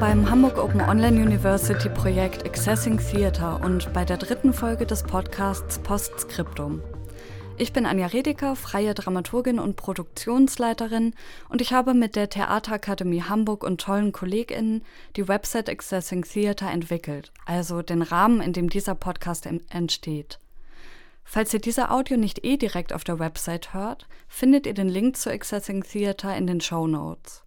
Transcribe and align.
Beim 0.00 0.30
Hamburg 0.30 0.58
Open 0.58 0.80
Online 0.80 1.20
University 1.20 1.88
Projekt 1.88 2.46
Accessing 2.46 2.98
Theater 2.98 3.60
und 3.64 3.92
bei 3.92 4.04
der 4.04 4.16
dritten 4.16 4.52
Folge 4.52 4.86
des 4.86 5.02
Podcasts 5.02 5.80
Postscriptum. 5.80 6.80
Ich 7.56 7.72
bin 7.72 7.84
Anja 7.84 8.06
Redeker, 8.06 8.54
freie 8.54 8.94
Dramaturgin 8.94 9.58
und 9.58 9.74
Produktionsleiterin 9.74 11.14
und 11.48 11.60
ich 11.60 11.72
habe 11.72 11.94
mit 11.94 12.14
der 12.14 12.30
Theaterakademie 12.30 13.24
Hamburg 13.24 13.64
und 13.64 13.80
tollen 13.80 14.12
KollegInnen 14.12 14.84
die 15.16 15.26
Website 15.26 15.68
Accessing 15.68 16.22
Theater 16.22 16.70
entwickelt, 16.70 17.32
also 17.44 17.82
den 17.82 18.02
Rahmen, 18.02 18.40
in 18.40 18.52
dem 18.52 18.70
dieser 18.70 18.94
Podcast 18.94 19.48
entsteht. 19.70 20.38
Falls 21.24 21.52
ihr 21.52 21.60
diese 21.60 21.90
Audio 21.90 22.16
nicht 22.16 22.44
eh 22.44 22.56
direkt 22.56 22.92
auf 22.92 23.02
der 23.02 23.18
Website 23.18 23.74
hört, 23.74 24.06
findet 24.28 24.66
ihr 24.66 24.74
den 24.74 24.88
Link 24.88 25.16
zu 25.16 25.28
Accessing 25.28 25.82
Theater 25.82 26.36
in 26.36 26.46
den 26.46 26.60
Show 26.60 26.86
Notes. 26.86 27.42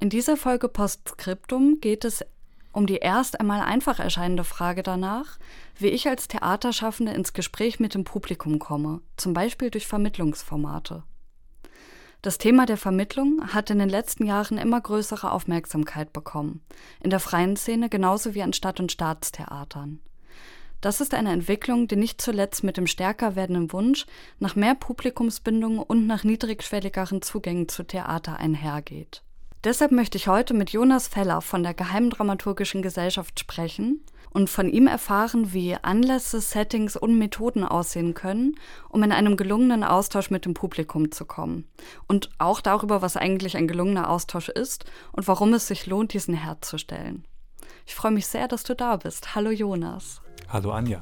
In 0.00 0.10
dieser 0.10 0.36
Folge 0.36 0.68
Postscriptum 0.68 1.78
geht 1.80 2.04
es 2.04 2.24
um 2.72 2.86
die 2.86 2.96
erst 2.96 3.40
einmal 3.40 3.60
einfach 3.60 4.00
erscheinende 4.00 4.44
Frage 4.44 4.82
danach, 4.82 5.38
wie 5.78 5.88
ich 5.88 6.08
als 6.08 6.28
Theaterschaffende 6.28 7.12
ins 7.12 7.32
Gespräch 7.32 7.78
mit 7.78 7.94
dem 7.94 8.04
Publikum 8.04 8.58
komme, 8.58 9.00
zum 9.16 9.32
Beispiel 9.32 9.70
durch 9.70 9.86
Vermittlungsformate. 9.86 11.04
Das 12.20 12.38
Thema 12.38 12.66
der 12.66 12.78
Vermittlung 12.78 13.52
hat 13.52 13.70
in 13.70 13.78
den 13.78 13.88
letzten 13.88 14.26
Jahren 14.26 14.58
immer 14.58 14.80
größere 14.80 15.30
Aufmerksamkeit 15.30 16.12
bekommen, 16.12 16.62
in 17.00 17.10
der 17.10 17.20
freien 17.20 17.56
Szene 17.56 17.88
genauso 17.88 18.34
wie 18.34 18.42
an 18.42 18.54
Stadt- 18.54 18.80
und 18.80 18.90
Staatstheatern. 18.90 20.00
Das 20.80 21.00
ist 21.00 21.14
eine 21.14 21.32
Entwicklung, 21.32 21.86
die 21.86 21.96
nicht 21.96 22.20
zuletzt 22.20 22.64
mit 22.64 22.76
dem 22.76 22.86
stärker 22.86 23.36
werdenden 23.36 23.72
Wunsch 23.72 24.06
nach 24.38 24.56
mehr 24.56 24.74
Publikumsbindung 24.74 25.78
und 25.78 26.06
nach 26.06 26.24
niedrigschwelligeren 26.24 27.22
Zugängen 27.22 27.68
zu 27.68 27.84
Theater 27.84 28.38
einhergeht. 28.38 29.22
Deshalb 29.64 29.92
möchte 29.92 30.18
ich 30.18 30.28
heute 30.28 30.52
mit 30.52 30.70
Jonas 30.70 31.08
Feller 31.08 31.40
von 31.40 31.62
der 31.62 31.72
Geheimen 31.72 32.10
Dramaturgischen 32.10 32.82
Gesellschaft 32.82 33.40
sprechen 33.40 34.04
und 34.30 34.50
von 34.50 34.68
ihm 34.68 34.86
erfahren, 34.86 35.54
wie 35.54 35.74
Anlässe, 35.74 36.42
Settings 36.42 36.96
und 36.96 37.16
Methoden 37.16 37.64
aussehen 37.64 38.12
können, 38.12 38.56
um 38.90 39.02
in 39.02 39.10
einem 39.10 39.38
gelungenen 39.38 39.82
Austausch 39.82 40.30
mit 40.30 40.44
dem 40.44 40.52
Publikum 40.52 41.12
zu 41.12 41.24
kommen. 41.24 41.66
Und 42.08 42.28
auch 42.36 42.60
darüber, 42.60 43.00
was 43.00 43.16
eigentlich 43.16 43.56
ein 43.56 43.66
gelungener 43.66 44.10
Austausch 44.10 44.50
ist 44.50 44.84
und 45.12 45.26
warum 45.28 45.54
es 45.54 45.66
sich 45.66 45.86
lohnt, 45.86 46.12
diesen 46.12 46.34
herzustellen. 46.34 47.24
Ich 47.86 47.94
freue 47.94 48.12
mich 48.12 48.26
sehr, 48.26 48.48
dass 48.48 48.64
du 48.64 48.76
da 48.76 48.96
bist. 48.96 49.34
Hallo 49.34 49.48
Jonas. 49.48 50.20
Hallo 50.50 50.72
Anja. 50.72 51.00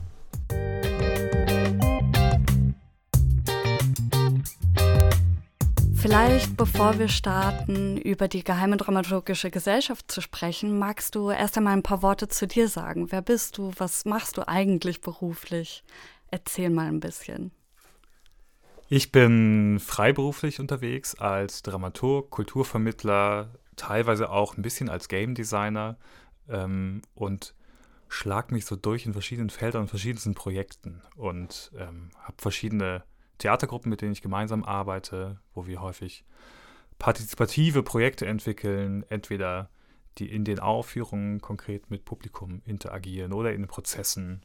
Vielleicht, 6.03 6.56
bevor 6.56 6.98
wir 6.98 7.06
starten, 7.06 7.97
über 7.97 8.27
die 8.27 8.42
Geheime 8.42 8.77
Dramaturgische 8.77 9.53
Gesellschaft 9.53 10.11
zu 10.11 10.20
sprechen, 10.20 10.77
magst 10.77 11.14
du 11.14 11.31
erst 11.31 11.56
einmal 11.56 11.75
ein 11.75 11.84
paar 11.84 12.03
Worte 12.03 12.27
zu 12.27 12.48
dir 12.48 12.67
sagen. 12.67 13.12
Wer 13.12 13.22
bist 13.22 13.56
du? 13.56 13.70
Was 13.77 14.05
machst 14.05 14.36
du 14.36 14.48
eigentlich 14.48 15.00
beruflich? 15.00 15.84
Erzähl 16.27 16.71
mal 16.71 16.88
ein 16.88 16.99
bisschen. 16.99 17.53
Ich 18.88 19.12
bin 19.12 19.78
freiberuflich 19.78 20.59
unterwegs 20.59 21.15
als 21.15 21.62
Dramaturg, 21.62 22.31
Kulturvermittler, 22.31 23.55
teilweise 23.76 24.28
auch 24.31 24.56
ein 24.56 24.62
bisschen 24.62 24.88
als 24.88 25.06
Game 25.06 25.37
Designer 25.37 25.99
ähm, 26.49 27.03
und 27.15 27.55
schlag 28.09 28.50
mich 28.50 28.66
so 28.66 28.75
durch 28.75 29.06
in 29.06 29.12
verschiedenen 29.12 29.50
Feldern 29.50 29.82
und 29.82 29.88
verschiedensten 29.88 30.34
Projekten 30.34 31.00
und 31.15 31.71
ähm, 31.78 32.10
habe 32.25 32.37
verschiedene 32.38 33.05
Theatergruppen, 33.42 33.91
mit 33.91 34.00
denen 34.00 34.12
ich 34.12 34.22
gemeinsam 34.22 34.64
arbeite, 34.64 35.41
wo 35.54 35.66
wir 35.66 35.80
häufig 35.80 36.25
partizipative 36.98 37.82
Projekte 37.82 38.26
entwickeln, 38.26 39.04
entweder 39.08 39.70
die 40.19 40.30
in 40.30 40.44
den 40.44 40.60
Aufführungen 40.60 41.41
konkret 41.41 41.91
mit 41.91 42.04
Publikum 42.04 42.62
interagieren 42.64 43.32
oder 43.32 43.52
in 43.52 43.62
den 43.62 43.69
Prozessen 43.69 44.42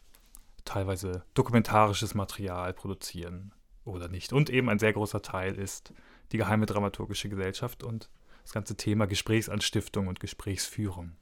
teilweise 0.66 1.24
dokumentarisches 1.34 2.16
Material 2.16 2.74
produzieren 2.74 3.54
oder 3.86 4.08
nicht. 4.08 4.34
Und 4.34 4.50
eben 4.50 4.70
ein 4.70 4.80
sehr 4.80 4.94
großer 4.94 5.22
Teil 5.22 5.56
ist 5.56 5.94
die 6.32 6.38
Geheime 6.38 6.66
Dramaturgische 6.66 7.30
Gesellschaft 7.30 7.84
und 7.84 8.10
das 8.44 8.54
ganze 8.54 8.76
Thema 8.76 9.08
Gesprächsanstiftung 9.08 10.08
und 10.08 10.20
Gesprächsführung. 10.20 11.16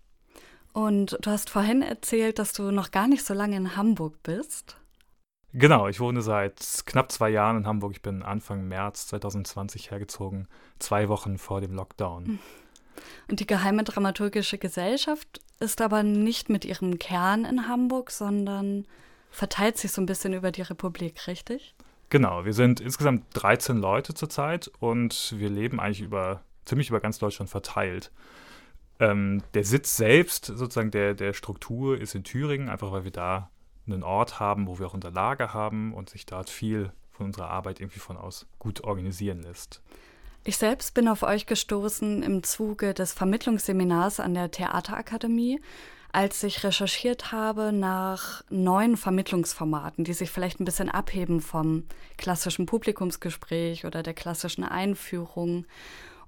Und 0.74 1.18
du 1.22 1.31
hast 1.31 1.50
vorhin 1.50 1.81
erzählt, 1.81 2.38
dass 2.38 2.53
du 2.53 2.72
noch 2.72 2.91
gar 2.91 3.08
nicht 3.08 3.25
so 3.25 3.34
lange 3.34 3.56
in 3.56 3.75
Hamburg 3.75 4.22
bist. 4.24 4.78
Genau, 5.58 5.88
ich 5.88 6.02
wohne 6.02 6.22
seit 6.22 6.84
knapp 6.86 7.14
zwei 7.14 7.30
Jahren 7.30 7.56
in 7.56 7.66
Hamburg. 7.66 7.94
Ich 7.94 8.02
bin 8.02 8.24
Anfang 8.24 8.68
März 8.68 9.08
2020 9.08 9.90
hergezogen, 9.90 10.50
zwei 10.80 11.08
Wochen 11.08 11.38
vor 11.38 11.62
dem 11.62 11.74
Lockdown. 11.74 12.40
Und 13.30 13.40
die 13.40 13.48
Geheime 13.48 13.86
Dramaturgische 13.86 14.58
Gesellschaft 14.58 15.40
ist 15.62 15.80
aber 15.80 16.04
nicht 16.04 16.50
mit 16.50 16.66
ihrem 16.66 17.00
Kern 17.00 17.46
in 17.46 17.70
Hamburg, 17.70 18.12
sondern 18.12 18.86
verteilt 19.32 19.78
sich 19.78 19.94
so 19.94 20.02
ein 20.02 20.06
bisschen 20.06 20.34
über 20.34 20.52
die 20.52 20.62
Republik, 20.62 21.26
richtig? 21.26 21.74
Genau, 22.10 22.44
wir 22.44 22.54
sind 22.54 22.82
insgesamt 22.82 23.24
13 23.36 23.78
Leute 23.78 24.14
zurzeit 24.14 24.70
und 24.80 25.36
wir 25.38 25.50
leben 25.50 25.80
eigentlich 25.80 26.02
über 26.02 26.42
ziemlich 26.66 26.90
über 26.90 27.00
ganz 27.00 27.18
Deutschland 27.18 27.50
verteilt. 27.50 28.12
Ähm, 29.00 29.42
der 29.54 29.64
Sitz 29.64 29.96
selbst, 29.96 30.48
sozusagen 30.48 30.92
der, 30.92 31.14
der 31.14 31.32
Struktur, 31.32 31.98
ist 31.98 32.14
in 32.14 32.26
Thüringen, 32.26 32.68
einfach 32.68 32.92
weil 32.92 33.06
wir 33.06 33.12
da 33.12 33.52
einen 33.88 34.03
Ort 34.03 34.40
haben, 34.40 34.68
wo 34.68 34.79
wir 34.79 34.88
auch 34.88 34.94
unser 34.94 35.12
Lager 35.12 35.53
haben 35.53 35.94
und 35.94 36.09
sich 36.09 36.25
dort 36.25 36.50
viel 36.50 36.91
von 37.12 37.28
unserer 37.28 37.50
Arbeit 37.50 37.79
irgendwie 37.79 38.00
von 38.00 38.18
aus 38.18 38.46
gut 38.59 38.84
organisieren 38.84 39.41
lässt. 39.41 39.81
Ich 40.44 40.57
selbst 40.57 40.94
bin 40.94 41.07
auf 41.07 41.23
euch 41.23 41.47
gestoßen 41.47 42.22
im 42.22 42.44
Zuge 42.44 42.94
des 42.94 43.13
Vermittlungsseminars 43.13 44.19
an 44.19 44.35
der 44.35 44.51
Theaterakademie, 44.51 45.59
als 46.12 46.44
ich 46.44 46.63
recherchiert 46.63 47.31
habe 47.31 47.73
nach 47.73 48.44
neuen 48.50 48.96
Vermittlungsformaten, 48.96 50.03
die 50.03 50.13
sich 50.13 50.29
vielleicht 50.29 50.59
ein 50.59 50.66
bisschen 50.66 50.90
abheben 50.90 51.41
vom 51.41 51.84
klassischen 52.17 52.67
Publikumsgespräch 52.67 53.85
oder 53.85 54.03
der 54.03 54.13
klassischen 54.13 54.63
Einführung 54.63 55.66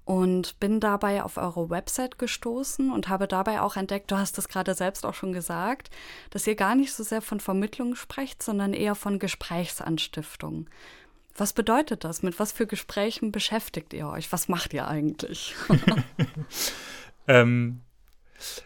und 0.08 0.58
bin 0.62 0.80
dabei 0.80 1.22
auf 1.22 1.36
eure 1.36 1.70
Website 1.70 2.18
gestoßen 2.18 2.92
und 2.92 3.10
habe 3.10 3.28
dabei 3.28 3.60
auch 3.60 3.76
entdeckt, 3.76 4.10
du 4.10 4.18
hast 4.18 4.38
es 4.38 4.48
gerade 4.48 4.74
selbst 4.74 5.06
auch 5.06 5.14
schon 5.14 5.34
gesagt, 5.34 5.90
dass 6.30 6.48
ihr 6.48 6.56
gar 6.56 6.76
nicht 6.76 6.94
so 6.94 7.04
sehr 7.04 7.22
von 7.22 7.42
Vermittlung 7.42 7.94
sprecht, 7.96 8.42
sondern 8.42 8.74
eher 8.74 8.96
von 8.96 9.20
Gesprächsanstiftung. 9.20 10.70
Was 11.36 11.52
bedeutet 11.52 12.06
das? 12.06 12.24
Mit 12.24 12.40
was 12.40 12.54
für 12.54 12.66
Gesprächen 12.66 13.34
beschäftigt 13.34 13.94
ihr 13.94 14.08
euch? 14.08 14.32
Was 14.32 14.48
macht 14.48 14.74
ihr 14.74 14.88
eigentlich? 14.88 15.56
ähm, 17.28 17.82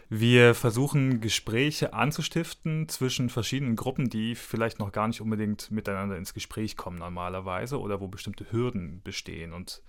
wir 0.08 0.54
versuchen 0.54 1.20
Gespräche 1.20 1.92
anzustiften 1.92 2.88
zwischen 2.88 3.30
verschiedenen 3.30 3.74
Gruppen, 3.74 4.08
die 4.08 4.36
vielleicht 4.36 4.78
noch 4.78 4.92
gar 4.92 5.08
nicht 5.08 5.20
unbedingt 5.20 5.72
miteinander 5.72 6.16
ins 6.16 6.34
Gespräch 6.34 6.76
kommen 6.76 6.98
normalerweise 6.98 7.80
oder 7.80 8.00
wo 8.00 8.06
bestimmte 8.06 8.52
Hürden 8.52 9.02
bestehen. 9.02 9.52
Und 9.52 9.82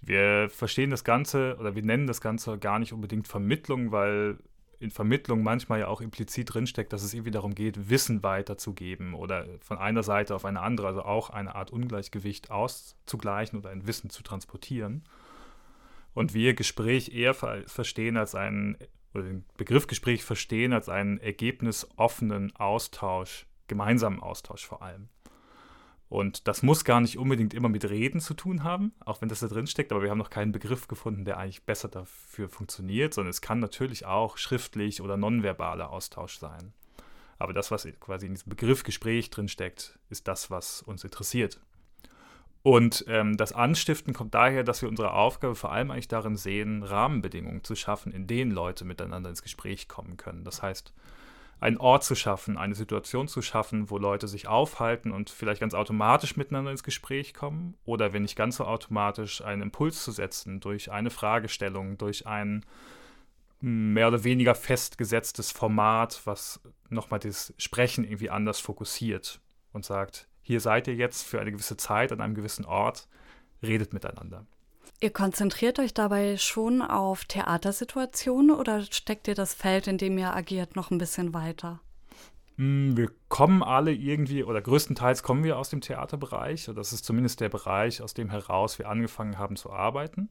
wir 0.00 0.48
verstehen 0.50 0.90
das 0.90 1.04
Ganze 1.04 1.56
oder 1.60 1.74
wir 1.74 1.82
nennen 1.82 2.06
das 2.06 2.20
Ganze 2.20 2.58
gar 2.58 2.78
nicht 2.78 2.92
unbedingt 2.92 3.28
Vermittlung, 3.28 3.92
weil 3.92 4.38
in 4.80 4.90
Vermittlung 4.90 5.42
manchmal 5.42 5.80
ja 5.80 5.88
auch 5.88 6.00
implizit 6.00 6.54
drinsteckt, 6.54 6.92
dass 6.92 7.02
es 7.02 7.12
irgendwie 7.12 7.30
darum 7.30 7.54
geht, 7.54 7.90
Wissen 7.90 8.22
weiterzugeben 8.22 9.12
oder 9.12 9.46
von 9.60 9.76
einer 9.76 10.02
Seite 10.02 10.34
auf 10.34 10.46
eine 10.46 10.60
andere, 10.60 10.86
also 10.86 11.02
auch 11.02 11.28
eine 11.28 11.54
Art 11.54 11.70
Ungleichgewicht 11.70 12.50
auszugleichen 12.50 13.58
oder 13.58 13.68
ein 13.68 13.86
Wissen 13.86 14.08
zu 14.08 14.22
transportieren. 14.22 15.04
Und 16.14 16.32
wir 16.32 16.54
Gespräch 16.54 17.14
eher 17.14 17.34
ver 17.34 17.62
verstehen 17.66 18.16
als 18.16 18.34
einen, 18.34 18.78
oder 19.12 19.24
den 19.24 19.44
Begriff 19.58 19.86
Gespräch 19.86 20.24
verstehen 20.24 20.72
als 20.72 20.88
einen 20.88 21.18
ergebnisoffenen 21.18 22.56
Austausch, 22.56 23.46
gemeinsamen 23.68 24.20
Austausch 24.20 24.66
vor 24.66 24.80
allem. 24.80 25.10
Und 26.10 26.48
das 26.48 26.64
muss 26.64 26.84
gar 26.84 27.00
nicht 27.00 27.18
unbedingt 27.18 27.54
immer 27.54 27.68
mit 27.68 27.88
Reden 27.88 28.18
zu 28.18 28.34
tun 28.34 28.64
haben, 28.64 28.92
auch 28.98 29.22
wenn 29.22 29.28
das 29.28 29.38
da 29.40 29.46
drin 29.46 29.68
steckt, 29.68 29.92
aber 29.92 30.02
wir 30.02 30.10
haben 30.10 30.18
noch 30.18 30.28
keinen 30.28 30.50
Begriff 30.50 30.88
gefunden, 30.88 31.24
der 31.24 31.38
eigentlich 31.38 31.62
besser 31.62 31.88
dafür 31.88 32.48
funktioniert, 32.48 33.14
sondern 33.14 33.30
es 33.30 33.40
kann 33.40 33.60
natürlich 33.60 34.06
auch 34.06 34.36
schriftlich 34.36 35.02
oder 35.02 35.16
nonverbaler 35.16 35.90
Austausch 35.90 36.36
sein. 36.38 36.72
Aber 37.38 37.52
das, 37.52 37.70
was 37.70 37.86
quasi 38.00 38.26
in 38.26 38.34
diesem 38.34 38.50
Begriff 38.50 38.82
Gespräch 38.82 39.30
drin 39.30 39.46
steckt, 39.46 40.00
ist 40.10 40.26
das, 40.26 40.50
was 40.50 40.82
uns 40.82 41.04
interessiert. 41.04 41.60
Und 42.64 43.04
ähm, 43.06 43.36
das 43.36 43.52
Anstiften 43.52 44.12
kommt 44.12 44.34
daher, 44.34 44.64
dass 44.64 44.82
wir 44.82 44.88
unsere 44.88 45.12
Aufgabe 45.12 45.54
vor 45.54 45.70
allem 45.70 45.92
eigentlich 45.92 46.08
darin 46.08 46.36
sehen, 46.36 46.82
Rahmenbedingungen 46.82 47.62
zu 47.62 47.76
schaffen, 47.76 48.12
in 48.12 48.26
denen 48.26 48.50
Leute 48.50 48.84
miteinander 48.84 49.30
ins 49.30 49.42
Gespräch 49.42 49.86
kommen 49.86 50.16
können. 50.16 50.42
Das 50.42 50.60
heißt, 50.60 50.92
einen 51.60 51.76
Ort 51.76 52.04
zu 52.04 52.14
schaffen, 52.14 52.56
eine 52.56 52.74
Situation 52.74 53.28
zu 53.28 53.42
schaffen, 53.42 53.90
wo 53.90 53.98
Leute 53.98 54.26
sich 54.26 54.48
aufhalten 54.48 55.12
und 55.12 55.28
vielleicht 55.28 55.60
ganz 55.60 55.74
automatisch 55.74 56.36
miteinander 56.36 56.70
ins 56.70 56.82
Gespräch 56.82 57.34
kommen 57.34 57.76
oder 57.84 58.12
wenn 58.12 58.22
nicht 58.22 58.36
ganz 58.36 58.56
so 58.56 58.64
automatisch 58.64 59.42
einen 59.42 59.62
Impuls 59.62 60.02
zu 60.02 60.10
setzen 60.10 60.60
durch 60.60 60.90
eine 60.90 61.10
Fragestellung, 61.10 61.98
durch 61.98 62.26
ein 62.26 62.64
mehr 63.60 64.08
oder 64.08 64.24
weniger 64.24 64.54
festgesetztes 64.54 65.50
Format, 65.50 66.22
was 66.24 66.60
nochmal 66.88 67.20
das 67.20 67.52
Sprechen 67.58 68.04
irgendwie 68.04 68.30
anders 68.30 68.58
fokussiert 68.58 69.40
und 69.72 69.84
sagt, 69.84 70.28
hier 70.40 70.60
seid 70.60 70.88
ihr 70.88 70.94
jetzt 70.94 71.26
für 71.26 71.40
eine 71.40 71.52
gewisse 71.52 71.76
Zeit 71.76 72.10
an 72.10 72.22
einem 72.22 72.34
gewissen 72.34 72.64
Ort, 72.64 73.06
redet 73.62 73.92
miteinander. 73.92 74.46
Ihr 75.00 75.10
konzentriert 75.10 75.78
euch 75.78 75.94
dabei 75.94 76.36
schon 76.36 76.82
auf 76.82 77.24
Theatersituationen 77.24 78.54
oder 78.54 78.82
steckt 78.82 79.28
ihr 79.28 79.34
das 79.34 79.54
Feld, 79.54 79.86
in 79.86 79.98
dem 79.98 80.18
ihr 80.18 80.34
agiert, 80.34 80.76
noch 80.76 80.90
ein 80.90 80.98
bisschen 80.98 81.32
weiter? 81.32 81.80
Hm, 82.56 82.96
wir 82.96 83.10
kommen 83.28 83.62
alle 83.62 83.92
irgendwie, 83.92 84.44
oder 84.44 84.60
größtenteils 84.60 85.22
kommen 85.22 85.44
wir 85.44 85.58
aus 85.58 85.70
dem 85.70 85.80
Theaterbereich. 85.80 86.70
Das 86.74 86.92
ist 86.92 87.04
zumindest 87.04 87.40
der 87.40 87.48
Bereich, 87.48 88.02
aus 88.02 88.12
dem 88.12 88.28
heraus 88.28 88.78
wir 88.78 88.88
angefangen 88.88 89.38
haben 89.38 89.56
zu 89.56 89.70
arbeiten. 89.70 90.28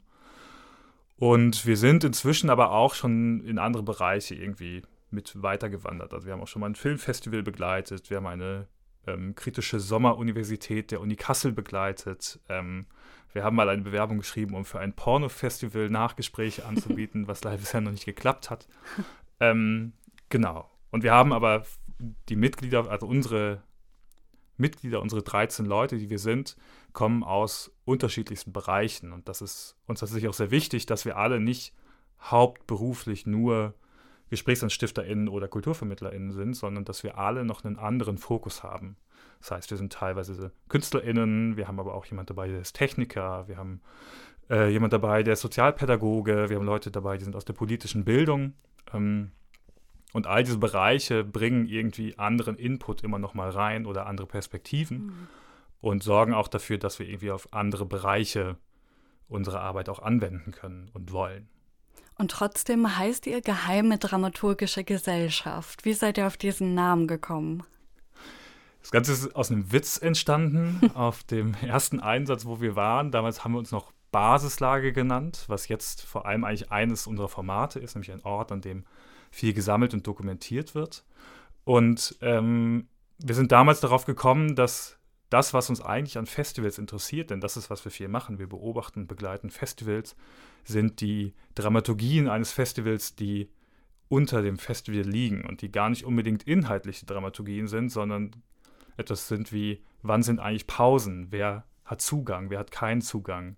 Und 1.16 1.66
wir 1.66 1.76
sind 1.76 2.04
inzwischen 2.04 2.48
aber 2.48 2.70
auch 2.70 2.94
schon 2.94 3.40
in 3.40 3.58
andere 3.58 3.82
Bereiche 3.82 4.34
irgendwie 4.34 4.82
mit 5.10 5.42
weitergewandert. 5.42 6.14
Also 6.14 6.26
wir 6.26 6.32
haben 6.32 6.40
auch 6.40 6.48
schon 6.48 6.60
mal 6.60 6.70
ein 6.70 6.76
Filmfestival 6.76 7.42
begleitet, 7.42 8.10
wir 8.10 8.18
haben 8.18 8.26
eine 8.26 8.68
ähm, 9.06 9.34
kritische 9.34 9.80
Sommeruniversität 9.80 10.90
der 10.92 11.00
Uni 11.00 11.16
Kassel 11.16 11.52
begleitet. 11.52 12.38
Ähm, 12.48 12.86
wir 13.32 13.44
haben 13.44 13.56
mal 13.56 13.68
eine 13.68 13.82
Bewerbung 13.82 14.18
geschrieben, 14.18 14.54
um 14.54 14.64
für 14.64 14.80
ein 14.80 14.92
Pornofestival 14.92 15.88
Nachgespräche 15.90 16.64
anzubieten, 16.66 17.28
was 17.28 17.44
leider 17.44 17.58
bisher 17.58 17.80
noch 17.80 17.92
nicht 17.92 18.06
geklappt 18.06 18.50
hat. 18.50 18.68
Ähm, 19.38 19.92
genau. 20.28 20.70
Und 20.90 21.02
wir 21.02 21.12
haben 21.12 21.32
aber 21.32 21.64
die 22.28 22.36
Mitglieder, 22.36 22.90
also 22.90 23.06
unsere 23.06 23.62
Mitglieder, 24.56 25.00
unsere 25.00 25.22
13 25.22 25.64
Leute, 25.64 25.96
die 25.96 26.10
wir 26.10 26.18
sind, 26.18 26.56
kommen 26.92 27.24
aus 27.24 27.72
unterschiedlichsten 27.84 28.52
Bereichen. 28.52 29.12
Und 29.12 29.28
das 29.28 29.40
ist 29.40 29.76
uns 29.86 30.00
tatsächlich 30.00 30.28
auch 30.28 30.34
sehr 30.34 30.50
wichtig, 30.50 30.86
dass 30.86 31.04
wir 31.04 31.16
alle 31.16 31.40
nicht 31.40 31.72
hauptberuflich 32.20 33.26
nur 33.26 33.74
GesprächsanstifterInnen 34.28 35.28
oder 35.28 35.48
KulturvermittlerInnen 35.48 36.32
sind, 36.32 36.54
sondern 36.54 36.84
dass 36.84 37.02
wir 37.02 37.18
alle 37.18 37.44
noch 37.44 37.64
einen 37.64 37.78
anderen 37.78 38.18
Fokus 38.18 38.62
haben. 38.62 38.96
Das 39.40 39.50
heißt, 39.50 39.70
wir 39.70 39.78
sind 39.78 39.92
teilweise 39.92 40.52
KünstlerInnen, 40.68 41.56
wir 41.56 41.66
haben 41.66 41.80
aber 41.80 41.94
auch 41.94 42.04
jemand 42.06 42.30
dabei, 42.30 42.48
der 42.48 42.60
ist 42.60 42.74
Techniker, 42.74 43.48
wir 43.48 43.56
haben 43.56 43.80
äh, 44.50 44.70
jemand 44.70 44.92
dabei, 44.92 45.22
der 45.22 45.32
ist 45.32 45.40
Sozialpädagoge, 45.40 46.50
wir 46.50 46.56
haben 46.56 46.66
Leute 46.66 46.90
dabei, 46.90 47.16
die 47.16 47.24
sind 47.24 47.36
aus 47.36 47.44
der 47.44 47.54
politischen 47.54 48.04
Bildung. 48.04 48.54
Ähm, 48.92 49.32
und 50.12 50.26
all 50.26 50.42
diese 50.42 50.58
Bereiche 50.58 51.24
bringen 51.24 51.66
irgendwie 51.66 52.18
anderen 52.18 52.56
Input 52.56 53.02
immer 53.02 53.18
noch 53.18 53.34
mal 53.34 53.48
rein 53.50 53.86
oder 53.86 54.06
andere 54.06 54.26
Perspektiven 54.26 55.06
mhm. 55.06 55.28
und 55.80 56.02
sorgen 56.02 56.34
auch 56.34 56.48
dafür, 56.48 56.78
dass 56.78 56.98
wir 56.98 57.06
irgendwie 57.06 57.30
auf 57.30 57.52
andere 57.52 57.86
Bereiche 57.86 58.56
unsere 59.28 59.60
Arbeit 59.60 59.88
auch 59.88 60.00
anwenden 60.00 60.50
können 60.50 60.90
und 60.92 61.12
wollen. 61.12 61.48
Und 62.16 62.32
trotzdem 62.32 62.98
heißt 62.98 63.26
ihr 63.26 63.40
Geheime 63.40 63.96
Dramaturgische 63.96 64.84
Gesellschaft. 64.84 65.84
Wie 65.84 65.94
seid 65.94 66.18
ihr 66.18 66.26
auf 66.26 66.36
diesen 66.36 66.74
Namen 66.74 67.06
gekommen? 67.06 67.62
Das 68.80 68.90
Ganze 68.90 69.12
ist 69.12 69.36
aus 69.36 69.50
einem 69.50 69.72
Witz 69.72 69.98
entstanden, 69.98 70.90
auf 70.94 71.22
dem 71.24 71.54
ersten 71.54 72.00
Einsatz, 72.00 72.46
wo 72.46 72.60
wir 72.60 72.76
waren. 72.76 73.10
Damals 73.10 73.44
haben 73.44 73.52
wir 73.52 73.58
uns 73.58 73.72
noch 73.72 73.92
Basislage 74.10 74.92
genannt, 74.92 75.44
was 75.46 75.68
jetzt 75.68 76.02
vor 76.02 76.26
allem 76.26 76.44
eigentlich 76.44 76.72
eines 76.72 77.06
unserer 77.06 77.28
Formate 77.28 77.78
ist, 77.78 77.94
nämlich 77.94 78.12
ein 78.12 78.24
Ort, 78.24 78.50
an 78.52 78.60
dem 78.60 78.84
viel 79.30 79.52
gesammelt 79.52 79.94
und 79.94 80.06
dokumentiert 80.06 80.74
wird. 80.74 81.04
Und 81.64 82.16
ähm, 82.20 82.88
wir 83.18 83.34
sind 83.34 83.52
damals 83.52 83.80
darauf 83.80 84.06
gekommen, 84.06 84.56
dass 84.56 84.98
das, 85.28 85.54
was 85.54 85.70
uns 85.70 85.80
eigentlich 85.80 86.18
an 86.18 86.26
Festivals 86.26 86.78
interessiert, 86.78 87.30
denn 87.30 87.40
das 87.40 87.56
ist, 87.56 87.70
was 87.70 87.84
wir 87.84 87.92
viel 87.92 88.08
machen, 88.08 88.38
wir 88.38 88.48
beobachten 88.48 89.00
und 89.02 89.06
begleiten 89.06 89.50
Festivals, 89.50 90.16
sind 90.64 91.00
die 91.00 91.34
Dramaturgien 91.54 92.28
eines 92.28 92.52
Festivals, 92.52 93.14
die 93.14 93.48
unter 94.08 94.42
dem 94.42 94.58
Festival 94.58 95.02
liegen 95.02 95.44
und 95.44 95.62
die 95.62 95.70
gar 95.70 95.88
nicht 95.88 96.04
unbedingt 96.04 96.42
inhaltliche 96.42 97.06
Dramaturgien 97.06 97.68
sind, 97.68 97.90
sondern 97.90 98.32
etwas 99.00 99.28
sind 99.28 99.52
wie, 99.52 99.82
wann 100.02 100.22
sind 100.22 100.38
eigentlich 100.38 100.66
Pausen, 100.66 101.28
wer 101.30 101.64
hat 101.84 102.00
Zugang, 102.00 102.50
wer 102.50 102.58
hat 102.58 102.70
keinen 102.70 103.00
Zugang, 103.00 103.56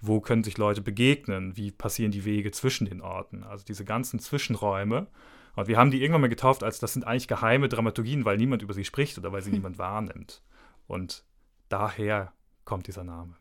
wo 0.00 0.20
können 0.20 0.44
sich 0.44 0.58
Leute 0.58 0.82
begegnen, 0.82 1.56
wie 1.56 1.70
passieren 1.70 2.12
die 2.12 2.24
Wege 2.24 2.50
zwischen 2.52 2.86
den 2.86 3.00
Orten, 3.00 3.44
also 3.44 3.64
diese 3.64 3.84
ganzen 3.84 4.18
Zwischenräume. 4.18 5.06
Und 5.54 5.68
wir 5.68 5.76
haben 5.76 5.90
die 5.90 6.00
irgendwann 6.00 6.22
mal 6.22 6.28
getauft 6.28 6.62
als, 6.62 6.78
das 6.78 6.92
sind 6.92 7.06
eigentlich 7.06 7.28
geheime 7.28 7.68
Dramaturgien, 7.68 8.24
weil 8.24 8.36
niemand 8.36 8.62
über 8.62 8.74
sie 8.74 8.84
spricht 8.84 9.18
oder 9.18 9.32
weil 9.32 9.42
sie 9.42 9.50
hm. 9.50 9.58
niemand 9.58 9.78
wahrnimmt. 9.78 10.42
Und 10.86 11.24
daher 11.68 12.32
kommt 12.64 12.86
dieser 12.86 13.04
Name. 13.04 13.36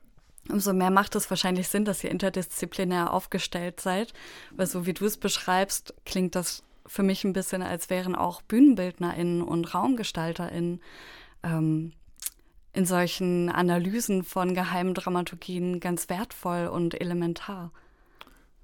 Umso 0.50 0.74
mehr 0.74 0.92
macht 0.92 1.16
es 1.16 1.30
wahrscheinlich 1.30 1.68
Sinn, 1.68 1.86
dass 1.86 2.04
ihr 2.04 2.12
interdisziplinär 2.12 3.14
aufgestellt 3.14 3.80
seid, 3.80 4.14
weil 4.56 4.68
so 4.68 4.86
wie 4.86 4.94
du 4.94 5.06
es 5.06 5.18
beschreibst, 5.18 5.94
klingt 6.06 6.36
das 6.36 6.64
für 6.86 7.04
mich 7.04 7.24
ein 7.24 7.34
bisschen, 7.34 7.62
als 7.62 7.90
wären 7.90 8.16
auch 8.16 8.42
BühnenbildnerInnen 8.42 9.42
und 9.42 9.74
RaumgestalterInnen 9.74 10.82
ähm, 11.44 11.94
in 12.74 12.86
solchen 12.86 13.50
Analysen 13.50 14.24
von 14.24 14.54
geheimen 14.54 14.94
Dramaturgien 14.94 15.80
ganz 15.80 16.10
wertvoll 16.10 16.68
und 16.68 17.00
elementar. 17.00 17.72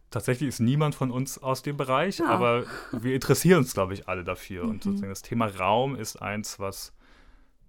Tatsächlich 0.09 0.47
ist 0.47 0.59
niemand 0.59 0.95
von 0.95 1.11
uns 1.11 1.37
aus 1.37 1.61
dem 1.61 1.75
Bereich, 1.75 2.19
ja. 2.19 2.27
aber 2.27 2.63
wir 2.93 3.13
interessieren 3.13 3.59
uns, 3.59 3.73
glaube 3.73 3.93
ich, 3.93 4.07
alle 4.07 4.23
dafür. 4.23 4.63
Mhm. 4.63 4.69
Und 4.69 4.83
sozusagen 4.83 5.09
das 5.09 5.21
Thema 5.21 5.47
Raum 5.47 5.95
ist 5.95 6.21
eins, 6.21 6.59
was 6.59 6.93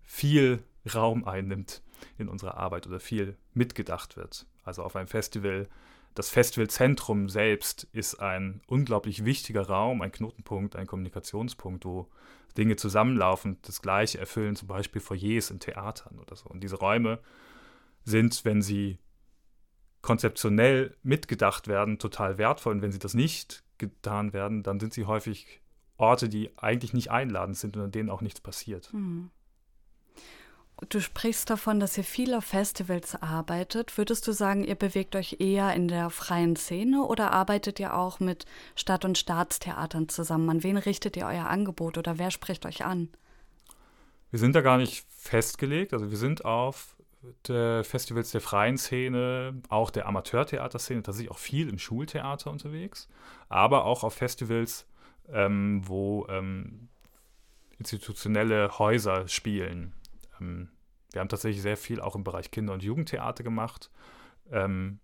viel 0.05 0.63
Raum 0.95 1.25
einnimmt 1.25 1.83
in 2.17 2.29
unserer 2.29 2.57
Arbeit 2.57 2.87
oder 2.87 3.01
viel 3.01 3.37
mitgedacht 3.55 4.17
wird. 4.17 4.47
Also 4.63 4.85
auf 4.85 4.95
einem 4.95 5.09
Festival, 5.09 5.69
das 6.19 6.31
Festivalzentrum 6.31 7.29
selbst 7.29 7.87
ist 7.93 8.17
ein 8.17 8.61
unglaublich 8.67 9.25
wichtiger 9.25 9.63
Raum, 9.69 10.03
ein 10.03 10.11
Knotenpunkt, 10.11 10.75
ein 10.75 10.89
Kommunikationspunkt, 10.89 11.85
wo 11.85 12.09
Dinge 12.57 12.75
zusammenlaufen, 12.75 13.59
das 13.63 13.81
Gleiche 13.81 14.19
erfüllen, 14.19 14.57
zum 14.57 14.67
Beispiel 14.67 15.01
Foyers 15.01 15.53
in 15.53 15.61
Theatern 15.61 16.19
oder 16.19 16.35
so. 16.35 16.47
Und 16.47 16.65
diese 16.65 16.75
Räume 16.75 17.21
sind, 18.03 18.45
wenn 18.45 18.63
sie 18.63 18.99
konzeptionell 20.03 20.97
mitgedacht 21.05 21.69
werden, 21.69 22.01
total 22.01 22.37
wertvoll. 22.37 22.73
Und 22.75 22.83
wenn 22.83 22.91
sie 22.91 22.99
das 22.99 23.15
nicht 23.15 23.63
getan 23.79 24.33
werden, 24.33 24.65
dann 24.65 24.81
sind 24.81 24.95
sie 24.95 25.05
häufig 25.05 25.61
Orte, 25.99 26.29
die 26.29 26.51
eigentlich 26.59 26.95
nicht 26.95 27.13
einladend 27.13 27.57
sind 27.57 27.77
und 27.77 27.85
an 27.85 27.93
denen 27.93 28.11
auch 28.11 28.23
nichts 28.23 28.41
passiert. 28.41 28.93
Mhm. 28.93 29.31
Du 30.89 31.01
sprichst 31.01 31.51
davon, 31.51 31.81
dass 31.81 31.99
ihr 31.99 32.05
viel 32.05 32.35
auf 32.35 32.45
Festivals 32.45 33.21
arbeitet. 33.21 33.99
Würdest 33.99 34.29
du 34.29 34.33
sagen, 34.33 34.63
ihr 34.63 34.77
bewegt 34.77 35.17
euch 35.17 35.37
eher 35.41 35.75
in 35.75 35.89
der 35.89 36.09
freien 36.09 36.55
Szene 36.55 37.03
oder 37.03 37.33
arbeitet 37.33 37.81
ihr 37.81 37.95
auch 37.95 38.21
mit 38.21 38.47
Stadt- 38.77 39.05
und 39.05 39.19
Staatstheatern 39.19 40.09
zusammen? 40.09 40.49
An 40.51 40.63
wen 40.63 40.77
richtet 40.77 41.17
ihr 41.17 41.27
euer 41.27 41.47
Angebot 41.47 41.99
oder 41.99 42.19
wer 42.19 42.31
spricht 42.31 42.65
euch 42.65 42.85
an? 42.85 43.09
Wir 44.31 44.39
sind 44.39 44.55
da 44.55 44.61
gar 44.61 44.79
nicht 44.79 45.05
festgelegt. 45.17 45.93
Also 45.93 46.11
wir 46.11 46.17
sind 46.19 46.45
auf 46.45 46.97
der 47.49 47.83
Festivals 47.83 48.31
der 48.31 48.41
freien 48.41 48.79
Szene, 48.79 49.61
auch 49.69 49.91
der 49.91 50.07
Amateurtheaterszene, 50.07 51.03
tatsächlich 51.03 51.33
auch 51.33 51.39
viel 51.39 51.69
im 51.69 51.79
Schultheater 51.79 52.53
unterwegs, 52.53 53.09
aber 53.49 53.85
auch 53.85 54.05
auf 54.05 54.15
Festivals, 54.15 54.87
ähm, 55.29 55.83
wo 55.85 56.27
ähm, 56.29 56.89
institutionelle 57.79 58.79
Häuser 58.79 59.27
spielen 59.27 59.93
ähm, 60.41 60.69
wir 61.13 61.21
haben 61.21 61.29
tatsächlich 61.29 61.63
sehr 61.63 61.77
viel 61.77 62.01
auch 62.01 62.15
im 62.15 62.25
Bereich 62.25 62.51
Kinder- 62.51 62.75
und 62.75 62.83
Jugendtheater 62.83 63.43
gemacht. 63.43 63.91
Ähm, 64.51 65.01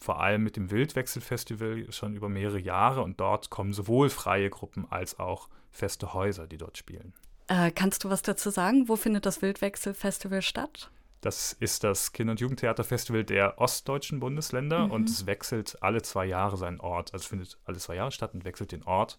vor 0.00 0.20
allem 0.20 0.42
mit 0.42 0.56
dem 0.56 0.70
Wildwechselfestival 0.70 1.90
schon 1.92 2.14
über 2.14 2.28
mehrere 2.28 2.58
Jahre 2.58 3.02
und 3.02 3.20
dort 3.20 3.50
kommen 3.50 3.72
sowohl 3.72 4.10
freie 4.10 4.50
Gruppen 4.50 4.90
als 4.90 5.18
auch 5.18 5.48
feste 5.70 6.12
Häuser, 6.12 6.46
die 6.46 6.58
dort 6.58 6.76
spielen. 6.76 7.14
Äh, 7.46 7.70
kannst 7.70 8.04
du 8.04 8.10
was 8.10 8.22
dazu 8.22 8.50
sagen? 8.50 8.88
Wo 8.88 8.96
findet 8.96 9.26
das 9.26 9.42
Wildwechselfestival 9.42 10.42
statt? 10.42 10.90
Das 11.20 11.54
ist 11.54 11.84
das 11.84 12.12
Kinder- 12.12 12.32
und 12.32 12.40
Jugendtheaterfestival 12.40 13.24
der 13.24 13.58
ostdeutschen 13.58 14.20
Bundesländer 14.20 14.86
mhm. 14.86 14.90
und 14.90 15.08
es 15.08 15.26
wechselt 15.26 15.82
alle 15.82 16.02
zwei 16.02 16.26
Jahre 16.26 16.56
seinen 16.56 16.80
Ort. 16.80 17.14
Also 17.14 17.28
findet 17.28 17.58
alle 17.64 17.78
zwei 17.78 17.94
Jahre 17.94 18.12
statt 18.12 18.34
und 18.34 18.44
wechselt 18.44 18.72
den 18.72 18.82
Ort. 18.82 19.18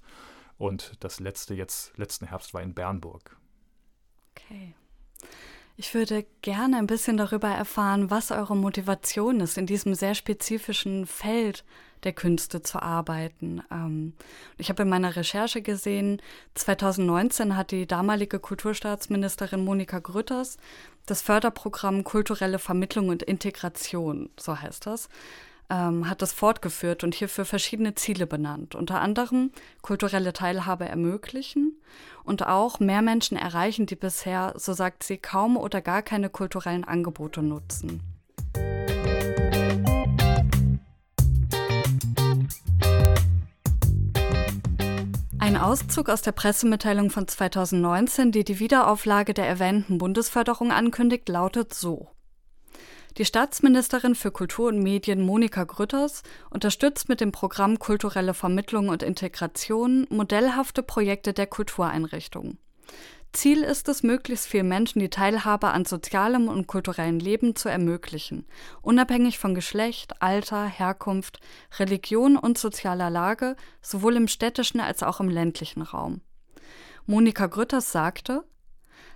Und 0.57 1.03
das 1.03 1.19
letzte 1.19 1.55
jetzt, 1.55 1.97
letzten 1.97 2.27
Herbst 2.27 2.53
war 2.53 2.61
in 2.61 2.73
Bernburg. 2.73 3.35
Okay. 4.31 4.75
Ich 5.77 5.93
würde 5.93 6.25
gerne 6.41 6.77
ein 6.77 6.87
bisschen 6.87 7.17
darüber 7.17 7.49
erfahren, 7.49 8.09
was 8.09 8.31
eure 8.31 8.55
Motivation 8.55 9.41
ist, 9.41 9.57
in 9.57 9.65
diesem 9.65 9.93
sehr 9.93 10.15
spezifischen 10.15 11.05
Feld 11.05 11.65
der 12.03 12.13
Künste 12.13 12.61
zu 12.61 12.81
arbeiten. 12.81 13.61
Ähm, 13.71 14.13
ich 14.57 14.69
habe 14.69 14.83
in 14.83 14.89
meiner 14.89 15.15
Recherche 15.17 15.61
gesehen, 15.61 16.21
2019 16.53 17.57
hat 17.57 17.71
die 17.71 17.87
damalige 17.87 18.39
Kulturstaatsministerin 18.39 19.65
Monika 19.65 19.99
Grütters 19.99 20.57
das 21.07 21.21
Förderprogramm 21.21 22.03
Kulturelle 22.03 22.59
Vermittlung 22.59 23.09
und 23.09 23.23
Integration, 23.23 24.29
so 24.39 24.59
heißt 24.59 24.85
das, 24.85 25.09
ähm, 25.69 26.09
hat 26.09 26.21
das 26.21 26.33
fortgeführt 26.33 27.03
und 27.03 27.15
hierfür 27.15 27.45
verschiedene 27.45 27.95
Ziele 27.95 28.27
benannt. 28.27 28.75
Unter 28.75 29.01
anderem 29.01 29.51
kulturelle 29.81 30.33
Teilhabe 30.33 30.85
ermöglichen 30.85 31.79
und 32.23 32.45
auch 32.45 32.79
mehr 32.79 33.01
Menschen 33.01 33.37
erreichen, 33.37 33.85
die 33.85 33.95
bisher, 33.95 34.53
so 34.57 34.73
sagt 34.73 35.03
sie, 35.03 35.17
kaum 35.17 35.57
oder 35.57 35.81
gar 35.81 36.01
keine 36.01 36.29
kulturellen 36.29 36.83
Angebote 36.83 37.41
nutzen. 37.41 38.01
Ein 45.39 45.57
Auszug 45.57 46.09
aus 46.09 46.23
der 46.23 46.31
Pressemitteilung 46.31 47.11
von 47.11 47.27
2019, 47.27 48.31
die 48.31 48.43
die 48.43 48.59
Wiederauflage 48.59 49.35
der 49.35 49.47
erwähnten 49.47 49.99
Bundesförderung 49.99 50.71
ankündigt, 50.71 51.29
lautet 51.29 51.71
so. 51.71 52.14
Die 53.17 53.23
Staatsministerin 53.23 54.13
für 54.13 54.29
Kultur 54.29 54.67
und 54.67 54.83
Medien 54.83 55.21
Monika 55.21 55.63
Grütters 55.63 56.21
unterstützt 56.49 57.07
mit 57.07 57.21
dem 57.21 57.31
Programm 57.31 57.79
Kulturelle 57.79 58.33
Vermittlung 58.33 58.89
und 58.89 59.03
Integration 59.03 60.05
modellhafte 60.09 60.83
Projekte 60.83 61.31
der 61.31 61.47
Kultureinrichtungen. 61.47 62.57
Ziel 63.31 63.63
ist 63.63 63.87
es, 63.87 64.03
möglichst 64.03 64.47
vielen 64.47 64.67
Menschen 64.67 64.99
die 64.99 65.09
Teilhabe 65.09 65.69
an 65.69 65.85
sozialem 65.85 66.49
und 66.49 66.67
kulturellem 66.67 67.19
Leben 67.19 67.55
zu 67.55 67.69
ermöglichen, 67.69 68.45
unabhängig 68.81 69.39
von 69.39 69.55
Geschlecht, 69.55 70.21
Alter, 70.21 70.65
Herkunft, 70.65 71.39
Religion 71.79 72.35
und 72.35 72.57
sozialer 72.57 73.09
Lage, 73.09 73.55
sowohl 73.81 74.17
im 74.17 74.27
städtischen 74.27 74.81
als 74.81 75.03
auch 75.03 75.21
im 75.21 75.29
ländlichen 75.29 75.81
Raum. 75.81 76.19
Monika 77.05 77.47
Grütters 77.47 77.93
sagte, 77.93 78.43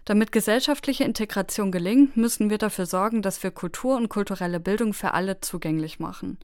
damit 0.10 0.32
gesellschaftliche 0.32 1.04
Integration 1.04 1.72
gelingt, 1.72 2.18
müssen 2.18 2.50
wir 2.50 2.58
dafür 2.58 2.88
sorgen, 2.88 3.22
dass 3.22 3.44
wir 3.44 3.51
Kultur 3.51 3.96
und 3.96 4.10
kulturelle 4.10 4.60
Bildung 4.60 4.94
für 4.94 5.13
alle 5.13 5.39
zugänglich 5.39 6.00
machen. 6.00 6.39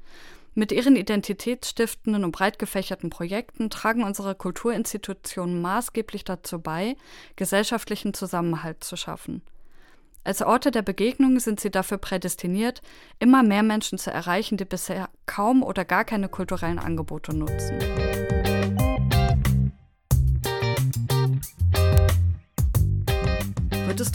Mit 0.54 0.72
ihren 0.72 0.96
identitätsstiftenden 0.96 2.24
und 2.24 2.32
breit 2.32 2.60
gefächerten 2.60 3.10
Projekten 3.10 3.72
tragen 3.72 4.04
unsere 4.04 4.36
Kulturinstitutionen 4.36 5.64
maßgeblich 5.64 6.24
dazu 6.24 6.60
bei, 6.60 6.96
gesellschaftlichen 7.38 8.14
Zusammenhalt 8.14 8.84
zu 8.84 8.98
schaffen. 8.98 9.42
Als 10.24 10.44
Orte 10.44 10.70
der 10.70 10.84
Begegnung 10.84 11.40
sind 11.40 11.60
sie 11.60 11.72
dafür 11.72 11.98
prädestiniert, 11.98 12.84
immer 13.18 13.42
mehr 13.42 13.64
Menschen 13.64 13.98
zu 13.98 14.12
erreichen, 14.12 14.58
die 14.58 14.66
bisher 14.66 15.10
kaum 15.26 15.64
oder 15.64 15.86
gar 15.86 16.06
keine 16.06 16.30
kulturellen 16.30 16.80
Angebote 16.80 17.36
nutzen. 17.36 17.80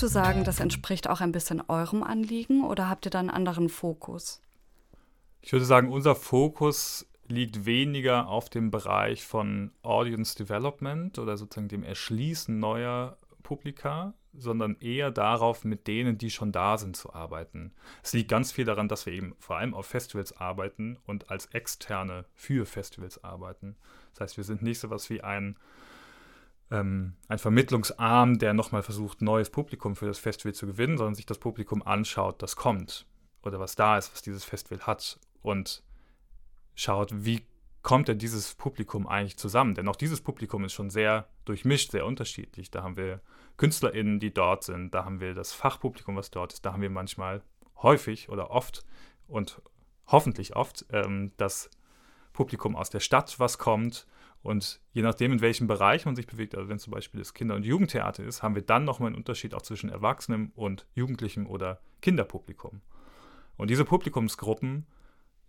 Du 0.01 0.07
sagen, 0.07 0.45
das 0.45 0.61
entspricht 0.61 1.11
auch 1.11 1.21
ein 1.21 1.31
bisschen 1.31 1.63
eurem 1.69 2.03
Anliegen 2.03 2.65
oder 2.65 2.89
habt 2.89 3.07
ihr 3.07 3.11
da 3.11 3.19
einen 3.19 3.29
anderen 3.29 3.69
Fokus? 3.69 4.41
Ich 5.43 5.53
würde 5.53 5.67
sagen, 5.67 5.93
unser 5.93 6.15
Fokus 6.15 7.07
liegt 7.29 7.67
weniger 7.67 8.27
auf 8.27 8.49
dem 8.49 8.71
Bereich 8.71 9.27
von 9.27 9.73
Audience 9.83 10.35
Development 10.37 11.19
oder 11.19 11.37
sozusagen 11.37 11.69
dem 11.69 11.83
Erschließen 11.83 12.59
neuer 12.59 13.19
Publika, 13.43 14.15
sondern 14.33 14.77
eher 14.81 15.11
darauf, 15.11 15.65
mit 15.65 15.87
denen, 15.87 16.17
die 16.17 16.31
schon 16.31 16.51
da 16.51 16.79
sind, 16.79 16.97
zu 16.97 17.13
arbeiten. 17.13 17.75
Es 18.03 18.15
liegt 18.15 18.31
ganz 18.31 18.53
viel 18.53 18.65
daran, 18.65 18.89
dass 18.89 19.05
wir 19.05 19.13
eben 19.13 19.35
vor 19.39 19.59
allem 19.59 19.75
auf 19.75 19.85
Festivals 19.85 20.35
arbeiten 20.35 20.97
und 21.05 21.31
als 21.31 21.45
Externe 21.47 22.25
für 22.35 22.65
Festivals 22.65 23.23
arbeiten. 23.23 23.77
Das 24.13 24.21
heißt, 24.21 24.37
wir 24.39 24.45
sind 24.45 24.63
nicht 24.63 24.79
so 24.79 24.89
was 24.89 25.11
wie 25.11 25.21
ein, 25.21 25.57
ähm, 26.71 27.15
ein 27.29 27.39
Vermittlungsarm, 27.39 28.39
der 28.39 28.55
nochmal 28.55 28.83
versucht, 28.83 29.23
neues 29.23 29.51
Publikum 29.51 29.97
für 29.97 30.07
das 30.07 30.19
Festival 30.19 30.55
zu 30.55 30.67
gewinnen, 30.67 30.99
sondern 30.99 31.15
sich 31.15 31.27
das 31.27 31.39
Publikum 31.39 31.83
anschaut, 31.83 32.43
das 32.43 32.57
kommt 32.57 33.07
oder 33.43 33.59
was 33.59 33.75
da 33.75 33.99
ist, 33.99 34.13
was 34.13 34.23
dieses 34.23 34.45
Festival 34.45 34.87
hat 34.87 35.19
und 35.43 35.83
schaut, 36.75 37.25
wie 37.25 37.45
kommt 37.83 38.09
denn 38.09 38.19
dieses 38.19 38.55
Publikum 38.55 39.07
eigentlich 39.07 39.39
zusammen? 39.39 39.75
Denn 39.75 39.89
auch 39.89 39.97
dieses 39.97 40.21
Publikum 40.21 40.65
ist 40.65 40.75
schon 40.75 40.91
sehr 40.91 41.29
durchmischt, 41.45 41.93
sehr 41.93 42.05
unterschiedlich. 42.05 42.71
Da 42.71 42.83
haben 42.83 42.97
wir 42.97 43.21
KünstlerInnen, 43.57 44.21
die 44.21 44.33
dort 44.33 44.65
sind, 44.65 44.95
da 44.95 45.05
haben 45.05 45.21
wir 45.21 45.35
das 45.35 45.53
Fachpublikum, 45.53 46.17
was 46.17 46.31
dort 46.31 46.53
ist, 46.53 46.65
da 46.65 46.73
haben 46.73 46.83
wir 46.83 46.91
manchmal 46.91 47.43
häufig 47.83 48.29
oder 48.29 48.51
oft 48.51 48.85
und 49.27 49.63
hoffentlich 50.07 50.57
oft 50.57 50.85
ähm, 50.91 51.33
das 51.37 51.71
Publikum 52.33 52.77
aus 52.77 52.91
der 52.91 53.01
Stadt, 53.01 53.39
was 53.39 53.59
kommt. 53.59 54.07
Und 54.43 54.81
je 54.93 55.03
nachdem, 55.03 55.33
in 55.33 55.41
welchem 55.41 55.67
Bereich 55.67 56.07
man 56.07 56.17
sich 56.17 56.27
bewegt, 56.27 56.55
also 56.55 56.69
wenn 56.69 56.79
zum 56.79 56.93
Beispiel 56.93 57.21
das 57.21 57.35
Kinder- 57.35 57.57
und 57.57 57.65
Jugendtheater 57.65 58.25
ist, 58.25 58.43
haben 58.43 58.55
wir 58.55 58.63
dann 58.63 58.85
nochmal 58.85 59.09
einen 59.09 59.17
Unterschied 59.17 59.55
auch 59.55 59.63
zwischen 59.63 59.91
Erwachsenem 59.91 60.53
und 60.55 60.87
Jugendlichem 60.95 61.47
oder 61.47 61.81
Kinderpublikum. 62.01 62.81
Und 63.57 63.69
diese 63.69 63.85
Publikumsgruppen 63.85 64.87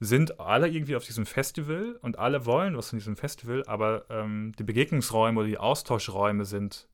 sind 0.01 0.39
alle 0.39 0.67
irgendwie 0.67 0.95
auf 0.95 1.05
diesem 1.05 1.25
Festival 1.25 1.98
und 2.01 2.19
alle 2.19 2.45
wollen 2.45 2.75
was 2.75 2.89
von 2.89 3.00
diesem 3.00 3.15
Festival, 3.15 3.63
aber 3.67 4.05
ähm, 4.10 4.51
die 4.57 4.63
Begegnungsräume 4.63 5.39
oder 5.39 5.48
die 5.48 5.60
Austauschräume 5.60 6.43
sind 6.43 6.89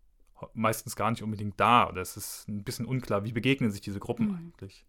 meistens 0.53 0.95
gar 0.95 1.09
nicht 1.09 1.23
unbedingt 1.23 1.59
da. 1.59 1.89
Oder 1.89 2.01
es 2.01 2.17
ist 2.17 2.47
ein 2.47 2.63
bisschen 2.63 2.85
unklar, 2.85 3.23
wie 3.23 3.31
begegnen 3.31 3.71
sich 3.71 3.81
diese 3.81 3.99
Gruppen 3.99 4.27
mhm. 4.27 4.35
eigentlich. 4.35 4.85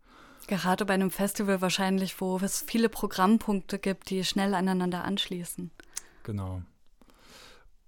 Gerade 0.47 0.85
bei 0.85 0.95
einem 0.95 1.11
Festival 1.11 1.61
wahrscheinlich, 1.61 2.21
wo 2.21 2.37
es 2.39 2.63
viele 2.63 2.89
Programmpunkte 2.89 3.79
gibt, 3.79 4.11
die 4.11 4.25
schnell 4.25 4.55
aneinander 4.55 5.05
anschließen. 5.05 5.71
Genau. 6.25 6.63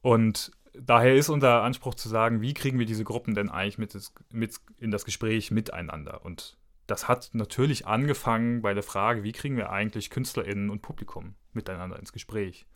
Und 0.03 0.53
daher 0.73 1.15
ist 1.15 1.29
unser 1.29 1.63
Anspruch 1.63 1.95
zu 1.95 2.09
sagen, 2.09 2.41
wie 2.41 2.55
kriegen 2.55 2.79
wir 2.79 2.87
diese 2.87 3.05
Gruppen 3.05 3.35
denn 3.35 3.51
eigentlich 3.51 3.79
mit, 3.79 3.97
mit 4.33 4.57
in 4.79 4.91
das 4.91 5.05
Gespräch 5.05 5.51
miteinander? 5.51 6.25
Und 6.25 6.57
das 6.87 7.09
hat 7.09 7.31
natürlich 7.33 7.87
angefangen 7.87 8.63
bei 8.63 8.75
der 8.75 8.83
Frage, 8.83 9.23
wie 9.23 9.33
kriegen 9.33 9.57
wir 9.57 9.71
eigentlich 9.71 10.11
KünstlerInnen 10.11 10.71
und 10.71 10.83
Publikum 10.83 11.35
miteinander 11.53 11.99
ins 11.99 12.13
Gespräch. 12.13 12.67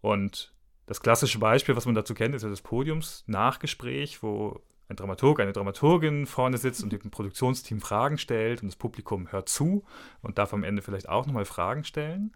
Und 0.00 0.52
das 0.86 1.00
klassische 1.00 1.38
Beispiel, 1.38 1.76
was 1.76 1.86
man 1.86 1.94
dazu 1.94 2.14
kennt, 2.14 2.34
ist 2.34 2.42
ja 2.42 2.48
das 2.48 2.62
Podiums-Nachgespräch, 2.62 4.22
wo 4.22 4.60
ein 4.88 4.96
Dramaturg, 4.96 5.40
eine 5.40 5.52
Dramaturgin 5.52 6.26
vorne 6.26 6.58
sitzt 6.58 6.82
und 6.82 6.92
dem 6.92 7.10
Produktionsteam 7.10 7.80
Fragen 7.80 8.18
stellt 8.18 8.62
und 8.62 8.68
das 8.68 8.76
Publikum 8.76 9.30
hört 9.30 9.48
zu 9.48 9.84
und 10.20 10.38
darf 10.38 10.52
am 10.52 10.64
Ende 10.64 10.82
vielleicht 10.82 11.08
auch 11.08 11.26
nochmal 11.26 11.44
Fragen 11.44 11.84
stellen. 11.84 12.34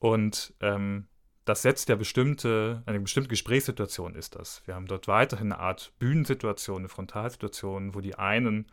Und 0.00 0.54
ähm, 0.60 1.06
das 1.48 1.62
setzt 1.62 1.88
ja 1.88 1.96
bestimmte, 1.96 2.82
eine 2.84 3.00
bestimmte 3.00 3.30
Gesprächssituation 3.30 4.14
ist 4.14 4.34
das. 4.34 4.62
Wir 4.66 4.74
haben 4.74 4.86
dort 4.86 5.08
weiterhin 5.08 5.52
eine 5.52 5.60
Art 5.60 5.92
Bühnensituation, 5.98 6.82
eine 6.82 6.88
Frontalsituation, 6.88 7.94
wo 7.94 8.00
die 8.00 8.16
einen 8.16 8.66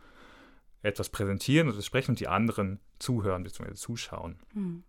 etwas 0.82 1.08
präsentieren 1.08 1.70
und 1.70 1.82
sprechen 1.82 2.12
und 2.12 2.20
die 2.20 2.28
anderen 2.28 2.78
zuhören 2.98 3.44
bzw. 3.44 3.72
zuschauen. 3.74 4.38
Mhm. 4.52 4.84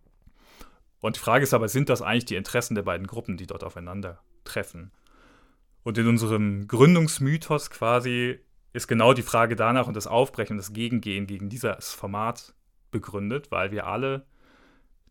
Und 1.00 1.16
die 1.16 1.20
Frage 1.20 1.44
ist 1.44 1.54
aber, 1.54 1.68
sind 1.68 1.88
das 1.88 2.02
eigentlich 2.02 2.26
die 2.26 2.36
Interessen 2.36 2.74
der 2.74 2.82
beiden 2.82 3.06
Gruppen, 3.06 3.36
die 3.36 3.46
dort 3.46 3.64
aufeinandertreffen? 3.64 4.90
Und 5.82 5.96
in 5.96 6.08
unserem 6.08 6.68
Gründungsmythos 6.68 7.70
quasi 7.70 8.38
ist 8.74 8.88
genau 8.88 9.14
die 9.14 9.22
Frage 9.22 9.56
danach 9.56 9.86
und 9.86 9.94
das 9.94 10.06
Aufbrechen 10.06 10.58
das 10.58 10.74
Gegengehen 10.74 11.26
gegen 11.26 11.48
dieses 11.48 11.92
Format 11.92 12.52
begründet, 12.90 13.50
weil 13.50 13.70
wir 13.70 13.86
alle, 13.86 14.26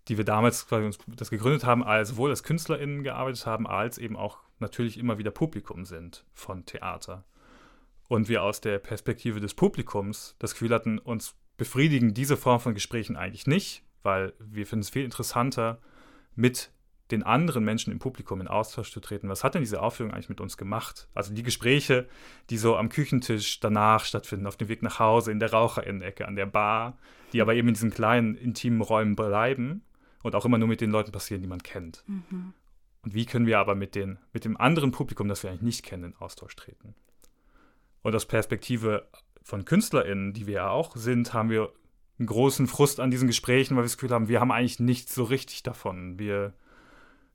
die 0.08 0.18
wir 0.18 0.26
damals 0.26 0.68
quasi 0.68 0.86
uns 0.86 0.98
das 1.16 1.30
gegründet 1.30 1.66
haben, 1.66 1.84
als 1.84 2.10
sowohl 2.10 2.30
als 2.30 2.44
KünstlerInnen 2.44 3.04
gearbeitet 3.04 3.46
haben, 3.46 3.68
als 3.68 3.98
eben 3.98 4.16
auch 4.16 4.40
natürlich 4.60 4.98
immer 4.98 5.18
wieder 5.18 5.32
Publikum 5.32 5.86
sind 5.86 6.26
von 6.34 6.66
Theater 6.66 7.26
und 8.08 8.30
wir 8.30 8.44
aus 8.44 8.62
der 8.62 8.80
Perspektive 8.80 9.40
des 9.40 9.54
Publikums 9.54 10.36
das 10.40 10.54
Gefühl 10.54 10.74
hatten, 10.74 11.00
uns 11.00 11.36
befriedigen 11.58 12.14
diese 12.14 12.38
Form 12.38 12.60
von 12.60 12.74
Gesprächen 12.74 13.18
eigentlich 13.18 13.48
nicht, 13.48 13.84
weil 14.04 14.34
wir 14.40 14.66
finden 14.66 14.82
es 14.82 14.90
viel 14.90 15.04
interessanter, 15.04 15.80
mit 16.36 16.72
den 17.12 17.24
anderen 17.24 17.64
Menschen 17.64 17.92
im 17.92 18.00
Publikum 18.00 18.42
in 18.42 18.48
Austausch 18.48 18.92
zu 18.92 19.00
treten. 19.00 19.30
Was 19.30 19.44
hat 19.44 19.56
denn 19.56 19.62
diese 19.62 19.82
Aufführung 19.82 20.14
eigentlich 20.14 20.30
mit 20.30 20.42
uns 20.42 20.58
gemacht? 20.58 21.08
Also 21.14 21.34
die 21.34 21.44
Gespräche, 21.44 22.08
die 22.50 22.58
so 22.58 22.76
am 22.76 22.90
Küchentisch 22.90 23.60
danach 23.62 24.04
stattfinden, 24.04 24.46
auf 24.46 24.58
dem 24.58 24.68
Weg 24.68 24.84
nach 24.84 25.00
Hause, 25.00 25.32
in 25.32 25.40
der 25.40 25.52
Raucherinnenecke, 25.52 26.28
an 26.28 26.36
der 26.36 26.46
Bar, 26.46 26.98
die 27.32 27.42
aber 27.42 27.56
eben 27.56 27.70
in 27.70 27.74
diesen 27.74 27.92
kleinen, 27.92 28.36
intimen 28.36 28.82
Räumen 28.82 29.16
bleiben 29.16 29.84
und 30.24 30.36
auch 30.36 30.46
immer 30.46 30.58
nur 30.58 30.68
mit 30.68 30.82
den 30.82 30.92
Leuten 30.92 31.12
passieren, 31.12 31.42
die 31.42 31.48
man 31.48 31.64
kennt. 31.64 32.04
Mhm. 32.08 32.54
Und 33.04 33.14
wie 33.14 33.26
können 33.26 33.46
wir 33.46 33.60
aber 33.60 33.76
mit, 33.76 33.96
den, 33.96 34.18
mit 34.34 34.46
dem 34.46 34.58
anderen 34.58 34.92
Publikum, 34.92 35.28
das 35.28 35.44
wir 35.44 35.50
eigentlich 35.50 35.62
nicht 35.62 35.84
kennen, 35.84 36.04
in 36.04 36.16
Austausch 36.18 36.56
treten? 36.56 36.94
Und 38.02 38.16
aus 38.16 38.26
Perspektive 38.26 39.08
von 39.44 39.66
KünstlerInnen, 39.66 40.34
die 40.34 40.48
wir 40.48 40.56
ja 40.56 40.70
auch 40.70 40.96
sind, 40.96 41.34
haben 41.34 41.50
wir 41.50 41.72
einen 42.20 42.28
großen 42.28 42.68
Frust 42.68 43.00
an 43.00 43.12
diesen 43.12 43.28
Gesprächen, 43.28 43.76
weil 43.76 43.84
wir 43.84 43.88
das 43.88 43.98
Gefühl 43.98 44.14
haben, 44.14 44.28
wir 44.28 44.40
haben 44.40 44.52
eigentlich 44.52 44.80
nichts 44.80 45.14
so 45.14 45.24
richtig 45.24 45.64
davon. 45.64 46.20
Wir 46.20 46.54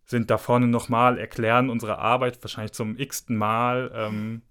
sind 0.05 0.31
da 0.31 0.39
vorne 0.39 0.67
nochmal, 0.67 1.19
erklären 1.19 1.71
unsere 1.71 1.99
Arbeit 1.99 2.43
wahrscheinlich 2.43 2.73
zum 2.73 2.99
x-ten 2.99 3.37
Mal. 3.37 3.93
Ähm, 3.95 4.43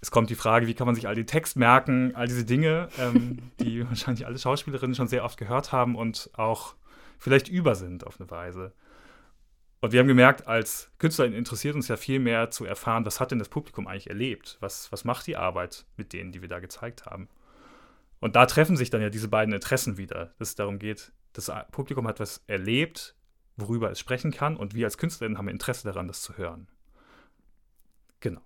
es 0.00 0.10
kommt 0.10 0.30
die 0.30 0.34
Frage, 0.34 0.66
wie 0.66 0.74
kann 0.74 0.86
man 0.86 0.94
sich 0.94 1.06
all 1.06 1.14
den 1.14 1.26
Text 1.26 1.56
merken, 1.56 2.14
all 2.14 2.26
diese 2.26 2.44
Dinge, 2.44 2.88
ähm, 2.98 3.38
die 3.60 3.86
wahrscheinlich 3.88 4.26
alle 4.26 4.38
Schauspielerinnen 4.38 4.94
schon 4.94 5.08
sehr 5.08 5.24
oft 5.24 5.38
gehört 5.38 5.72
haben 5.72 5.94
und 5.94 6.30
auch 6.34 6.74
vielleicht 7.20 7.48
über 7.48 7.76
sind 7.76 8.04
auf 8.04 8.18
eine 8.20 8.30
Weise. 8.30 8.72
Und 9.80 9.92
wir 9.92 10.00
haben 10.00 10.08
gemerkt, 10.08 10.46
als 10.46 10.90
Künstler 10.98 11.26
interessiert 11.26 11.74
uns 11.74 11.88
ja 11.88 11.96
viel 11.96 12.18
mehr 12.18 12.50
zu 12.50 12.64
erfahren, 12.64 13.06
was 13.06 13.20
hat 13.20 13.30
denn 13.30 13.38
das 13.38 13.48
Publikum 13.48 13.86
eigentlich 13.86 14.08
erlebt? 14.08 14.58
Was, 14.60 14.90
was 14.92 15.04
macht 15.04 15.26
die 15.26 15.36
Arbeit 15.36 15.86
mit 15.96 16.12
denen, 16.12 16.32
die 16.32 16.42
wir 16.42 16.48
da 16.48 16.58
gezeigt 16.58 17.06
haben? 17.06 17.28
Und 18.18 18.36
da 18.36 18.44
treffen 18.44 18.76
sich 18.76 18.90
dann 18.90 19.00
ja 19.00 19.08
diese 19.08 19.28
beiden 19.28 19.54
Interessen 19.54 19.96
wieder, 19.96 20.34
dass 20.38 20.50
es 20.50 20.54
darum 20.54 20.78
geht, 20.78 21.12
das 21.32 21.50
Publikum 21.70 22.06
hat 22.06 22.20
was 22.20 22.42
erlebt, 22.46 23.14
worüber 23.56 23.90
es 23.90 24.00
sprechen 24.00 24.32
kann, 24.32 24.56
und 24.56 24.74
wir 24.74 24.86
als 24.86 24.98
Künstlerinnen 24.98 25.38
haben 25.38 25.48
Interesse 25.48 25.84
daran, 25.84 26.08
das 26.08 26.22
zu 26.22 26.36
hören. 26.36 26.68
Genau. 28.20 28.42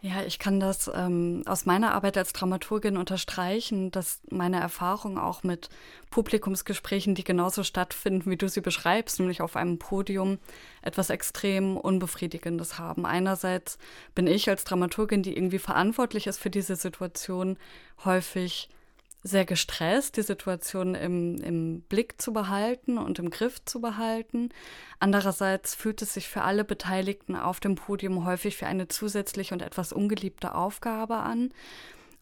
Ja, 0.00 0.22
ich 0.22 0.38
kann 0.38 0.60
das 0.60 0.88
ähm, 0.94 1.42
aus 1.46 1.66
meiner 1.66 1.92
Arbeit 1.92 2.16
als 2.16 2.32
Dramaturgin 2.32 2.96
unterstreichen, 2.96 3.90
dass 3.90 4.20
meine 4.30 4.60
Erfahrung 4.60 5.18
auch 5.18 5.42
mit 5.42 5.70
Publikumsgesprächen, 6.10 7.16
die 7.16 7.24
genauso 7.24 7.64
stattfinden, 7.64 8.30
wie 8.30 8.36
du 8.36 8.48
sie 8.48 8.60
beschreibst, 8.60 9.18
nämlich 9.18 9.40
auf 9.40 9.56
einem 9.56 9.80
Podium, 9.80 10.38
etwas 10.82 11.10
extrem 11.10 11.76
Unbefriedigendes 11.76 12.78
haben. 12.78 13.06
Einerseits 13.06 13.76
bin 14.14 14.28
ich 14.28 14.48
als 14.48 14.62
Dramaturgin, 14.62 15.24
die 15.24 15.36
irgendwie 15.36 15.58
verantwortlich 15.58 16.28
ist 16.28 16.38
für 16.38 16.50
diese 16.50 16.76
Situation, 16.76 17.56
häufig 18.04 18.70
sehr 19.28 19.44
gestresst, 19.44 20.16
die 20.16 20.22
Situation 20.22 20.94
im, 20.94 21.36
im 21.38 21.80
Blick 21.82 22.20
zu 22.20 22.32
behalten 22.32 22.98
und 22.98 23.18
im 23.18 23.30
Griff 23.30 23.64
zu 23.64 23.80
behalten. 23.80 24.48
Andererseits 24.98 25.74
fühlt 25.74 26.02
es 26.02 26.14
sich 26.14 26.28
für 26.28 26.42
alle 26.42 26.64
Beteiligten 26.64 27.36
auf 27.36 27.60
dem 27.60 27.74
Podium 27.74 28.24
häufig 28.24 28.60
wie 28.60 28.64
eine 28.64 28.88
zusätzliche 28.88 29.54
und 29.54 29.62
etwas 29.62 29.92
ungeliebte 29.92 30.54
Aufgabe 30.54 31.16
an. 31.16 31.52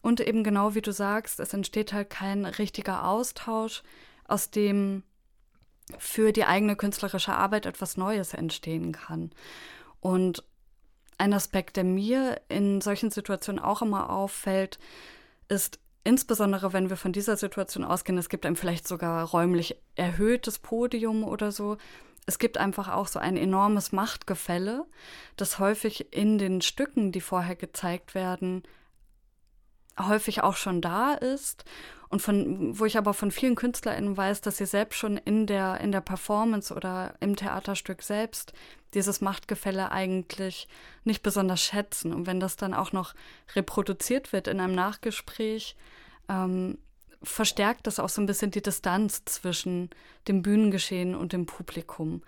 Und 0.01 0.19
eben 0.19 0.43
genau 0.43 0.75
wie 0.75 0.81
du 0.81 0.91
sagst, 0.91 1.39
es 1.39 1.53
entsteht 1.53 1.93
halt 1.93 2.09
kein 2.09 2.45
richtiger 2.45 3.07
Austausch, 3.07 3.83
aus 4.27 4.51
dem 4.51 5.03
für 5.97 6.33
die 6.33 6.45
eigene 6.45 6.75
künstlerische 6.75 7.33
Arbeit 7.33 7.65
etwas 7.65 7.97
Neues 7.97 8.33
entstehen 8.33 8.91
kann. 8.91 9.31
Und 10.01 10.43
ein 11.17 11.33
Aspekt, 11.33 11.77
der 11.77 11.83
mir 11.83 12.41
in 12.49 12.81
solchen 12.81 13.09
Situationen 13.09 13.63
auch 13.63 13.81
immer 13.81 14.09
auffällt, 14.09 14.79
ist 15.47 15.79
insbesondere, 16.07 16.71
wenn 16.71 16.89
wir 16.89 16.95
von 16.95 17.11
dieser 17.11 17.35
Situation 17.35 17.83
ausgehen, 17.83 18.17
es 18.17 18.29
gibt 18.29 18.45
einem 18.45 18.55
vielleicht 18.55 18.87
sogar 18.87 19.25
räumlich 19.25 19.75
erhöhtes 19.95 20.57
Podium 20.57 21.25
oder 21.25 21.51
so. 21.51 21.77
Es 22.25 22.39
gibt 22.39 22.57
einfach 22.57 22.87
auch 22.87 23.07
so 23.07 23.19
ein 23.19 23.35
enormes 23.35 23.91
Machtgefälle, 23.91 24.85
das 25.35 25.59
häufig 25.59 26.13
in 26.13 26.37
den 26.37 26.61
Stücken, 26.61 27.11
die 27.11 27.21
vorher 27.21 27.57
gezeigt 27.57 28.15
werden, 28.15 28.63
häufig 29.99 30.43
auch 30.43 30.55
schon 30.55 30.81
da 30.81 31.13
ist 31.13 31.65
und 32.09 32.21
von, 32.21 32.77
wo 32.79 32.85
ich 32.85 32.97
aber 32.97 33.13
von 33.13 33.31
vielen 33.31 33.55
KünstlerInnen 33.55 34.15
weiß, 34.15 34.41
dass 34.41 34.57
sie 34.57 34.65
selbst 34.65 34.97
schon 34.97 35.17
in 35.17 35.45
der, 35.45 35.81
in 35.81 35.91
der 35.91 36.01
Performance 36.01 36.73
oder 36.73 37.15
im 37.19 37.35
Theaterstück 37.35 38.01
selbst 38.01 38.53
dieses 38.93 39.19
Machtgefälle 39.19 39.91
eigentlich 39.91 40.67
nicht 41.03 41.21
besonders 41.21 41.61
schätzen. 41.61 42.13
Und 42.13 42.25
wenn 42.25 42.39
das 42.39 42.55
dann 42.55 42.73
auch 42.73 42.93
noch 42.93 43.13
reproduziert 43.55 44.31
wird 44.31 44.47
in 44.47 44.61
einem 44.61 44.75
Nachgespräch, 44.75 45.75
ähm, 46.29 46.77
verstärkt 47.21 47.87
das 47.87 47.99
auch 47.99 48.09
so 48.09 48.21
ein 48.21 48.25
bisschen 48.25 48.51
die 48.51 48.61
Distanz 48.61 49.25
zwischen 49.25 49.89
dem 50.27 50.41
Bühnengeschehen 50.41 51.15
und 51.15 51.33
dem 51.33 51.45
Publikum. 51.45 52.21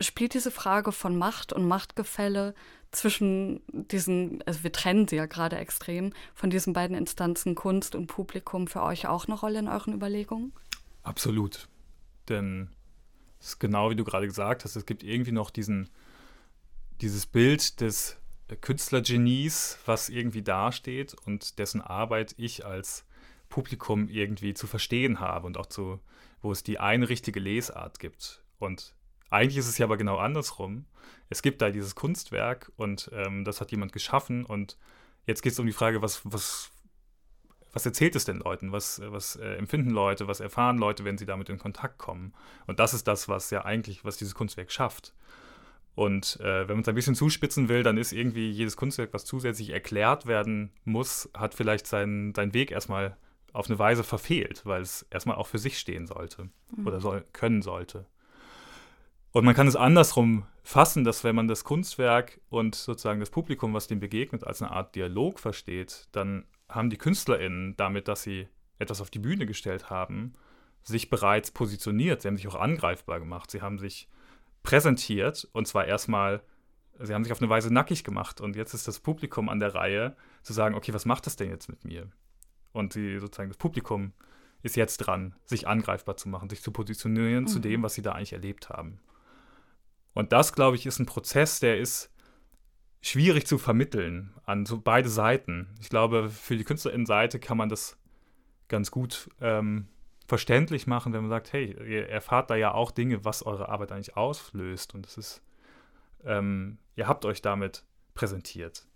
Spielt 0.00 0.32
diese 0.32 0.50
Frage 0.50 0.92
von 0.92 1.18
Macht 1.18 1.52
und 1.52 1.66
Machtgefälle 1.66 2.54
zwischen 2.90 3.60
diesen, 3.72 4.42
also 4.46 4.62
wir 4.62 4.72
trennen 4.72 5.06
sie 5.08 5.16
ja 5.16 5.26
gerade 5.26 5.56
extrem, 5.56 6.12
von 6.34 6.50
diesen 6.50 6.72
beiden 6.72 6.96
Instanzen 6.96 7.54
Kunst 7.54 7.94
und 7.94 8.06
Publikum 8.06 8.66
für 8.66 8.82
euch 8.82 9.06
auch 9.06 9.26
eine 9.26 9.38
Rolle 9.38 9.58
in 9.58 9.68
euren 9.68 9.94
Überlegungen? 9.94 10.52
Absolut. 11.02 11.68
Denn 12.28 12.70
es 13.40 13.48
ist 13.48 13.58
genau 13.58 13.90
wie 13.90 13.96
du 13.96 14.04
gerade 14.04 14.26
gesagt 14.26 14.64
hast, 14.64 14.76
es 14.76 14.86
gibt 14.86 15.02
irgendwie 15.02 15.32
noch 15.32 15.50
diesen, 15.50 15.90
dieses 17.00 17.26
Bild 17.26 17.80
des 17.80 18.16
Künstlergenies, 18.60 19.78
was 19.84 20.08
irgendwie 20.08 20.42
dasteht 20.42 21.14
und 21.26 21.58
dessen 21.58 21.80
Arbeit 21.82 22.34
ich 22.38 22.64
als 22.64 23.04
Publikum 23.48 24.08
irgendwie 24.08 24.54
zu 24.54 24.66
verstehen 24.66 25.20
habe 25.20 25.46
und 25.46 25.56
auch 25.56 25.66
zu, 25.66 26.00
wo 26.40 26.52
es 26.52 26.62
die 26.62 26.78
eine 26.78 27.08
richtige 27.08 27.40
Lesart 27.40 27.98
gibt. 27.98 28.42
Und 28.58 28.94
eigentlich 29.30 29.58
ist 29.58 29.68
es 29.68 29.78
ja 29.78 29.86
aber 29.86 29.96
genau 29.96 30.16
andersrum. 30.16 30.86
Es 31.28 31.42
gibt 31.42 31.60
da 31.60 31.70
dieses 31.70 31.94
Kunstwerk 31.94 32.72
und 32.76 33.10
ähm, 33.12 33.44
das 33.44 33.60
hat 33.60 33.70
jemand 33.70 33.92
geschaffen 33.92 34.44
und 34.44 34.78
jetzt 35.26 35.42
geht 35.42 35.52
es 35.52 35.58
um 35.58 35.66
die 35.66 35.72
Frage, 35.72 36.00
was, 36.00 36.22
was, 36.24 36.70
was 37.72 37.84
erzählt 37.84 38.16
es 38.16 38.24
den 38.24 38.38
Leuten? 38.38 38.72
Was, 38.72 39.00
was 39.04 39.36
äh, 39.36 39.54
empfinden 39.56 39.90
Leute? 39.90 40.26
Was 40.26 40.40
erfahren 40.40 40.78
Leute, 40.78 41.04
wenn 41.04 41.18
sie 41.18 41.26
damit 41.26 41.48
in 41.50 41.58
Kontakt 41.58 41.98
kommen? 41.98 42.34
Und 42.66 42.80
das 42.80 42.94
ist 42.94 43.06
das, 43.06 43.28
was 43.28 43.50
ja 43.50 43.64
eigentlich, 43.64 44.04
was 44.04 44.16
dieses 44.16 44.34
Kunstwerk 44.34 44.72
schafft. 44.72 45.12
Und 45.94 46.38
äh, 46.40 46.68
wenn 46.68 46.76
man 46.76 46.82
es 46.82 46.88
ein 46.88 46.94
bisschen 46.94 47.16
zuspitzen 47.16 47.68
will, 47.68 47.82
dann 47.82 47.98
ist 47.98 48.12
irgendwie 48.12 48.50
jedes 48.50 48.76
Kunstwerk, 48.76 49.12
was 49.12 49.24
zusätzlich 49.24 49.70
erklärt 49.70 50.26
werden 50.26 50.70
muss, 50.84 51.28
hat 51.34 51.54
vielleicht 51.54 51.88
seinen, 51.88 52.34
seinen 52.34 52.54
Weg 52.54 52.70
erstmal 52.70 53.16
auf 53.52 53.68
eine 53.68 53.78
Weise 53.78 54.04
verfehlt, 54.04 54.62
weil 54.64 54.80
es 54.80 55.02
erstmal 55.10 55.36
auch 55.36 55.48
für 55.48 55.58
sich 55.58 55.78
stehen 55.78 56.06
sollte 56.06 56.50
mhm. 56.76 56.86
oder 56.86 57.00
soll, 57.00 57.24
können 57.32 57.62
sollte. 57.62 58.06
Und 59.32 59.44
man 59.44 59.54
kann 59.54 59.68
es 59.68 59.76
andersrum 59.76 60.46
fassen, 60.62 61.04
dass 61.04 61.24
wenn 61.24 61.36
man 61.36 61.48
das 61.48 61.64
Kunstwerk 61.64 62.40
und 62.48 62.74
sozusagen 62.74 63.20
das 63.20 63.30
Publikum, 63.30 63.74
was 63.74 63.86
dem 63.86 64.00
begegnet, 64.00 64.44
als 64.44 64.62
eine 64.62 64.70
Art 64.70 64.94
Dialog 64.94 65.38
versteht, 65.38 66.08
dann 66.12 66.46
haben 66.68 66.90
die 66.90 66.98
KünstlerInnen 66.98 67.76
damit, 67.76 68.08
dass 68.08 68.22
sie 68.22 68.48
etwas 68.78 69.00
auf 69.00 69.10
die 69.10 69.18
Bühne 69.18 69.46
gestellt 69.46 69.90
haben, 69.90 70.32
sich 70.82 71.10
bereits 71.10 71.50
positioniert. 71.50 72.22
Sie 72.22 72.28
haben 72.28 72.36
sich 72.36 72.48
auch 72.48 72.54
angreifbar 72.54 73.18
gemacht. 73.18 73.50
Sie 73.50 73.62
haben 73.62 73.78
sich 73.78 74.08
präsentiert 74.62 75.48
und 75.52 75.66
zwar 75.66 75.86
erstmal, 75.86 76.42
sie 76.98 77.14
haben 77.14 77.24
sich 77.24 77.32
auf 77.32 77.40
eine 77.40 77.50
Weise 77.50 77.72
nackig 77.72 78.04
gemacht. 78.04 78.40
Und 78.40 78.56
jetzt 78.56 78.74
ist 78.74 78.88
das 78.88 79.00
Publikum 79.00 79.48
an 79.48 79.60
der 79.60 79.74
Reihe 79.74 80.16
zu 80.42 80.52
sagen, 80.52 80.74
okay, 80.74 80.94
was 80.94 81.04
macht 81.04 81.26
das 81.26 81.36
denn 81.36 81.50
jetzt 81.50 81.68
mit 81.68 81.84
mir? 81.84 82.10
Und 82.72 82.92
sie 82.92 83.18
sozusagen 83.18 83.50
das 83.50 83.58
Publikum 83.58 84.12
ist 84.62 84.76
jetzt 84.76 84.98
dran, 84.98 85.34
sich 85.44 85.68
angreifbar 85.68 86.16
zu 86.16 86.28
machen, 86.28 86.50
sich 86.50 86.62
zu 86.62 86.72
positionieren 86.72 87.44
mhm. 87.44 87.48
zu 87.48 87.58
dem, 87.58 87.82
was 87.82 87.94
sie 87.94 88.02
da 88.02 88.12
eigentlich 88.12 88.32
erlebt 88.32 88.68
haben. 88.70 89.00
Und 90.18 90.32
das, 90.32 90.52
glaube 90.52 90.74
ich, 90.74 90.84
ist 90.84 90.98
ein 90.98 91.06
Prozess, 91.06 91.60
der 91.60 91.78
ist 91.78 92.12
schwierig 93.00 93.46
zu 93.46 93.56
vermitteln 93.56 94.34
an 94.44 94.66
so 94.66 94.80
beide 94.80 95.08
Seiten. 95.08 95.68
Ich 95.80 95.90
glaube, 95.90 96.28
für 96.28 96.56
die 96.56 96.64
Künstlerinnenseite 96.64 97.38
kann 97.38 97.56
man 97.56 97.68
das 97.68 97.96
ganz 98.66 98.90
gut 98.90 99.30
ähm, 99.40 99.86
verständlich 100.26 100.88
machen, 100.88 101.12
wenn 101.12 101.20
man 101.20 101.30
sagt, 101.30 101.52
hey, 101.52 101.76
ihr 101.88 102.08
erfahrt 102.08 102.50
da 102.50 102.56
ja 102.56 102.74
auch 102.74 102.90
Dinge, 102.90 103.24
was 103.24 103.46
eure 103.46 103.68
Arbeit 103.68 103.92
eigentlich 103.92 104.16
auslöst. 104.16 104.92
Und 104.92 105.06
es 105.06 105.18
ist, 105.18 105.42
ähm, 106.24 106.78
ihr 106.96 107.06
habt 107.06 107.24
euch 107.24 107.40
damit 107.40 107.84
präsentiert. 108.14 108.88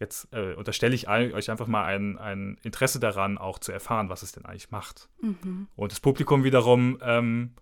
Jetzt 0.00 0.26
äh, 0.32 0.54
unterstelle 0.54 0.96
ich 0.96 1.08
euch 1.08 1.48
einfach 1.48 1.68
mal 1.68 1.84
ein, 1.84 2.18
ein, 2.18 2.58
Interesse 2.64 2.98
daran, 2.98 3.38
auch 3.38 3.60
zu 3.60 3.70
erfahren, 3.70 4.08
was 4.08 4.24
es 4.24 4.32
denn 4.32 4.46
eigentlich 4.46 4.72
macht. 4.72 5.08
Mhm. 5.22 5.68
Und 5.76 5.92
das 5.92 6.00
Publikum 6.00 6.42
wiederum 6.42 6.98
ähm, 7.02 7.52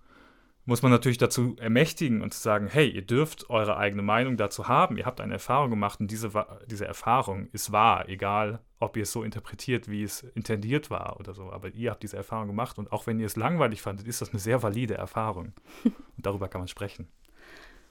muss 0.67 0.83
man 0.83 0.91
natürlich 0.91 1.17
dazu 1.17 1.57
ermächtigen 1.59 2.21
und 2.21 2.35
zu 2.35 2.41
sagen, 2.41 2.67
hey, 2.67 2.89
ihr 2.89 3.03
dürft 3.03 3.49
eure 3.51 3.77
eigene 3.77 4.03
Meinung 4.03 4.37
dazu 4.37 4.69
haben, 4.69 4.99
ihr 4.99 5.07
habt 5.07 5.21
eine 5.21 5.35
Erfahrung 5.35 5.71
gemacht 5.71 6.01
und 6.01 6.11
diese, 6.11 6.31
diese 6.67 6.87
Erfahrung 6.87 7.49
ist 7.53 7.73
wahr, 7.73 8.09
egal 8.09 8.59
ob 8.81 8.97
ihr 8.97 9.05
es 9.05 9.13
so 9.13 9.23
interpretiert, 9.23 9.89
wie 9.89 10.03
es 10.03 10.23
intendiert 10.35 10.91
war 10.91 11.19
oder 11.19 11.35
so, 11.35 11.51
aber 11.51 11.69
ihr 11.69 11.93
habt 11.93 12.03
diese 12.03 12.17
Erfahrung 12.17 12.49
gemacht 12.49 12.79
und 12.79 12.93
auch 12.93 13.07
wenn 13.07 13.21
ihr 13.21 13.27
es 13.27 13.37
langweilig 13.37 13.81
fandet, 13.81 14.09
ist 14.09 14.21
das 14.21 14.31
eine 14.31 14.41
sehr 14.41 14.63
valide 14.63 14.95
Erfahrung 14.95 15.53
und 15.85 15.95
darüber 16.27 16.49
kann 16.49 16.61
man 16.61 16.69
sprechen. 16.69 17.09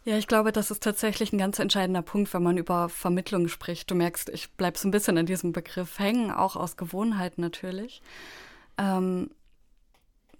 Ja, 0.03 0.17
ich 0.17 0.27
glaube, 0.27 0.51
das 0.51 0.69
ist 0.69 0.83
tatsächlich 0.83 1.33
ein 1.33 1.39
ganz 1.39 1.57
entscheidender 1.57 2.03
Punkt, 2.03 2.31
wenn 2.33 2.43
man 2.43 2.57
über 2.57 2.89
Vermittlung 2.89 3.47
spricht. 3.47 3.89
Du 3.89 3.95
merkst, 3.95 4.29
ich 4.29 4.51
bleibe 4.51 4.77
so 4.77 4.87
ein 4.87 4.91
bisschen 4.91 5.17
an 5.17 5.25
diesem 5.25 5.51
Begriff 5.51 5.97
hängen, 5.97 6.29
auch 6.29 6.55
aus 6.55 6.77
Gewohnheit 6.77 7.39
natürlich. 7.39 8.03
Ähm, 8.77 9.31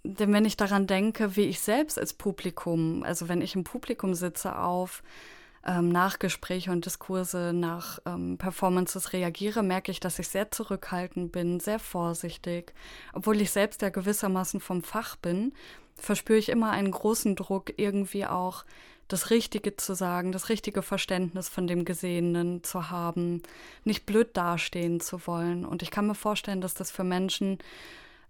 denn 0.05 0.33
wenn 0.33 0.45
ich 0.45 0.57
daran 0.57 0.87
denke, 0.87 1.35
wie 1.35 1.45
ich 1.45 1.59
selbst 1.59 1.99
als 1.99 2.13
Publikum, 2.13 3.03
also 3.03 3.27
wenn 3.27 3.41
ich 3.41 3.55
im 3.55 3.63
Publikum 3.63 4.13
sitze 4.13 4.57
auf 4.57 5.03
ähm, 5.65 5.89
Nachgespräche 5.89 6.71
und 6.71 6.85
Diskurse, 6.85 7.51
nach 7.53 7.99
ähm, 8.05 8.37
Performances 8.37 9.13
reagiere, 9.13 9.63
merke 9.63 9.91
ich, 9.91 9.99
dass 9.99 10.19
ich 10.19 10.27
sehr 10.27 10.51
zurückhaltend 10.51 11.31
bin, 11.31 11.59
sehr 11.59 11.79
vorsichtig. 11.79 12.73
Obwohl 13.13 13.41
ich 13.41 13.51
selbst 13.51 13.81
ja 13.81 13.89
gewissermaßen 13.89 14.59
vom 14.59 14.83
Fach 14.83 15.15
bin, 15.15 15.53
verspüre 15.95 16.37
ich 16.37 16.49
immer 16.49 16.71
einen 16.71 16.91
großen 16.91 17.35
Druck, 17.35 17.73
irgendwie 17.77 18.25
auch 18.25 18.63
das 19.07 19.29
Richtige 19.29 19.75
zu 19.75 19.93
sagen, 19.93 20.31
das 20.31 20.49
richtige 20.49 20.81
Verständnis 20.81 21.47
von 21.47 21.67
dem 21.67 21.85
Gesehenen 21.85 22.63
zu 22.63 22.89
haben, 22.89 23.43
nicht 23.83 24.05
blöd 24.05 24.35
dastehen 24.35 24.99
zu 24.99 25.27
wollen. 25.27 25.65
Und 25.65 25.83
ich 25.83 25.91
kann 25.91 26.07
mir 26.07 26.15
vorstellen, 26.15 26.61
dass 26.61 26.73
das 26.73 26.91
für 26.91 27.03
Menschen 27.03 27.59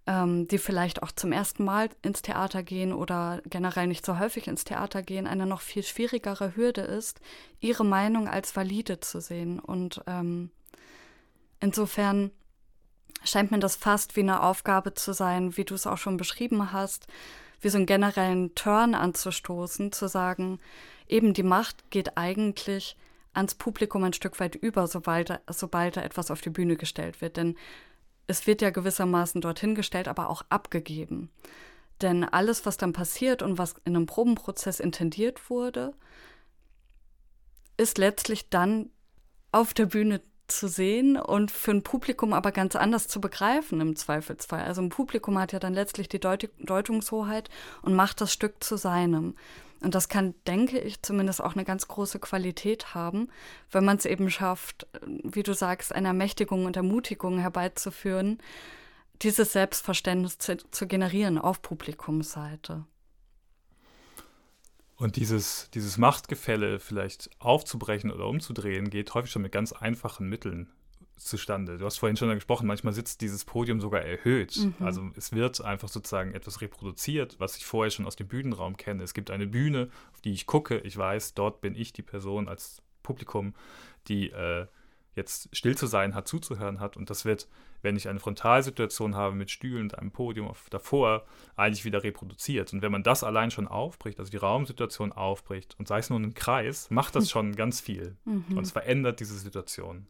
ähm, 0.06 0.46
die 0.48 0.58
vielleicht 0.58 1.02
auch 1.02 1.10
zum 1.10 1.32
ersten 1.32 1.64
Mal 1.64 1.88
ins 2.02 2.22
Theater 2.22 2.62
gehen 2.62 2.92
oder 2.92 3.40
generell 3.44 3.86
nicht 3.86 4.06
so 4.06 4.18
häufig 4.18 4.46
ins 4.46 4.64
Theater 4.64 5.02
gehen, 5.02 5.26
eine 5.26 5.46
noch 5.46 5.60
viel 5.60 5.82
schwierigere 5.82 6.54
Hürde 6.54 6.82
ist, 6.82 7.20
ihre 7.60 7.84
Meinung 7.84 8.28
als 8.28 8.54
valide 8.54 9.00
zu 9.00 9.20
sehen. 9.20 9.58
Und 9.58 10.02
ähm, 10.06 10.50
insofern 11.60 12.30
scheint 13.24 13.50
mir 13.50 13.58
das 13.58 13.76
fast 13.76 14.16
wie 14.16 14.20
eine 14.20 14.42
Aufgabe 14.42 14.94
zu 14.94 15.12
sein, 15.12 15.56
wie 15.56 15.64
du 15.64 15.74
es 15.74 15.86
auch 15.86 15.98
schon 15.98 16.16
beschrieben 16.16 16.72
hast, 16.72 17.08
wie 17.60 17.68
so 17.68 17.78
einen 17.78 17.86
generellen 17.86 18.54
Turn 18.54 18.94
anzustoßen, 18.94 19.90
zu 19.90 20.08
sagen, 20.08 20.60
eben 21.08 21.34
die 21.34 21.42
Macht 21.42 21.90
geht 21.90 22.16
eigentlich 22.16 22.96
ans 23.32 23.54
Publikum 23.54 24.04
ein 24.04 24.12
Stück 24.12 24.38
weit 24.40 24.54
über, 24.54 24.86
sobald, 24.86 25.40
sobald 25.48 25.96
da 25.96 26.02
etwas 26.02 26.30
auf 26.30 26.40
die 26.40 26.50
Bühne 26.50 26.76
gestellt 26.76 27.20
wird. 27.20 27.36
Denn 27.36 27.56
es 28.26 28.46
wird 28.46 28.62
ja 28.62 28.70
gewissermaßen 28.70 29.40
dorthin 29.40 29.74
gestellt, 29.74 30.08
aber 30.08 30.30
auch 30.30 30.42
abgegeben. 30.48 31.30
Denn 32.02 32.24
alles, 32.24 32.66
was 32.66 32.76
dann 32.76 32.92
passiert 32.92 33.42
und 33.42 33.58
was 33.58 33.74
in 33.84 33.96
einem 33.96 34.06
Probenprozess 34.06 34.80
intendiert 34.80 35.48
wurde, 35.48 35.94
ist 37.76 37.98
letztlich 37.98 38.50
dann 38.50 38.90
auf 39.52 39.72
der 39.72 39.86
Bühne 39.86 40.20
zu 40.48 40.68
sehen 40.68 41.16
und 41.16 41.50
für 41.50 41.72
ein 41.72 41.82
Publikum 41.82 42.32
aber 42.32 42.52
ganz 42.52 42.76
anders 42.76 43.08
zu 43.08 43.20
begreifen 43.20 43.80
im 43.80 43.96
Zweifelsfall. 43.96 44.62
Also 44.62 44.82
ein 44.82 44.90
Publikum 44.90 45.38
hat 45.38 45.52
ja 45.52 45.58
dann 45.58 45.74
letztlich 45.74 46.08
die 46.08 46.20
Deut 46.20 46.48
Deutungshoheit 46.58 47.50
und 47.82 47.94
macht 47.94 48.20
das 48.20 48.32
Stück 48.32 48.62
zu 48.62 48.76
seinem. 48.76 49.34
Und 49.80 49.94
das 49.94 50.08
kann, 50.08 50.34
denke 50.46 50.78
ich, 50.78 51.02
zumindest 51.02 51.42
auch 51.42 51.54
eine 51.54 51.64
ganz 51.64 51.86
große 51.86 52.18
Qualität 52.18 52.94
haben, 52.94 53.28
wenn 53.70 53.84
man 53.84 53.98
es 53.98 54.06
eben 54.06 54.30
schafft, 54.30 54.86
wie 55.04 55.42
du 55.42 55.54
sagst, 55.54 55.94
eine 55.94 56.08
Ermächtigung 56.08 56.64
und 56.64 56.76
Ermutigung 56.76 57.38
herbeizuführen, 57.38 58.38
dieses 59.22 59.52
Selbstverständnis 59.52 60.38
zu, 60.38 60.56
zu 60.56 60.86
generieren 60.86 61.38
auf 61.38 61.62
Publikumsseite. 61.62 62.84
Und 64.96 65.16
dieses, 65.16 65.68
dieses 65.74 65.98
Machtgefälle 65.98 66.80
vielleicht 66.80 67.28
aufzubrechen 67.38 68.10
oder 68.10 68.26
umzudrehen, 68.26 68.88
geht 68.88 69.12
häufig 69.12 69.30
schon 69.30 69.42
mit 69.42 69.52
ganz 69.52 69.72
einfachen 69.72 70.28
Mitteln 70.28 70.72
zustande. 71.16 71.78
Du 71.78 71.86
hast 71.86 71.98
vorhin 71.98 72.16
schon 72.16 72.32
gesprochen, 72.34 72.66
manchmal 72.66 72.92
sitzt 72.92 73.20
dieses 73.20 73.44
Podium 73.44 73.80
sogar 73.80 74.02
erhöht. 74.02 74.56
Mhm. 74.56 74.74
Also 74.80 75.10
es 75.16 75.32
wird 75.32 75.60
einfach 75.60 75.88
sozusagen 75.88 76.34
etwas 76.34 76.60
reproduziert, 76.60 77.36
was 77.38 77.56
ich 77.56 77.66
vorher 77.66 77.90
schon 77.90 78.06
aus 78.06 78.16
dem 78.16 78.28
Bühnenraum 78.28 78.76
kenne. 78.76 79.02
Es 79.02 79.14
gibt 79.14 79.30
eine 79.30 79.46
Bühne, 79.46 79.88
auf 80.12 80.20
die 80.20 80.32
ich 80.32 80.46
gucke. 80.46 80.78
Ich 80.78 80.96
weiß, 80.96 81.34
dort 81.34 81.60
bin 81.60 81.74
ich 81.74 81.92
die 81.92 82.02
Person 82.02 82.48
als 82.48 82.82
Publikum, 83.02 83.54
die 84.08 84.30
äh, 84.30 84.66
jetzt 85.14 85.48
still 85.56 85.76
zu 85.76 85.86
sein 85.86 86.14
hat, 86.14 86.28
zuzuhören 86.28 86.78
hat. 86.78 86.96
Und 86.96 87.08
das 87.08 87.24
wird, 87.24 87.48
wenn 87.82 87.96
ich 87.96 88.08
eine 88.08 88.20
Frontalsituation 88.20 89.16
habe 89.16 89.34
mit 89.34 89.50
Stühlen 89.50 89.84
und 89.84 89.98
einem 89.98 90.10
Podium 90.12 90.52
davor, 90.70 91.24
eigentlich 91.56 91.84
wieder 91.84 92.04
reproduziert. 92.04 92.72
Und 92.72 92.82
wenn 92.82 92.92
man 92.92 93.02
das 93.02 93.24
allein 93.24 93.50
schon 93.50 93.66
aufbricht, 93.66 94.18
also 94.18 94.30
die 94.30 94.36
Raumsituation 94.36 95.12
aufbricht 95.12 95.74
und 95.78 95.88
sei 95.88 95.98
es 95.98 96.10
nur 96.10 96.20
ein 96.20 96.34
Kreis, 96.34 96.90
macht 96.90 97.16
das 97.16 97.30
schon 97.30 97.56
ganz 97.56 97.80
viel. 97.80 98.16
Mhm. 98.24 98.44
Und 98.56 98.64
es 98.64 98.72
verändert 98.72 99.20
diese 99.20 99.38
Situation. 99.38 100.06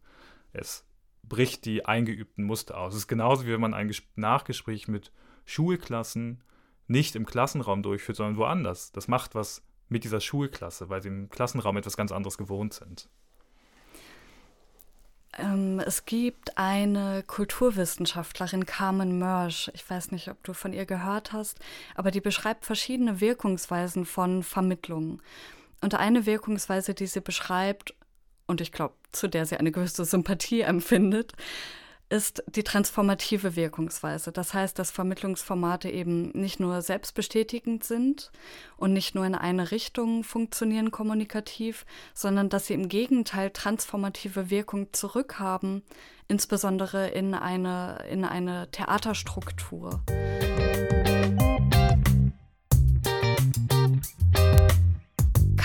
Es 0.52 0.85
bricht 1.28 1.64
die 1.64 1.84
eingeübten 1.84 2.44
Muster 2.44 2.78
aus. 2.78 2.94
Es 2.94 3.00
ist 3.00 3.08
genauso 3.08 3.46
wie 3.46 3.52
wenn 3.52 3.60
man 3.60 3.74
ein 3.74 3.94
Nachgespräch 4.14 4.88
mit 4.88 5.12
Schulklassen 5.44 6.42
nicht 6.88 7.16
im 7.16 7.26
Klassenraum 7.26 7.82
durchführt, 7.82 8.16
sondern 8.16 8.36
woanders. 8.36 8.92
Das 8.92 9.08
macht 9.08 9.34
was 9.34 9.62
mit 9.88 10.04
dieser 10.04 10.20
Schulklasse, 10.20 10.88
weil 10.88 11.02
sie 11.02 11.08
im 11.08 11.28
Klassenraum 11.28 11.76
etwas 11.76 11.96
ganz 11.96 12.12
anderes 12.12 12.38
gewohnt 12.38 12.74
sind. 12.74 13.08
Ähm, 15.38 15.80
es 15.80 16.04
gibt 16.04 16.56
eine 16.56 17.22
Kulturwissenschaftlerin, 17.26 18.66
Carmen 18.66 19.18
Mörsch. 19.18 19.70
Ich 19.74 19.88
weiß 19.88 20.12
nicht, 20.12 20.28
ob 20.28 20.42
du 20.44 20.54
von 20.54 20.72
ihr 20.72 20.86
gehört 20.86 21.32
hast, 21.32 21.58
aber 21.94 22.10
die 22.10 22.20
beschreibt 22.20 22.64
verschiedene 22.64 23.20
Wirkungsweisen 23.20 24.06
von 24.06 24.42
Vermittlungen. 24.42 25.20
Und 25.82 25.94
eine 25.94 26.24
Wirkungsweise, 26.26 26.94
die 26.94 27.06
sie 27.06 27.20
beschreibt, 27.20 27.94
und 28.46 28.60
ich 28.60 28.72
glaube, 28.72 28.94
zu 29.12 29.28
der 29.28 29.46
sie 29.46 29.56
eine 29.56 29.72
gewisse 29.72 30.04
Sympathie 30.04 30.60
empfindet, 30.62 31.32
ist 32.08 32.44
die 32.46 32.62
transformative 32.62 33.56
Wirkungsweise. 33.56 34.30
Das 34.30 34.54
heißt, 34.54 34.78
dass 34.78 34.92
Vermittlungsformate 34.92 35.90
eben 35.90 36.30
nicht 36.30 36.60
nur 36.60 36.80
selbstbestätigend 36.80 37.82
sind 37.82 38.30
und 38.76 38.92
nicht 38.92 39.14
nur 39.16 39.26
in 39.26 39.34
eine 39.34 39.72
Richtung 39.72 40.22
funktionieren 40.22 40.92
kommunikativ, 40.92 41.84
sondern 42.14 42.48
dass 42.48 42.66
sie 42.66 42.74
im 42.74 42.88
Gegenteil 42.88 43.50
transformative 43.50 44.50
Wirkung 44.50 44.92
zurückhaben, 44.92 45.82
insbesondere 46.28 47.08
in 47.08 47.34
eine, 47.34 48.04
in 48.08 48.24
eine 48.24 48.70
Theaterstruktur. 48.70 50.00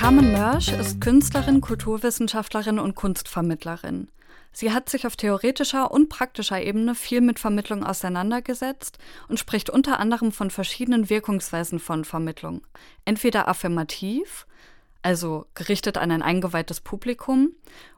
Carmen 0.02 0.32
Mörsch 0.32 0.70
ist 0.70 1.00
Künstlerin, 1.00 1.62
Kulturwissenschaftlerin 1.62 2.80
und 2.80 2.96
Kunstvermittlerin. 2.96 4.08
Sie 4.52 4.72
hat 4.72 4.90
sich 4.90 5.06
auf 5.06 5.16
theoretischer 5.16 5.92
und 5.92 6.10
praktischer 6.10 6.60
Ebene 6.60 6.96
viel 6.96 7.22
mit 7.22 7.38
Vermittlung 7.38 7.84
auseinandergesetzt 7.84 8.98
und 9.28 9.38
spricht 9.38 9.70
unter 9.70 10.00
anderem 10.00 10.32
von 10.32 10.50
verschiedenen 10.50 11.12
Wirkungsweisen 11.12 11.78
von 11.78 12.04
Vermittlung. 12.04 12.66
Entweder 13.06 13.48
affirmativ, 13.48 14.48
also 15.04 15.46
gerichtet 15.54 16.00
an 16.00 16.10
ein 16.10 16.24
eingeweihtes 16.24 16.82
Publikum, 16.82 17.52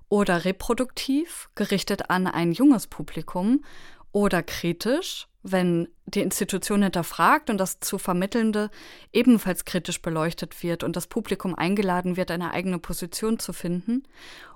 oder 0.10 0.44
reproduktiv, 0.44 1.48
gerichtet 1.56 2.10
an 2.10 2.28
ein 2.28 2.52
junges 2.52 2.88
Publikum, 2.88 3.63
oder 4.12 4.44
kritisch, 4.44 5.30
wenn 5.43 5.89
die 6.06 6.21
Institution 6.21 6.82
hinterfragt 6.84 7.49
und 7.49 7.58
das 7.58 7.79
zu 7.79 7.97
Vermittelnde 7.97 8.69
ebenfalls 9.12 9.65
kritisch 9.65 10.01
beleuchtet 10.01 10.63
wird 10.63 10.84
und 10.84 10.95
das 10.95 11.08
Publikum 11.08 11.53
eingeladen 11.53 12.17
wird, 12.17 12.32
eine 12.32 12.51
eigene 12.51 12.79
Position 12.79 13.39
zu 13.39 13.53
finden, 13.53 14.03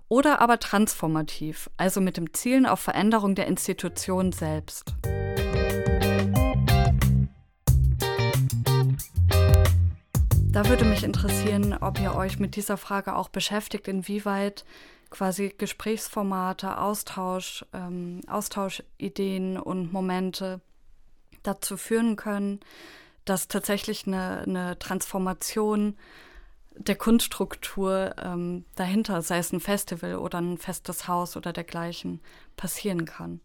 oder 0.10 0.39
aber 0.39 0.60
transformativ, 0.60 1.69
also 1.76 2.00
mit 2.00 2.15
dem 2.15 2.34
Zielen 2.34 2.65
auf 2.65 2.80
Veränderung 2.80 3.36
der 3.36 3.47
Institution 3.47 4.32
selbst. 4.32 4.95
Da 10.50 10.67
würde 10.69 10.86
mich 10.86 11.04
interessieren, 11.04 11.78
ob 11.82 12.00
ihr 12.00 12.15
euch 12.15 12.39
mit 12.39 12.56
dieser 12.56 12.78
Frage 12.78 13.15
auch 13.15 13.30
beschäftigt, 13.30 13.88
inwieweit 13.88 14.65
quasi 15.10 15.54
Gesprächsformate, 15.58 16.80
Austausch, 16.80 17.65
ähm, 17.73 18.21
Austauschideen 18.28 19.58
und 19.58 19.93
Momente 19.93 20.62
dazu 21.48 21.78
führen 21.78 22.16
können, 22.16 22.60
dass 23.26 23.48
tatsächlich 23.48 24.08
eine, 24.08 24.40
eine 24.40 24.80
Transformation 24.80 25.98
der 26.76 26.96
Kunststruktur 26.96 28.16
ähm, 28.22 28.66
dahinter, 28.76 29.22
sei 29.22 29.40
es 29.40 29.52
ein 29.52 29.60
Festival 29.60 30.18
oder 30.18 30.40
ein 30.40 30.58
festes 30.58 31.08
Haus 31.08 31.36
oder 31.36 31.52
dergleichen, 31.54 32.22
passieren 32.56 33.06
kann. 33.06 33.42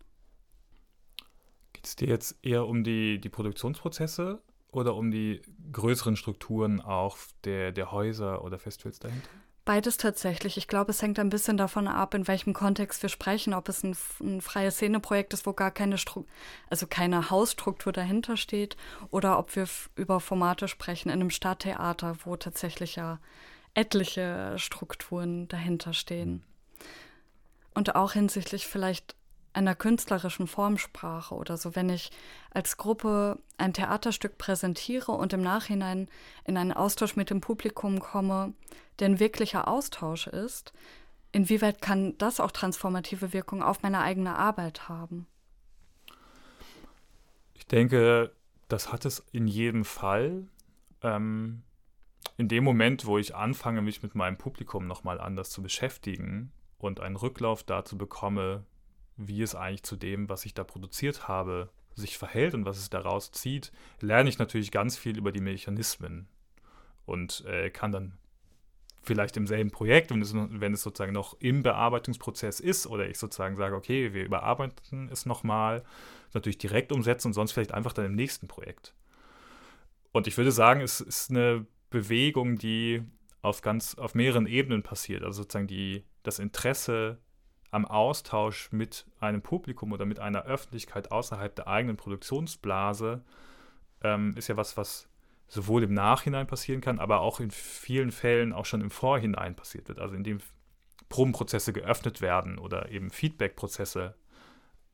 Geht 1.73 1.87
es 1.87 1.97
dir 1.97 2.09
jetzt 2.09 2.37
eher 2.43 2.67
um 2.67 2.85
die, 2.85 3.21
die 3.21 3.29
Produktionsprozesse 3.29 4.43
oder 4.71 4.95
um 4.95 5.11
die 5.11 5.41
größeren 5.73 6.17
Strukturen 6.17 6.81
auch 6.81 7.17
der, 7.45 7.73
der 7.73 7.91
Häuser 7.93 8.45
oder 8.45 8.59
Festivals 8.59 8.99
dahinter? 8.99 9.29
Beides 9.64 9.96
tatsächlich. 9.96 10.57
Ich 10.57 10.66
glaube, 10.66 10.90
es 10.90 11.03
hängt 11.03 11.20
ein 11.20 11.31
bisschen 11.31 11.57
davon 11.57 11.87
ab, 11.87 12.14
in 12.14 12.27
welchem 12.27 12.53
Kontext 12.53 13.01
wir 13.03 13.09
sprechen, 13.09 13.55
ob 13.55 13.68
es 13.68 13.85
ein, 13.85 13.96
ein 14.20 14.40
freies 14.40 14.75
Szeneprojekt 14.75 15.33
ist, 15.35 15.46
wo 15.46 15.53
gar 15.53 15.70
keine 15.70 15.98
Stru 15.98 16.25
also 16.68 16.88
keine 16.88 17.31
Hausstruktur 17.31 17.92
dahinter 17.92 18.37
steht, 18.37 18.77
oder 19.11 19.38
ob 19.38 19.55
wir 19.55 19.68
über 19.94 20.18
Formate 20.18 20.66
sprechen 20.66 21.11
in 21.11 21.20
einem 21.20 21.31
Stadttheater, 21.31 22.16
wo 22.25 22.37
tatsächlich 22.37 22.96
ja 22.96 23.20
etliche 23.75 24.55
Strukturen 24.57 25.46
dahinter 25.46 25.94
stehen. 25.94 26.42
Und 27.72 27.94
auch 27.94 28.12
hinsichtlich 28.12 28.66
vielleicht 28.66 29.14
einer 29.55 29.75
künstlerischen 29.75 30.47
Formsprache 30.47 31.35
oder 31.35 31.57
so, 31.57 31.75
wenn 31.77 31.91
ich 31.91 32.11
als 32.51 32.77
Gruppe 32.77 33.38
ein 33.59 33.73
Theaterstück 33.73 34.38
präsentiere 34.38 35.12
und 35.12 35.33
im 35.33 35.43
Nachhinein 35.43 36.09
in 36.45 36.57
einen 36.57 36.73
Austausch 36.73 37.17
mit 37.17 37.31
dem 37.31 37.41
Publikum 37.41 38.01
komme, 38.01 38.55
der 38.99 39.09
ein 39.09 39.21
wirklicher 39.21 39.69
Austausch 39.69 40.27
ist, 40.27 40.73
inwieweit 41.33 41.81
kann 41.83 42.17
das 42.19 42.41
auch 42.41 42.51
transformative 42.51 43.33
Wirkung 43.33 43.62
auf 43.62 43.83
meine 43.83 44.01
eigene 44.01 44.37
Arbeit 44.37 44.88
haben? 44.88 45.27
Ich 47.55 47.67
denke, 47.67 48.33
das 48.69 48.93
hat 48.93 49.05
es 49.05 49.25
in 49.33 49.47
jedem 49.47 49.85
Fall. 49.85 50.47
Ähm, 51.03 51.62
in 52.37 52.49
dem 52.49 52.65
Moment, 52.65 53.07
wo 53.07 53.19
ich 53.19 53.35
anfange, 53.35 53.83
mich 53.83 54.03
mit 54.03 54.15
meinem 54.15 54.38
Publikum 54.38 54.87
nochmal 54.87 55.21
anders 55.21 55.51
zu 55.51 55.62
beschäftigen 55.62 56.53
und 56.79 57.01
einen 57.01 57.17
Rücklauf 57.17 57.62
dazu 57.62 57.97
bekomme, 57.97 58.65
wie 59.29 59.43
es 59.43 59.55
eigentlich 59.55 59.83
zu 59.83 59.97
dem, 59.97 60.29
was 60.29 60.45
ich 60.45 60.55
da 60.55 60.65
produziert 60.65 61.29
habe, 61.29 61.71
sich 61.95 62.19
verhält 62.19 62.55
und 62.55 62.65
was 62.65 62.79
es 62.79 62.91
daraus 62.91 63.33
zieht, 63.33 63.73
lerne 64.01 64.29
ich 64.29 64.39
natürlich 64.39 64.71
ganz 64.71 64.97
viel 64.97 65.19
über 65.19 65.33
die 65.33 65.41
Mechanismen 65.41 66.29
und 67.05 67.45
äh, 67.47 67.71
kann 67.71 67.93
dann 67.93 68.19
vielleicht 69.03 69.37
im 69.37 69.47
selben 69.47 69.71
Projekt, 69.71 70.11
wenn 70.11 70.23
es, 70.23 70.33
wenn 70.35 70.73
es 70.73 70.83
sozusagen 70.83 71.13
noch 71.13 71.37
im 71.41 71.63
Bearbeitungsprozess 71.63 72.61
ist 72.61 72.87
oder 72.87 73.09
ich 73.09 73.19
sozusagen 73.19 73.57
sage, 73.57 73.75
okay, 73.75 74.15
wir 74.15 74.25
überarbeiten 74.25 75.09
es 75.11 75.27
nochmal, 75.27 75.83
natürlich 76.33 76.59
direkt 76.59 76.93
umsetzen 76.93 77.29
und 77.29 77.33
sonst 77.33 77.53
vielleicht 77.53 77.73
einfach 77.73 77.93
dann 77.93 78.07
im 78.07 78.15
nächsten 78.15 78.49
Projekt. 78.49 78.95
Und 80.13 80.27
ich 80.27 80.37
würde 80.37 80.53
sagen, 80.53 80.81
es 80.81 81.01
ist 81.01 81.31
eine 81.31 81.67
Bewegung, 81.91 82.59
die 82.59 83.03
auf 83.43 83.61
ganz, 83.61 83.97
auf 83.97 84.15
mehreren 84.15 84.47
Ebenen 84.47 84.83
passiert. 84.83 85.25
Also 85.25 85.43
sozusagen 85.43 85.67
die, 85.67 86.05
das 86.23 86.39
Interesse 86.39 87.19
am 87.73 87.87
Austausch 87.87 88.71
mit 88.71 89.07
einem 89.19 89.43
Publikum 89.43 89.93
oder 89.93 90.05
mit 90.05 90.21
einer 90.21 90.45
Öffentlichkeit 90.45 91.11
außerhalb 91.11 91.57
der 91.57 91.67
eigenen 91.67 91.97
Produktionsblase 91.97 93.25
ähm, 94.03 94.35
ist 94.37 94.49
ja 94.49 94.57
was, 94.57 94.77
was 94.77 95.09
sowohl 95.49 95.83
im 95.83 95.95
Nachhinein 95.95 96.47
passieren 96.47 96.83
kann, 96.83 96.99
aber 96.99 97.21
auch 97.21 97.41
in 97.41 97.51
vielen 97.51 98.13
Fällen 98.13 98.53
auch 98.53 98.67
schon 98.67 98.83
im 98.83 98.91
Vorhinein 98.91 99.57
passiert 99.57 99.89
wird. 99.89 99.99
Also 99.99 100.15
indem 100.15 100.39
Probenprozesse 101.09 101.73
geöffnet 101.73 102.21
werden 102.21 102.59
oder 102.59 102.91
eben 102.91 103.11
Feedbackprozesse 103.11 104.15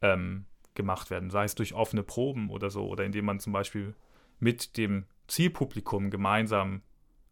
ähm, 0.00 0.46
gemacht 0.74 1.10
werden, 1.10 1.30
sei 1.30 1.44
es 1.44 1.56
durch 1.56 1.74
offene 1.74 2.04
Proben 2.04 2.48
oder 2.48 2.70
so, 2.70 2.86
oder 2.88 3.04
indem 3.04 3.24
man 3.24 3.40
zum 3.40 3.52
Beispiel 3.52 3.94
mit 4.38 4.76
dem 4.76 5.04
Zielpublikum 5.26 6.10
gemeinsam 6.10 6.82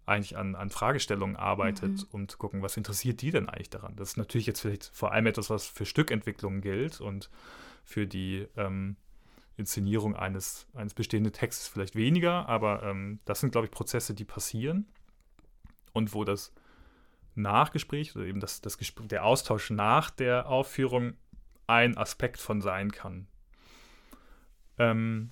eigentlich 0.07 0.37
an, 0.37 0.55
an 0.55 0.71
Fragestellungen 0.71 1.37
arbeitet, 1.37 1.90
mhm. 1.90 2.09
um 2.12 2.29
zu 2.29 2.38
gucken, 2.38 2.62
was 2.62 2.77
interessiert 2.77 3.21
die 3.23 3.33
denn 3.33 3.49
eigentlich 3.49 3.71
daran. 3.71 3.97
Das 3.97 4.11
ist 4.11 4.16
natürlich 4.16 4.47
jetzt 4.47 4.61
vielleicht 4.61 4.90
vor 4.95 5.12
allem 5.12 5.27
etwas, 5.27 5.51
was 5.51 5.66
für 5.66 5.85
Stückentwicklungen 5.85 6.61
gilt 6.61 7.01
und 7.01 7.29
für 7.85 8.07
die 8.07 8.47
ähm, 8.57 8.97
Inszenierung 9.57 10.14
eines, 10.14 10.66
eines 10.75 10.95
bestehenden 10.95 11.33
Textes 11.33 11.66
vielleicht 11.66 11.97
weniger, 11.97 12.49
aber 12.49 12.83
ähm, 12.85 13.21
das 13.25 13.40
sind, 13.40 13.51
glaube 13.51 13.66
ich, 13.66 13.73
Prozesse, 13.73 14.14
die 14.14 14.25
passieren 14.25 14.87
und 15.92 16.14
wo 16.14 16.25
das 16.25 16.53
Nachgespräch 17.35 18.14
oder 18.14 18.27
eben 18.27 18.40
das, 18.40 18.61
das 18.61 18.79
der 18.79 19.25
Austausch 19.25 19.71
nach 19.71 20.11
der 20.11 20.49
Aufführung 20.49 21.14
ein 21.66 21.97
Aspekt 21.97 22.40
von 22.40 22.61
sein 22.61 22.92
kann. 22.92 23.27
Ähm, 24.79 25.31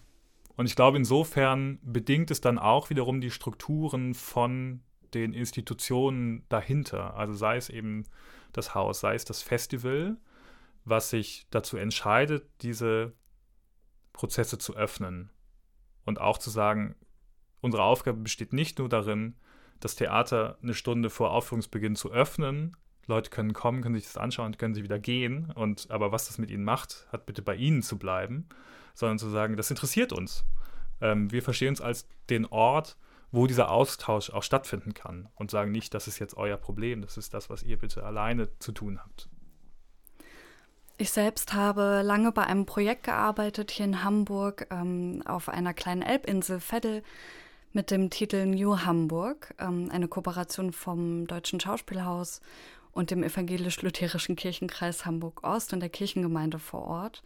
und 0.56 0.66
ich 0.66 0.76
glaube, 0.76 0.96
insofern 0.96 1.78
bedingt 1.82 2.30
es 2.30 2.40
dann 2.40 2.58
auch 2.58 2.90
wiederum 2.90 3.20
die 3.20 3.30
Strukturen 3.30 4.14
von 4.14 4.82
den 5.12 5.32
Institutionen 5.32 6.44
dahinter. 6.48 7.14
Also 7.16 7.34
sei 7.34 7.56
es 7.56 7.68
eben 7.70 8.04
das 8.52 8.74
Haus, 8.74 9.00
sei 9.00 9.14
es 9.14 9.24
das 9.24 9.42
Festival, 9.42 10.16
was 10.84 11.10
sich 11.10 11.46
dazu 11.50 11.76
entscheidet, 11.76 12.46
diese 12.62 13.12
Prozesse 14.12 14.58
zu 14.58 14.76
öffnen. 14.76 15.30
Und 16.04 16.20
auch 16.20 16.38
zu 16.38 16.50
sagen, 16.50 16.94
unsere 17.60 17.82
Aufgabe 17.82 18.18
besteht 18.18 18.52
nicht 18.52 18.78
nur 18.78 18.88
darin, 18.88 19.36
das 19.80 19.96
Theater 19.96 20.58
eine 20.62 20.74
Stunde 20.74 21.10
vor 21.10 21.32
Aufführungsbeginn 21.32 21.96
zu 21.96 22.12
öffnen. 22.12 22.76
Leute 23.06 23.30
können 23.30 23.54
kommen, 23.54 23.82
können 23.82 23.96
sich 23.96 24.04
das 24.04 24.16
anschauen, 24.16 24.56
können 24.56 24.74
sie 24.74 24.84
wieder 24.84 24.98
gehen. 24.98 25.50
Und 25.50 25.90
aber 25.90 26.12
was 26.12 26.26
das 26.26 26.38
mit 26.38 26.50
ihnen 26.50 26.64
macht, 26.64 27.08
hat 27.10 27.26
bitte 27.26 27.42
bei 27.42 27.56
ihnen 27.56 27.82
zu 27.82 27.98
bleiben, 27.98 28.48
sondern 28.94 29.18
zu 29.18 29.28
sagen, 29.28 29.56
das 29.56 29.70
interessiert 29.70 30.12
uns. 30.12 30.44
Ähm, 31.00 31.30
wir 31.30 31.42
verstehen 31.42 31.70
uns 31.70 31.80
als 31.80 32.06
den 32.30 32.46
Ort, 32.46 32.96
wo 33.32 33.46
dieser 33.46 33.70
Austausch 33.70 34.30
auch 34.30 34.42
stattfinden 34.44 34.94
kann 34.94 35.28
und 35.34 35.50
sagen 35.50 35.72
nicht, 35.72 35.92
das 35.92 36.06
ist 36.06 36.20
jetzt 36.20 36.36
euer 36.36 36.56
Problem, 36.56 37.02
das 37.02 37.16
ist 37.16 37.34
das, 37.34 37.50
was 37.50 37.62
ihr 37.64 37.78
bitte 37.78 38.04
alleine 38.04 38.48
zu 38.60 38.72
tun 38.72 39.00
habt. 39.02 39.28
Ich 40.96 41.10
selbst 41.10 41.52
habe 41.52 42.02
lange 42.04 42.30
bei 42.30 42.44
einem 42.44 42.66
Projekt 42.66 43.02
gearbeitet 43.02 43.72
hier 43.72 43.86
in 43.86 44.04
Hamburg 44.04 44.68
ähm, 44.70 45.22
auf 45.26 45.48
einer 45.48 45.74
kleinen 45.74 46.02
Elbinsel 46.02 46.60
Veddel 46.60 47.02
mit 47.72 47.90
dem 47.90 48.10
Titel 48.10 48.46
New 48.46 48.78
Hamburg, 48.78 49.52
ähm, 49.58 49.90
eine 49.90 50.06
Kooperation 50.06 50.72
vom 50.72 51.26
Deutschen 51.26 51.58
Schauspielhaus 51.58 52.40
und 52.92 53.10
dem 53.10 53.24
evangelisch-lutherischen 53.24 54.36
Kirchenkreis 54.36 55.04
Hamburg-Ost 55.04 55.72
und 55.72 55.80
der 55.80 55.88
Kirchengemeinde 55.88 56.60
vor 56.60 56.82
Ort 56.82 57.24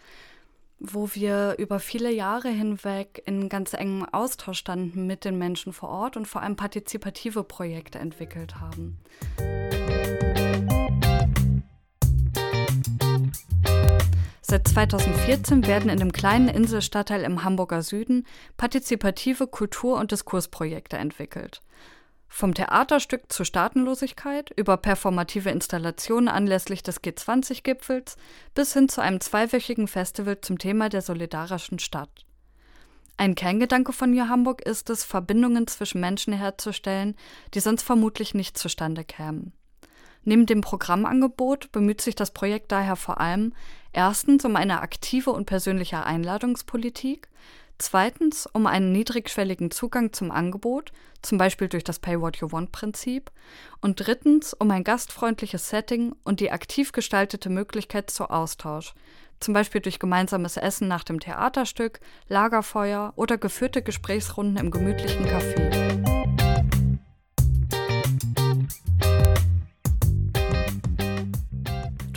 wo 0.81 1.11
wir 1.15 1.57
über 1.59 1.81
viele 1.81 2.13
Jahre 2.13 2.49
hinweg 2.49 3.23
in 3.27 3.49
ganz 3.49 3.75
engem 3.75 4.05
Austausch 4.05 4.59
standen 4.59 5.07
mit 5.07 5.25
den 5.25 5.39
Menschen 5.39 5.73
vor 5.73 5.89
Ort 5.89 6.17
und 6.17 6.27
vor 6.27 6.43
allem 6.43 6.57
partizipative 6.57 7.43
Projekte 7.43 7.99
entwickelt 7.99 8.61
haben. 8.61 8.99
Seit 14.41 14.67
2014 14.67 15.67
werden 15.67 15.91
in 15.91 15.99
dem 15.99 16.13
kleinen 16.13 16.49
Inselstadtteil 16.49 17.23
im 17.23 17.45
Hamburger 17.45 17.83
Süden 17.83 18.25
partizipative 18.57 19.47
Kultur- 19.47 19.99
und 19.99 20.11
Diskursprojekte 20.11 20.97
entwickelt. 20.97 21.61
Vom 22.29 22.55
Theaterstück 22.55 23.33
zur 23.33 23.47
Staatenlosigkeit 23.47 24.51
über 24.57 24.77
performative 24.77 25.51
Installationen 25.51 26.29
anlässlich 26.29 26.83
des 26.83 27.03
G20-Gipfels 27.03 28.17
bis 28.55 28.75
hin 28.75 28.89
zu 28.89 29.01
einem 29.01 29.21
zweiwöchigen 29.21 29.89
Festival 29.89 30.41
zum 30.41 30.59
Thema 30.59 30.89
der 30.89 31.03
solidarischen 31.03 31.79
Stadt. 31.79 32.27
Ein 33.17 33.35
Kerngedanke 33.35 33.93
von 33.93 34.13
New 34.13 34.29
Hamburg 34.29 34.63
ist 34.63 34.91
es, 34.91 35.03
Verbindungen 35.03 35.67
zwischen 35.67 36.01
Menschen 36.01 36.33
herzustellen, 36.33 37.17
die 37.55 37.61
sonst 37.61 37.83
vermutlich 37.83 38.35
nicht 38.35 38.57
zustande 38.57 39.05
kämen. 39.05 39.53
Neben 40.23 40.47
dem 40.47 40.61
Programmangebot 40.61 41.73
bemüht 41.73 42.01
sich 42.01 42.15
das 42.15 42.33
Projekt 42.33 42.71
daher 42.71 42.97
vor 42.97 43.21
allem 43.21 43.55
erstens 43.93 44.45
um 44.45 44.55
eine 44.57 44.83
aktive 44.83 45.31
und 45.31 45.47
persönliche 45.47 46.05
Einladungspolitik, 46.05 47.29
Zweitens 47.79 48.47
um 48.53 48.67
einen 48.67 48.91
niedrigschwelligen 48.91 49.71
Zugang 49.71 50.13
zum 50.13 50.33
Angebot, 50.33 50.91
zum 51.23 51.39
Beispiel 51.39 51.69
durch 51.69 51.85
das 51.85 52.01
Pay 52.01 52.21
What 52.21 52.37
You 52.39 52.51
Want 52.51 52.73
Prinzip. 52.73 53.31
Und 53.81 54.05
drittens 54.05 54.53
um 54.53 54.71
ein 54.73 54.83
gastfreundliches 54.83 55.69
Setting 55.69 56.13
und 56.25 56.41
die 56.41 56.51
aktiv 56.51 56.91
gestaltete 56.91 57.51
Möglichkeit 57.51 58.11
zu 58.11 58.31
Austausch, 58.31 58.95
zum 59.39 59.55
Beispiel 59.55 59.81
durch 59.81 60.01
gemeinsames 60.01 60.57
Essen 60.57 60.89
nach 60.89 61.05
dem 61.05 61.21
Theaterstück, 61.21 62.01
Lagerfeuer 62.29 63.13
oder 63.15 63.39
geführte 63.39 63.83
Gesprächsrunden 63.83 64.57
im 64.57 64.73
gemütlichen 64.73 65.27
Café. 65.27 66.18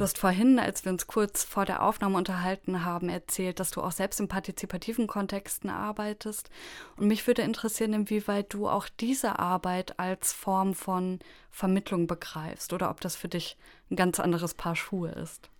Du 0.01 0.05
hast 0.05 0.17
vorhin, 0.17 0.57
als 0.57 0.83
wir 0.83 0.91
uns 0.91 1.05
kurz 1.05 1.43
vor 1.43 1.63
der 1.63 1.83
Aufnahme 1.83 2.17
unterhalten 2.17 2.83
haben, 2.83 3.07
erzählt, 3.07 3.59
dass 3.59 3.69
du 3.69 3.81
auch 3.81 3.91
selbst 3.91 4.19
in 4.19 4.27
partizipativen 4.27 5.05
Kontexten 5.05 5.69
arbeitest. 5.69 6.49
Und 6.97 7.05
mich 7.05 7.27
würde 7.27 7.43
interessieren, 7.43 7.93
inwieweit 7.93 8.51
du 8.51 8.67
auch 8.67 8.89
diese 8.99 9.37
Arbeit 9.37 9.99
als 9.99 10.33
Form 10.33 10.73
von 10.73 11.19
Vermittlung 11.51 12.07
begreifst 12.07 12.73
oder 12.73 12.89
ob 12.89 12.99
das 12.99 13.15
für 13.15 13.27
dich 13.27 13.57
ein 13.91 13.95
ganz 13.95 14.19
anderes 14.19 14.55
Paar 14.55 14.75
Schuhe 14.75 15.11
ist. 15.11 15.51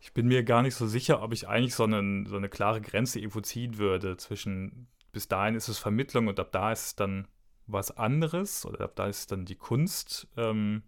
Ich 0.00 0.12
bin 0.12 0.26
mir 0.26 0.42
gar 0.42 0.62
nicht 0.62 0.74
so 0.74 0.88
sicher, 0.88 1.22
ob 1.22 1.32
ich 1.32 1.46
eigentlich 1.46 1.76
so, 1.76 1.84
einen, 1.84 2.26
so 2.26 2.36
eine 2.36 2.48
klare 2.48 2.80
Grenze 2.80 3.20
irgendwo 3.20 3.42
ziehen 3.42 3.78
würde 3.78 4.16
zwischen 4.16 4.88
bis 5.12 5.28
dahin 5.28 5.54
ist 5.54 5.68
es 5.68 5.78
Vermittlung 5.78 6.26
und 6.26 6.40
ab 6.40 6.50
da 6.50 6.72
ist 6.72 6.84
es 6.84 6.96
dann 6.96 7.28
was 7.68 7.96
anderes 7.96 8.66
oder 8.66 8.86
ab 8.86 8.96
da 8.96 9.06
ist 9.06 9.18
es 9.20 9.26
dann 9.28 9.44
die 9.44 9.54
Kunst. 9.54 10.26
Ähm, 10.36 10.82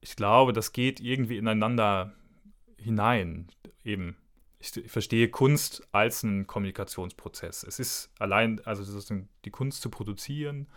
ich 0.00 0.16
glaube, 0.16 0.52
das 0.52 0.72
geht 0.72 1.00
irgendwie 1.00 1.38
ineinander 1.38 2.14
hinein. 2.78 3.48
Eben, 3.84 4.16
ich, 4.58 4.72
verstehe 4.90 5.28
Kunst 5.28 5.86
als 5.92 6.24
einen 6.24 6.46
Kommunikationsprozess. 6.46 7.62
Es 7.62 7.78
ist 7.78 8.10
allein, 8.18 8.60
also 8.64 9.00
die 9.44 9.50
Kunst 9.50 9.82
zu 9.82 9.90
produzieren, 9.90 10.68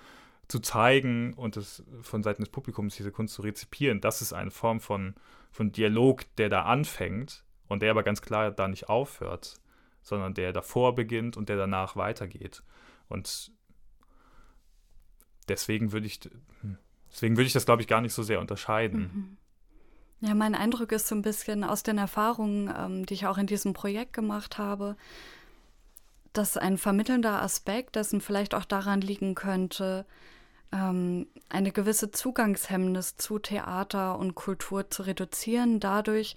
zu 0.47 0.59
zeigen 0.59 1.33
und 1.35 1.57
es 1.57 1.83
von 2.01 2.23
Seiten 2.23 2.41
des 2.41 2.49
Publikums 2.49 2.95
diese 2.95 3.11
Kunst 3.11 3.35
zu 3.35 3.43
rezipieren, 3.43 4.01
das 4.01 4.21
ist 4.21 4.33
eine 4.33 4.51
Form 4.51 4.79
von, 4.79 5.15
von 5.51 5.71
Dialog, 5.71 6.23
der 6.37 6.49
da 6.49 6.63
anfängt 6.63 7.43
und 7.67 7.81
der 7.83 7.91
aber 7.91 8.03
ganz 8.03 8.21
klar 8.21 8.51
da 8.51 8.67
nicht 8.67 8.89
aufhört, 8.89 9.59
sondern 10.01 10.33
der 10.33 10.51
davor 10.51 10.95
beginnt 10.95 11.37
und 11.37 11.49
der 11.49 11.57
danach 11.57 11.95
weitergeht. 11.95 12.63
Und 13.07 13.51
deswegen 15.47 15.91
würde 15.91 16.07
ich, 16.07 16.19
hm, 16.61 16.77
Deswegen 17.11 17.37
würde 17.37 17.47
ich 17.47 17.53
das, 17.53 17.65
glaube 17.65 17.81
ich, 17.81 17.87
gar 17.87 18.01
nicht 18.01 18.13
so 18.13 18.23
sehr 18.23 18.39
unterscheiden. 18.39 19.01
Mhm. 19.01 19.37
Ja, 20.21 20.35
mein 20.35 20.55
Eindruck 20.55 20.91
ist 20.91 21.07
so 21.07 21.15
ein 21.15 21.21
bisschen 21.21 21.63
aus 21.63 21.83
den 21.83 21.97
Erfahrungen, 21.97 22.73
ähm, 22.77 23.05
die 23.05 23.13
ich 23.13 23.25
auch 23.25 23.37
in 23.37 23.47
diesem 23.47 23.73
Projekt 23.73 24.13
gemacht 24.13 24.57
habe, 24.57 24.97
dass 26.33 26.57
ein 26.57 26.77
vermittelnder 26.77 27.41
Aspekt 27.41 27.95
dessen 27.95 28.21
vielleicht 28.21 28.53
auch 28.53 28.65
daran 28.65 29.01
liegen 29.01 29.33
könnte, 29.33 30.05
ähm, 30.71 31.27
eine 31.47 31.71
gewisse 31.71 32.11
Zugangshemmnis 32.11 33.17
zu 33.17 33.39
Theater 33.39 34.19
und 34.19 34.35
Kultur 34.35 34.89
zu 34.89 35.03
reduzieren, 35.03 35.79
dadurch, 35.79 36.35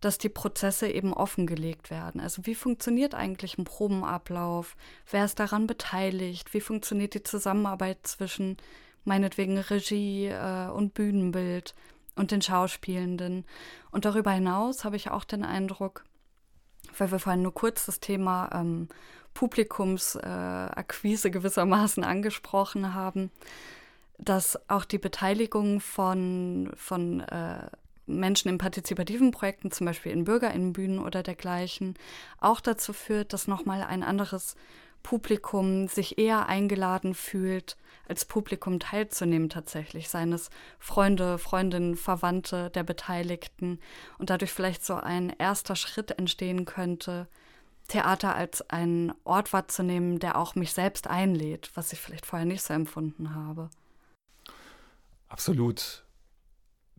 dass 0.00 0.18
die 0.18 0.28
Prozesse 0.28 0.88
eben 0.88 1.14
offengelegt 1.14 1.90
werden. 1.90 2.20
Also 2.20 2.44
wie 2.44 2.54
funktioniert 2.54 3.14
eigentlich 3.14 3.56
ein 3.56 3.64
Probenablauf? 3.64 4.76
Wer 5.10 5.24
ist 5.24 5.38
daran 5.38 5.66
beteiligt? 5.66 6.52
Wie 6.54 6.60
funktioniert 6.60 7.14
die 7.14 7.22
Zusammenarbeit 7.22 7.98
zwischen 8.06 8.56
meinetwegen 9.04 9.58
Regie 9.58 10.26
äh, 10.26 10.68
und 10.68 10.94
Bühnenbild 10.94 11.74
und 12.16 12.30
den 12.30 12.42
Schauspielenden. 12.42 13.44
Und 13.90 14.04
darüber 14.04 14.30
hinaus 14.30 14.84
habe 14.84 14.96
ich 14.96 15.10
auch 15.10 15.24
den 15.24 15.44
Eindruck, 15.44 16.04
weil 16.98 17.10
wir 17.10 17.18
vorhin 17.18 17.42
nur 17.42 17.54
kurz 17.54 17.86
das 17.86 18.00
Thema 18.00 18.50
ähm, 18.52 18.88
Publikumsakquise 19.34 21.28
äh, 21.28 21.30
gewissermaßen 21.30 22.04
angesprochen 22.04 22.94
haben, 22.94 23.30
dass 24.18 24.58
auch 24.68 24.84
die 24.84 24.98
Beteiligung 24.98 25.80
von, 25.80 26.70
von 26.76 27.20
äh, 27.20 27.66
Menschen 28.06 28.48
in 28.48 28.58
partizipativen 28.58 29.30
Projekten, 29.30 29.70
zum 29.70 29.86
Beispiel 29.86 30.12
in 30.12 30.24
Bürgerinnenbühnen 30.24 30.98
oder 30.98 31.22
dergleichen, 31.22 31.94
auch 32.38 32.60
dazu 32.60 32.92
führt, 32.92 33.32
dass 33.32 33.48
nochmal 33.48 33.82
ein 33.82 34.02
anderes 34.02 34.56
Publikum 35.02 35.88
sich 35.88 36.18
eher 36.18 36.46
eingeladen 36.46 37.14
fühlt, 37.14 37.76
als 38.08 38.24
Publikum 38.24 38.80
teilzunehmen 38.80 39.48
tatsächlich, 39.48 40.08
seines 40.08 40.50
Freunde, 40.78 41.38
Freundinnen, 41.38 41.96
Verwandte 41.96 42.70
der 42.70 42.82
Beteiligten 42.82 43.80
und 44.18 44.30
dadurch 44.30 44.52
vielleicht 44.52 44.84
so 44.84 44.94
ein 44.94 45.30
erster 45.38 45.76
Schritt 45.76 46.18
entstehen 46.18 46.64
könnte, 46.64 47.28
Theater 47.88 48.34
als 48.34 48.68
einen 48.70 49.12
Ort 49.24 49.52
wahrzunehmen, 49.52 50.18
der 50.18 50.36
auch 50.36 50.54
mich 50.54 50.72
selbst 50.72 51.08
einlädt, 51.08 51.70
was 51.74 51.92
ich 51.92 52.00
vielleicht 52.00 52.26
vorher 52.26 52.46
nicht 52.46 52.62
so 52.62 52.74
empfunden 52.74 53.34
habe. 53.34 53.70
Absolut. 55.28 56.04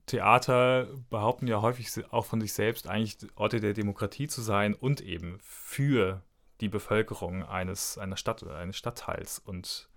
Theater 0.05 0.87
behaupten 1.09 1.47
ja 1.47 1.61
häufig 1.61 1.89
auch 2.11 2.25
von 2.25 2.41
sich 2.41 2.53
selbst 2.53 2.87
eigentlich 2.87 3.17
Orte 3.35 3.61
der 3.61 3.73
Demokratie 3.73 4.27
zu 4.27 4.41
sein 4.41 4.73
und 4.73 5.01
eben 5.01 5.39
für 5.41 6.21
die 6.59 6.69
Bevölkerung 6.69 7.43
eines, 7.43 7.97
einer 7.97 8.17
Stadt 8.17 8.43
oder 8.43 8.55
eines 8.55 8.75
Stadtteils. 8.75 9.39
Und 9.39 9.89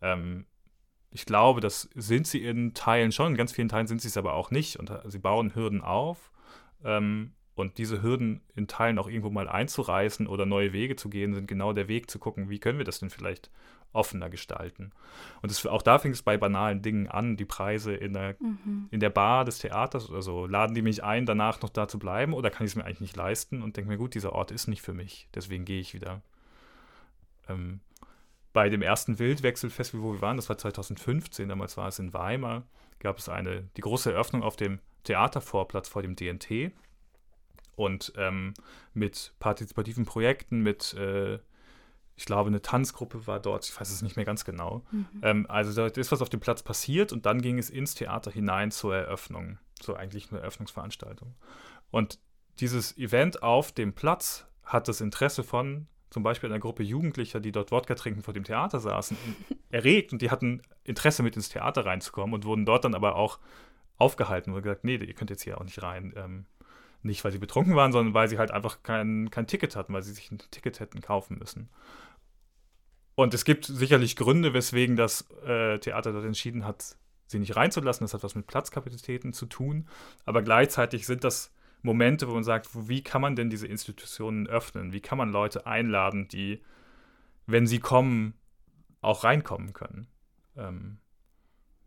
ähm, 0.00 0.46
ich 1.10 1.24
glaube, 1.24 1.60
das 1.60 1.88
sind 1.94 2.26
sie 2.26 2.44
in 2.44 2.74
Teilen 2.74 3.12
schon, 3.12 3.32
in 3.32 3.36
ganz 3.36 3.52
vielen 3.52 3.68
Teilen 3.68 3.86
sind 3.86 4.02
sie 4.02 4.08
es 4.08 4.16
aber 4.16 4.34
auch 4.34 4.50
nicht. 4.50 4.78
Und 4.78 4.90
äh, 4.90 5.00
sie 5.06 5.18
bauen 5.18 5.54
Hürden 5.54 5.80
auf. 5.80 6.30
Ähm, 6.84 7.32
und 7.54 7.78
diese 7.78 8.02
Hürden 8.02 8.40
in 8.54 8.68
Teilen 8.68 8.98
auch 8.98 9.08
irgendwo 9.08 9.30
mal 9.30 9.48
einzureißen 9.48 10.28
oder 10.28 10.46
neue 10.46 10.72
Wege 10.72 10.94
zu 10.94 11.08
gehen, 11.10 11.34
sind 11.34 11.48
genau 11.48 11.72
der 11.72 11.88
Weg 11.88 12.08
zu 12.08 12.18
gucken, 12.20 12.50
wie 12.50 12.60
können 12.60 12.78
wir 12.78 12.84
das 12.84 13.00
denn 13.00 13.10
vielleicht 13.10 13.50
offener 13.92 14.30
gestalten. 14.30 14.92
Und 15.42 15.50
das, 15.50 15.66
auch 15.66 15.82
da 15.82 15.98
fing 15.98 16.12
es 16.12 16.22
bei 16.22 16.36
banalen 16.36 16.82
Dingen 16.82 17.08
an, 17.08 17.36
die 17.36 17.46
Preise 17.46 17.94
in 17.94 18.12
der, 18.12 18.36
mhm. 18.38 18.88
in 18.90 19.00
der 19.00 19.10
Bar 19.10 19.44
des 19.44 19.58
Theaters 19.58 20.08
oder 20.08 20.22
so. 20.22 20.46
Laden 20.46 20.74
die 20.74 20.82
mich 20.82 21.02
ein, 21.02 21.26
danach 21.26 21.60
noch 21.60 21.70
da 21.70 21.88
zu 21.88 21.98
bleiben 21.98 22.32
oder 22.32 22.50
kann 22.50 22.66
ich 22.66 22.72
es 22.72 22.76
mir 22.76 22.84
eigentlich 22.84 23.00
nicht 23.00 23.16
leisten 23.16 23.62
und 23.62 23.76
denke 23.76 23.90
mir, 23.90 23.98
gut, 23.98 24.14
dieser 24.14 24.34
Ort 24.34 24.50
ist 24.50 24.68
nicht 24.68 24.82
für 24.82 24.94
mich, 24.94 25.28
deswegen 25.34 25.64
gehe 25.64 25.80
ich 25.80 25.94
wieder. 25.94 26.22
Ähm, 27.48 27.80
bei 28.58 28.70
dem 28.70 28.82
ersten 28.82 29.20
Wildwechselfestival, 29.20 30.02
wo 30.02 30.12
wir 30.14 30.20
waren, 30.20 30.36
das 30.36 30.48
war 30.48 30.58
2015, 30.58 31.48
damals 31.48 31.76
war 31.76 31.86
es 31.86 32.00
in 32.00 32.12
Weimar, 32.12 32.66
gab 32.98 33.18
es 33.18 33.28
eine, 33.28 33.68
die 33.76 33.82
große 33.82 34.10
Eröffnung 34.10 34.42
auf 34.42 34.56
dem 34.56 34.80
Theatervorplatz 35.04 35.88
vor 35.88 36.02
dem 36.02 36.16
DNT 36.16 36.72
und 37.76 38.12
ähm, 38.16 38.54
mit 38.94 39.32
partizipativen 39.38 40.06
Projekten, 40.06 40.60
mit 40.64 40.92
äh, 40.94 41.38
ich 42.16 42.24
glaube, 42.24 42.48
eine 42.48 42.60
Tanzgruppe 42.60 43.28
war 43.28 43.38
dort, 43.38 43.64
ich 43.64 43.80
weiß 43.80 43.90
es 43.90 44.02
nicht 44.02 44.16
mehr 44.16 44.24
ganz 44.24 44.44
genau. 44.44 44.84
Mhm. 44.90 45.06
Ähm, 45.22 45.46
also 45.48 45.72
da 45.72 45.86
ist 45.86 46.10
was 46.10 46.20
auf 46.20 46.28
dem 46.28 46.40
Platz 46.40 46.64
passiert 46.64 47.12
und 47.12 47.26
dann 47.26 47.40
ging 47.40 47.60
es 47.60 47.70
ins 47.70 47.94
Theater 47.94 48.32
hinein 48.32 48.72
zur 48.72 48.96
Eröffnung, 48.96 49.58
zur 49.78 50.00
eigentlichen 50.00 50.36
Eröffnungsveranstaltung. 50.36 51.36
Und 51.92 52.18
dieses 52.58 52.98
Event 52.98 53.40
auf 53.40 53.70
dem 53.70 53.92
Platz 53.92 54.48
hat 54.64 54.88
das 54.88 55.00
Interesse 55.00 55.44
von 55.44 55.86
zum 56.10 56.22
Beispiel 56.22 56.50
einer 56.50 56.60
Gruppe 56.60 56.82
Jugendlicher, 56.82 57.40
die 57.40 57.52
dort 57.52 57.70
Wodka 57.70 57.94
trinken 57.94 58.22
vor 58.22 58.34
dem 58.34 58.44
Theater 58.44 58.80
saßen, 58.80 59.16
erregt 59.70 60.12
und 60.12 60.22
die 60.22 60.30
hatten 60.30 60.62
Interesse 60.84 61.22
mit 61.22 61.36
ins 61.36 61.48
Theater 61.48 61.84
reinzukommen 61.84 62.34
und 62.34 62.44
wurden 62.44 62.64
dort 62.64 62.84
dann 62.84 62.94
aber 62.94 63.16
auch 63.16 63.38
aufgehalten 63.98 64.52
und 64.52 64.62
gesagt, 64.62 64.84
nee, 64.84 64.96
ihr 64.96 65.14
könnt 65.14 65.30
jetzt 65.30 65.42
hier 65.42 65.58
auch 65.58 65.64
nicht 65.64 65.82
rein. 65.82 66.14
Ähm, 66.16 66.46
nicht, 67.02 67.24
weil 67.24 67.32
sie 67.32 67.38
betrunken 67.38 67.76
waren, 67.76 67.92
sondern 67.92 68.14
weil 68.14 68.28
sie 68.28 68.38
halt 68.38 68.50
einfach 68.50 68.82
kein, 68.82 69.30
kein 69.30 69.46
Ticket 69.46 69.76
hatten, 69.76 69.92
weil 69.92 70.02
sie 70.02 70.12
sich 70.12 70.30
ein 70.30 70.38
Ticket 70.50 70.80
hätten 70.80 71.00
kaufen 71.00 71.38
müssen. 71.38 71.68
Und 73.14 73.34
es 73.34 73.44
gibt 73.44 73.64
sicherlich 73.66 74.16
Gründe, 74.16 74.54
weswegen 74.54 74.96
das 74.96 75.28
äh, 75.44 75.78
Theater 75.78 76.12
dort 76.12 76.24
entschieden 76.24 76.64
hat, 76.64 76.96
sie 77.26 77.38
nicht 77.38 77.56
reinzulassen. 77.56 78.04
Das 78.04 78.14
hat 78.14 78.22
was 78.22 78.34
mit 78.34 78.46
Platzkapazitäten 78.46 79.32
zu 79.32 79.46
tun. 79.46 79.88
Aber 80.24 80.42
gleichzeitig 80.42 81.06
sind 81.06 81.24
das 81.24 81.52
Momente, 81.82 82.28
wo 82.28 82.34
man 82.34 82.44
sagt, 82.44 82.68
wie 82.88 83.02
kann 83.02 83.22
man 83.22 83.36
denn 83.36 83.50
diese 83.50 83.66
Institutionen 83.66 84.46
öffnen? 84.46 84.92
Wie 84.92 85.00
kann 85.00 85.18
man 85.18 85.30
Leute 85.30 85.66
einladen, 85.66 86.28
die, 86.28 86.62
wenn 87.46 87.66
sie 87.66 87.78
kommen, 87.78 88.34
auch 89.00 89.24
reinkommen 89.24 89.72
können? 89.72 90.08
Ähm, 90.56 90.98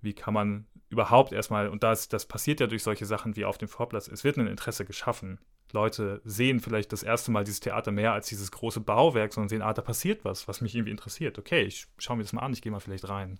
wie 0.02 0.14
kann 0.14 0.34
man 0.34 0.66
überhaupt 0.90 1.32
erstmal, 1.32 1.70
und 1.70 1.84
das, 1.84 2.10
das 2.10 2.26
passiert 2.26 2.60
ja 2.60 2.68
durch 2.68 2.84
solche 2.84 3.06
Sachen 3.06 3.36
wie 3.36 3.46
auf 3.46 3.58
dem 3.58 3.68
Vorplatz, 3.68 4.08
es 4.08 4.24
wird 4.24 4.38
ein 4.38 4.48
Interesse 4.48 4.86
geschaffen. 4.86 5.40
Leute 5.72 6.22
sehen 6.26 6.60
vielleicht 6.60 6.92
das 6.92 7.02
erste 7.02 7.32
Mal 7.32 7.46
dieses 7.46 7.62
Theater 7.62 7.92
mehr 7.92 8.12
als 8.12 8.28
dieses 8.28 8.52
große 8.52 8.82
Bauwerk, 8.82 9.34
sondern 9.34 9.48
sehen, 9.50 9.62
ah, 9.62 9.74
da 9.74 9.82
passiert 9.82 10.26
was, 10.26 10.48
was 10.50 10.60
mich 10.60 10.76
irgendwie 10.76 10.92
interessiert. 10.92 11.40
Okay, 11.40 11.64
ich 11.64 11.88
schaue 11.98 12.18
mir 12.18 12.24
das 12.24 12.34
mal 12.34 12.42
an, 12.42 12.52
ich 12.52 12.62
gehe 12.62 12.72
mal 12.72 12.82
vielleicht 12.82 13.08
rein. 13.08 13.40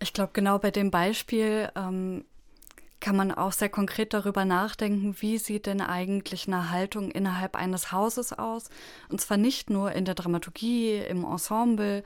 Ich 0.00 0.12
glaube, 0.12 0.30
genau 0.32 0.60
bei 0.60 0.70
dem 0.70 0.92
Beispiel 0.92 1.70
ähm, 1.74 2.24
kann 3.00 3.16
man 3.16 3.32
auch 3.32 3.52
sehr 3.52 3.68
konkret 3.68 4.12
darüber 4.12 4.44
nachdenken, 4.44 5.16
wie 5.20 5.38
sieht 5.38 5.66
denn 5.66 5.80
eigentlich 5.80 6.46
eine 6.46 6.70
Haltung 6.70 7.10
innerhalb 7.10 7.56
eines 7.56 7.92
Hauses 7.92 8.32
aus? 8.32 8.70
Und 9.08 9.20
zwar 9.20 9.36
nicht 9.36 9.70
nur 9.70 9.92
in 9.92 10.04
der 10.04 10.14
Dramaturgie, 10.14 10.96
im 10.96 11.24
Ensemble, 11.24 12.02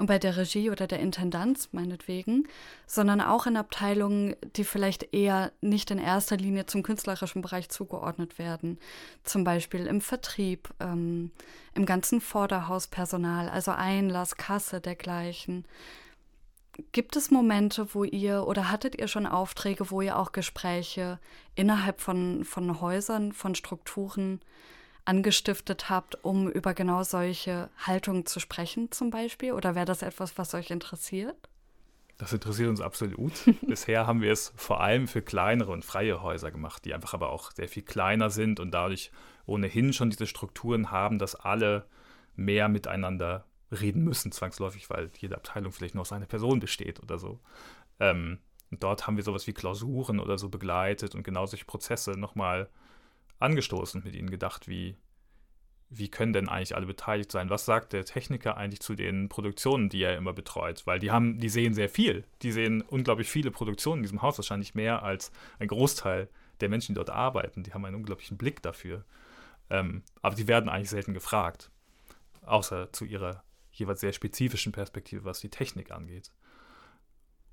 und 0.00 0.06
bei 0.06 0.18
der 0.18 0.38
Regie 0.38 0.70
oder 0.70 0.86
der 0.86 0.98
Intendanz 0.98 1.68
meinetwegen, 1.72 2.48
sondern 2.86 3.20
auch 3.20 3.46
in 3.46 3.58
Abteilungen, 3.58 4.34
die 4.56 4.64
vielleicht 4.64 5.12
eher 5.12 5.52
nicht 5.60 5.90
in 5.90 5.98
erster 5.98 6.38
Linie 6.38 6.64
zum 6.64 6.82
künstlerischen 6.82 7.42
Bereich 7.42 7.68
zugeordnet 7.68 8.38
werden. 8.38 8.78
Zum 9.24 9.44
Beispiel 9.44 9.86
im 9.86 10.00
Vertrieb, 10.00 10.70
ähm, 10.80 11.30
im 11.74 11.84
ganzen 11.84 12.22
Vorderhauspersonal, 12.22 13.50
also 13.50 13.72
Einlass, 13.72 14.36
Kasse, 14.36 14.80
dergleichen. 14.80 15.66
Gibt 16.92 17.16
es 17.16 17.30
Momente, 17.30 17.94
wo 17.94 18.04
ihr 18.04 18.46
oder 18.46 18.70
hattet 18.70 18.98
ihr 18.98 19.08
schon 19.08 19.26
Aufträge, 19.26 19.90
wo 19.90 20.00
ihr 20.00 20.18
auch 20.18 20.32
Gespräche 20.32 21.18
innerhalb 21.54 22.00
von, 22.00 22.44
von 22.44 22.80
Häusern, 22.80 23.32
von 23.32 23.54
Strukturen 23.54 24.40
angestiftet 25.04 25.90
habt, 25.90 26.24
um 26.24 26.48
über 26.48 26.74
genau 26.74 27.02
solche 27.02 27.70
Haltungen 27.78 28.26
zu 28.26 28.40
sprechen 28.40 28.92
zum 28.92 29.10
Beispiel? 29.10 29.52
Oder 29.52 29.74
wäre 29.74 29.86
das 29.86 30.02
etwas, 30.02 30.38
was 30.38 30.54
euch 30.54 30.70
interessiert? 30.70 31.36
Das 32.18 32.32
interessiert 32.32 32.68
uns 32.68 32.80
absolut. 32.80 33.32
Bisher 33.62 34.06
haben 34.06 34.20
wir 34.20 34.30
es 34.30 34.52
vor 34.54 34.80
allem 34.80 35.08
für 35.08 35.22
kleinere 35.22 35.72
und 35.72 35.84
freie 35.84 36.22
Häuser 36.22 36.50
gemacht, 36.50 36.84
die 36.84 36.94
einfach 36.94 37.14
aber 37.14 37.30
auch 37.30 37.50
sehr 37.50 37.68
viel 37.68 37.82
kleiner 37.82 38.30
sind 38.30 38.60
und 38.60 38.72
dadurch 38.72 39.10
ohnehin 39.46 39.92
schon 39.92 40.10
diese 40.10 40.26
Strukturen 40.26 40.90
haben, 40.90 41.18
dass 41.18 41.34
alle 41.34 41.86
mehr 42.36 42.68
miteinander 42.68 43.46
reden 43.70 44.04
müssen, 44.04 44.32
zwangsläufig, 44.32 44.90
weil 44.90 45.10
jede 45.18 45.36
Abteilung 45.36 45.72
vielleicht 45.72 45.94
nur 45.94 46.02
aus 46.02 46.12
einer 46.12 46.26
Person 46.26 46.60
besteht 46.60 47.00
oder 47.02 47.18
so. 47.18 47.40
Ähm, 47.98 48.38
dort 48.70 49.06
haben 49.06 49.16
wir 49.16 49.24
sowas 49.24 49.46
wie 49.46 49.52
Klausuren 49.52 50.20
oder 50.20 50.38
so 50.38 50.48
begleitet 50.48 51.14
und 51.14 51.22
genau 51.22 51.46
solche 51.46 51.64
Prozesse 51.64 52.12
nochmal 52.12 52.68
angestoßen 53.38 54.00
und 54.00 54.04
mit 54.04 54.14
ihnen 54.14 54.30
gedacht, 54.30 54.68
wie, 54.68 54.96
wie 55.88 56.08
können 56.08 56.32
denn 56.32 56.48
eigentlich 56.48 56.76
alle 56.76 56.86
beteiligt 56.86 57.32
sein? 57.32 57.50
Was 57.50 57.64
sagt 57.64 57.92
der 57.92 58.04
Techniker 58.04 58.56
eigentlich 58.56 58.80
zu 58.80 58.94
den 58.94 59.28
Produktionen, 59.28 59.88
die 59.88 60.02
er 60.02 60.16
immer 60.16 60.32
betreut? 60.32 60.86
Weil 60.86 60.98
die 60.98 61.10
haben, 61.10 61.38
die 61.38 61.48
sehen 61.48 61.74
sehr 61.74 61.88
viel. 61.88 62.24
Die 62.42 62.52
sehen 62.52 62.82
unglaublich 62.82 63.28
viele 63.28 63.50
Produktionen 63.50 64.00
in 64.00 64.04
diesem 64.04 64.22
Haus, 64.22 64.38
wahrscheinlich 64.38 64.74
mehr 64.74 65.02
als 65.02 65.32
ein 65.58 65.68
Großteil 65.68 66.28
der 66.60 66.68
Menschen, 66.68 66.94
die 66.94 66.98
dort 66.98 67.10
arbeiten. 67.10 67.62
Die 67.62 67.72
haben 67.72 67.84
einen 67.84 67.96
unglaublichen 67.96 68.36
Blick 68.36 68.62
dafür. 68.62 69.04
Ähm, 69.70 70.02
aber 70.22 70.34
die 70.34 70.48
werden 70.48 70.68
eigentlich 70.68 70.90
selten 70.90 71.14
gefragt. 71.14 71.70
Außer 72.42 72.92
zu 72.92 73.04
ihrer 73.04 73.42
jeweils 73.80 74.00
sehr 74.00 74.12
spezifischen 74.12 74.72
Perspektive, 74.72 75.24
was 75.24 75.40
die 75.40 75.48
Technik 75.48 75.90
angeht. 75.90 76.30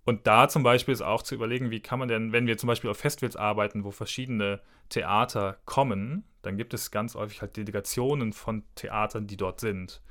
Und 0.06 0.26
da 0.26 0.48
zum 0.48 0.64
Beispiel 0.64 0.94
ist 0.94 1.02
auch 1.02 1.22
zu 1.22 1.36
überlegen, 1.36 1.70
wie 1.70 1.82
kann 1.82 2.00
man 2.00 2.08
denn, 2.08 2.32
wenn 2.32 2.48
wir 2.48 2.58
zum 2.58 2.68
Beispiel 2.68 2.90
auf 2.90 2.98
Festivals 2.98 3.36
arbeiten, 3.36 3.84
wo 3.84 3.92
verschiedene 3.92 4.62
Theater 4.88 5.58
kommen, 5.66 6.24
dann 6.44 6.56
gibt 6.56 6.74
es 6.74 6.92
ganz 6.92 7.16
häufig 7.16 7.42
halt 7.42 7.58
Delegationen 7.58 8.32
von 8.32 8.64
Theatern, 8.76 9.28
die 9.28 9.36
dort 9.36 9.60
sind. 9.60 10.02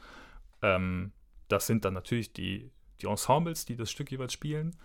Ähm, 0.60 1.12
das 1.48 1.66
sind 1.66 1.86
dann 1.86 1.94
natürlich 1.94 2.34
die, 2.34 2.70
die 3.00 3.06
Ensembles, 3.06 3.64
die 3.64 3.76
das 3.76 3.90
Stück 3.90 4.10
jeweils 4.10 4.34
spielen. 4.34 4.76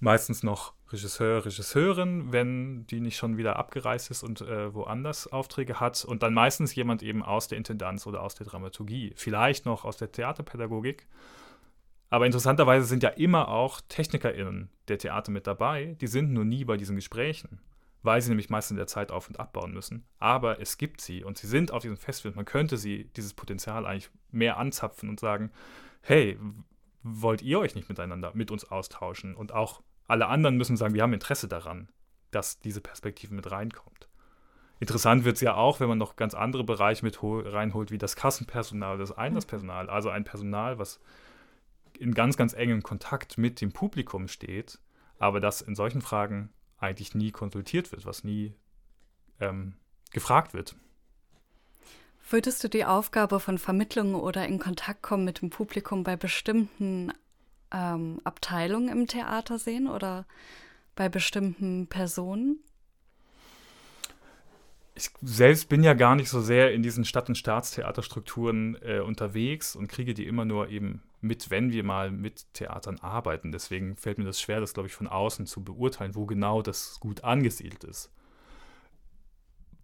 Meistens 0.00 0.42
noch 0.42 0.74
Regisseur, 0.90 1.44
Regisseurin, 1.44 2.32
wenn 2.32 2.86
die 2.86 3.00
nicht 3.00 3.16
schon 3.16 3.36
wieder 3.36 3.56
abgereist 3.56 4.10
ist 4.10 4.22
und 4.22 4.40
äh, 4.40 4.72
woanders 4.72 5.26
Aufträge 5.26 5.80
hat. 5.80 6.04
Und 6.04 6.22
dann 6.22 6.32
meistens 6.34 6.74
jemand 6.74 7.02
eben 7.02 7.22
aus 7.22 7.48
der 7.48 7.58
Intendanz 7.58 8.06
oder 8.06 8.22
aus 8.22 8.34
der 8.34 8.46
Dramaturgie. 8.46 9.12
Vielleicht 9.16 9.66
noch 9.66 9.84
aus 9.84 9.96
der 9.96 10.12
Theaterpädagogik. 10.12 11.06
Aber 12.10 12.26
interessanterweise 12.26 12.86
sind 12.86 13.02
ja 13.02 13.10
immer 13.10 13.48
auch 13.48 13.80
TechnikerInnen 13.88 14.70
der 14.88 14.98
Theater 14.98 15.30
mit 15.30 15.46
dabei, 15.46 15.96
die 16.00 16.06
sind 16.06 16.32
nur 16.32 16.44
nie 16.44 16.64
bei 16.64 16.78
diesen 16.78 16.96
Gesprächen, 16.96 17.60
weil 18.02 18.22
sie 18.22 18.30
nämlich 18.30 18.48
meistens 18.48 18.72
in 18.72 18.76
der 18.78 18.86
Zeit 18.86 19.10
auf- 19.10 19.28
und 19.28 19.38
abbauen 19.38 19.74
müssen. 19.74 20.06
Aber 20.18 20.58
es 20.60 20.78
gibt 20.78 21.02
sie 21.02 21.22
und 21.22 21.36
sie 21.36 21.46
sind 21.46 21.70
auf 21.70 21.82
diesem 21.82 21.98
Festival. 21.98 22.34
Man 22.34 22.46
könnte 22.46 22.78
sie, 22.78 23.10
dieses 23.16 23.34
Potenzial 23.34 23.84
eigentlich 23.84 24.10
mehr 24.30 24.56
anzapfen 24.56 25.10
und 25.10 25.20
sagen, 25.20 25.50
hey, 26.00 26.38
wollt 27.02 27.42
ihr 27.42 27.58
euch 27.58 27.74
nicht 27.74 27.90
miteinander 27.90 28.32
mit 28.34 28.50
uns 28.50 28.70
austauschen? 28.70 29.34
Und 29.34 29.52
auch 29.52 29.82
alle 30.08 30.26
anderen 30.26 30.56
müssen 30.56 30.76
sagen, 30.76 30.94
wir 30.94 31.02
haben 31.02 31.12
Interesse 31.12 31.46
daran, 31.46 31.88
dass 32.30 32.58
diese 32.58 32.80
Perspektive 32.80 33.34
mit 33.34 33.50
reinkommt. 33.50 34.08
Interessant 34.80 35.24
wird 35.24 35.36
es 35.36 35.42
ja 35.42 35.54
auch, 35.54 35.80
wenn 35.80 35.88
man 35.88 35.98
noch 35.98 36.16
ganz 36.16 36.34
andere 36.34 36.64
Bereiche 36.64 37.04
mit 37.04 37.18
reinholt, 37.22 37.90
wie 37.90 37.98
das 37.98 38.16
Kassenpersonal, 38.16 38.98
das 38.98 39.12
Einlasspersonal, 39.12 39.90
also 39.90 40.08
ein 40.08 40.24
Personal, 40.24 40.78
was 40.78 41.00
in 41.98 42.14
ganz, 42.14 42.36
ganz 42.36 42.52
engem 42.52 42.82
Kontakt 42.82 43.38
mit 43.38 43.60
dem 43.60 43.72
Publikum 43.72 44.28
steht, 44.28 44.78
aber 45.18 45.40
das 45.40 45.60
in 45.60 45.74
solchen 45.74 46.00
Fragen 46.00 46.50
eigentlich 46.78 47.14
nie 47.14 47.32
konsultiert 47.32 47.90
wird, 47.90 48.06
was 48.06 48.22
nie 48.22 48.54
ähm, 49.40 49.74
gefragt 50.12 50.54
wird. 50.54 50.76
Würdest 52.30 52.62
du 52.62 52.68
die 52.68 52.84
Aufgabe 52.84 53.40
von 53.40 53.58
Vermittlung 53.58 54.14
oder 54.14 54.46
in 54.46 54.58
Kontakt 54.58 55.02
kommen 55.02 55.24
mit 55.24 55.40
dem 55.40 55.50
Publikum 55.50 56.04
bei 56.04 56.14
bestimmten 56.14 57.12
ähm, 57.72 58.20
Abteilungen 58.24 58.88
im 58.88 59.06
Theater 59.06 59.58
sehen 59.58 59.88
oder 59.88 60.26
bei 60.94 61.08
bestimmten 61.08 61.86
Personen? 61.86 62.60
ich 64.98 65.10
selbst 65.22 65.68
bin 65.68 65.84
ja 65.84 65.94
gar 65.94 66.16
nicht 66.16 66.28
so 66.28 66.40
sehr 66.40 66.72
in 66.72 66.82
diesen 66.82 67.04
Stadt- 67.04 67.28
und 67.28 67.36
Staatstheaterstrukturen 67.36 68.76
äh, 68.82 69.00
unterwegs 69.00 69.76
und 69.76 69.88
kriege 69.88 70.12
die 70.12 70.26
immer 70.26 70.44
nur 70.44 70.68
eben 70.68 71.02
mit, 71.20 71.50
wenn 71.50 71.72
wir 71.72 71.84
mal 71.84 72.10
mit 72.10 72.52
Theatern 72.52 72.98
arbeiten. 72.98 73.52
Deswegen 73.52 73.96
fällt 73.96 74.18
mir 74.18 74.24
das 74.24 74.40
schwer, 74.40 74.60
das, 74.60 74.74
glaube 74.74 74.88
ich, 74.88 74.94
von 74.94 75.06
außen 75.06 75.46
zu 75.46 75.62
beurteilen, 75.62 76.14
wo 76.14 76.26
genau 76.26 76.62
das 76.62 76.98
gut 77.00 77.24
angesiedelt 77.24 77.84
ist. 77.84 78.10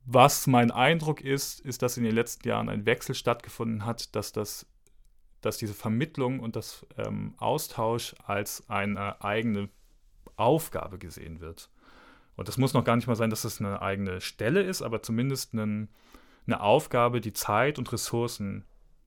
Was 0.05 0.47
mein 0.47 0.70
Eindruck 0.70 1.20
ist, 1.20 1.61
ist, 1.61 1.82
dass 1.82 1.97
in 1.97 2.05
den 2.05 2.14
letzten 2.14 2.47
Jahren 2.47 2.68
ein 2.68 2.85
Wechsel 2.85 3.14
stattgefunden 3.14 3.87
hat, 3.87 4.14
dass, 4.14 4.32
das, 4.32 4.66
dass 5.45 5.59
diese 5.59 5.74
Vermittlung 5.74 6.40
und 6.40 6.57
das 6.57 6.86
ähm, 6.97 7.34
Austausch 7.38 8.14
als 8.24 8.68
eine 8.68 9.22
eigene 9.22 9.68
Aufgabe 10.36 10.99
gesehen 10.99 11.40
wird. 11.40 11.70
Und 12.36 12.49
das 12.49 12.59
muss 12.59 12.74
noch 12.74 12.84
gar 12.84 12.97
nicht 12.97 13.07
mal 13.07 13.16
sein, 13.16 13.30
dass 13.30 13.45
es 13.45 13.61
eine 13.61 13.80
eigene 13.80 14.20
Stelle 14.20 14.62
ist, 14.62 14.82
aber 14.82 15.03
zumindest 15.03 15.53
einen, 15.53 15.88
eine 16.47 16.61
Aufgabe, 16.61 17.20
die 17.20 17.32
Zeit 17.32 17.78
und 17.78 17.92
Ressourcen 17.92 18.64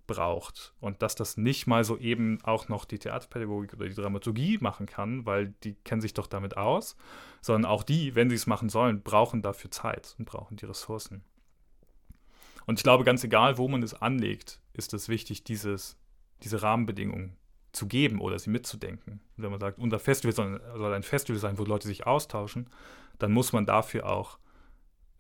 braucht 0.08 0.74
und 0.80 1.02
dass 1.02 1.16
das 1.16 1.36
nicht 1.36 1.68
mal 1.68 1.84
so 1.84 1.98
eben 1.98 2.40
auch 2.44 2.70
noch 2.70 2.86
die 2.86 2.98
Theaterpädagogik 2.98 3.74
oder 3.74 3.90
die 3.90 3.96
Dramaturgie 3.96 4.58
machen 4.60 4.86
kann, 4.86 5.26
weil 5.26 5.54
die 5.64 5.74
kennen 5.74 6.02
sich 6.02 6.14
doch 6.14 6.28
damit 6.28 6.56
aus, 6.56 6.96
sondern 7.42 7.70
auch 7.70 7.84
die, 7.84 8.16
wenn 8.16 8.30
sie 8.30 8.38
es 8.38 8.48
machen 8.48 8.70
sollen, 8.70 9.04
brauchen 9.04 9.42
dafür 9.42 9.70
Zeit 9.70 10.16
und 10.18 10.26
brauchen 10.26 10.56
die 10.56 10.66
Ressourcen. 10.66 11.24
Und 12.66 12.80
ich 12.80 12.84
glaube, 12.84 13.04
ganz 13.04 13.24
egal, 13.24 13.58
wo 13.58 13.68
man 13.68 13.84
es 13.84 13.94
anlegt, 13.94 14.62
ist 14.74 14.94
es 14.94 15.10
wichtig, 15.10 15.44
dieses, 15.44 15.98
diese 16.44 16.62
Rahmenbedingungen 16.62 17.38
zu 17.72 17.88
geben 17.88 18.20
oder 18.20 18.40
sie 18.40 18.50
mitzudenken. 18.50 19.22
Wenn 19.38 19.52
man 19.52 19.60
sagt, 19.60 19.80
unser 19.80 20.00
Festival 20.00 20.34
soll, 20.34 20.62
soll 20.76 20.94
ein 20.94 21.04
Festival 21.04 21.40
sein, 21.40 21.58
wo 21.58 21.64
Leute 21.64 21.88
sich 21.88 22.08
austauschen, 22.08 22.70
dann 23.20 23.32
muss 23.32 23.54
man 23.54 23.66
dafür 23.66 24.08
auch 24.08 24.40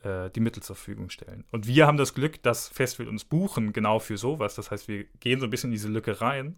äh, 0.03 0.29
die 0.31 0.39
Mittel 0.39 0.63
zur 0.63 0.75
Verfügung 0.75 1.09
stellen. 1.09 1.45
Und 1.51 1.67
wir 1.67 1.87
haben 1.87 1.97
das 1.97 2.13
Glück, 2.13 2.41
dass 2.43 2.67
Festival 2.67 3.07
uns 3.07 3.25
buchen 3.25 3.73
genau 3.73 3.99
für 3.99 4.17
sowas. 4.17 4.55
Das 4.55 4.71
heißt, 4.71 4.87
wir 4.87 5.05
gehen 5.19 5.39
so 5.39 5.45
ein 5.45 5.49
bisschen 5.49 5.69
in 5.69 5.75
diese 5.75 5.89
Lücke 5.89 6.21
rein. 6.21 6.57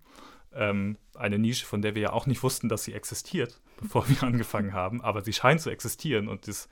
Ähm, 0.54 0.98
eine 1.16 1.38
Nische, 1.38 1.66
von 1.66 1.82
der 1.82 1.96
wir 1.96 2.02
ja 2.02 2.14
auch 2.14 2.26
nicht 2.26 2.42
wussten, 2.44 2.70
dass 2.70 2.84
sie 2.84 2.94
existiert, 2.94 3.62
bevor 3.82 4.08
wir 4.10 4.24
angefangen 4.24 4.74
haben, 4.74 5.02
aber 5.02 5.22
sie 5.22 5.34
scheint 5.34 5.62
zu 5.62 5.70
existieren 5.70 6.28
und 6.28 6.48
das 6.48 6.70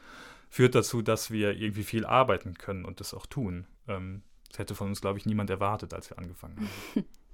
führt 0.50 0.76
dazu, 0.76 1.02
dass 1.02 1.30
wir 1.30 1.58
irgendwie 1.58 1.84
viel 1.84 2.06
arbeiten 2.06 2.56
können 2.56 2.86
und 2.86 3.02
das 3.02 3.14
auch 3.14 3.26
tun. 3.26 3.68
Ähm, 3.88 4.24
das 4.50 4.60
hätte 4.60 4.76
von 4.76 4.88
uns, 4.88 5.02
glaube 5.02 5.20
ich, 5.20 5.26
niemand 5.26 5.50
erwartet, 5.50 5.94
als 5.94 6.10
wir 6.10 6.18
angefangen 6.18 6.58
haben. 6.96 7.06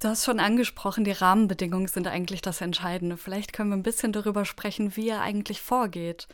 Du 0.00 0.08
hast 0.08 0.24
schon 0.24 0.40
angesprochen, 0.40 1.04
die 1.04 1.12
Rahmenbedingungen 1.12 1.86
sind 1.86 2.06
eigentlich 2.06 2.40
das 2.40 2.62
Entscheidende. 2.62 3.18
Vielleicht 3.18 3.52
können 3.52 3.68
wir 3.68 3.76
ein 3.76 3.82
bisschen 3.82 4.14
darüber 4.14 4.46
sprechen, 4.46 4.96
wie 4.96 5.08
ihr 5.08 5.20
eigentlich 5.20 5.60
vorgeht, 5.60 6.26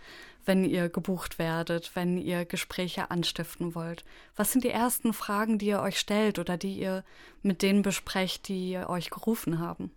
wenn 0.45 0.65
ihr 0.65 0.89
gebucht 0.89 1.41
werdet, 1.41 1.91
wenn 1.97 2.17
ihr 2.17 2.45
Gespräche 2.45 3.11
anstiften 3.11 3.75
wollt. 3.75 4.05
Was 4.37 4.53
sind 4.53 4.63
die 4.63 4.71
ersten 4.71 5.13
Fragen, 5.13 5.59
die 5.59 5.67
ihr 5.67 5.81
euch 5.81 5.99
stellt 5.99 6.39
oder 6.39 6.57
die 6.57 6.79
ihr 6.79 7.03
mit 7.43 7.63
denen 7.63 7.83
besprecht, 7.83 8.47
die 8.47 8.79
euch 8.79 9.11
gerufen 9.11 9.59
haben? 9.59 9.91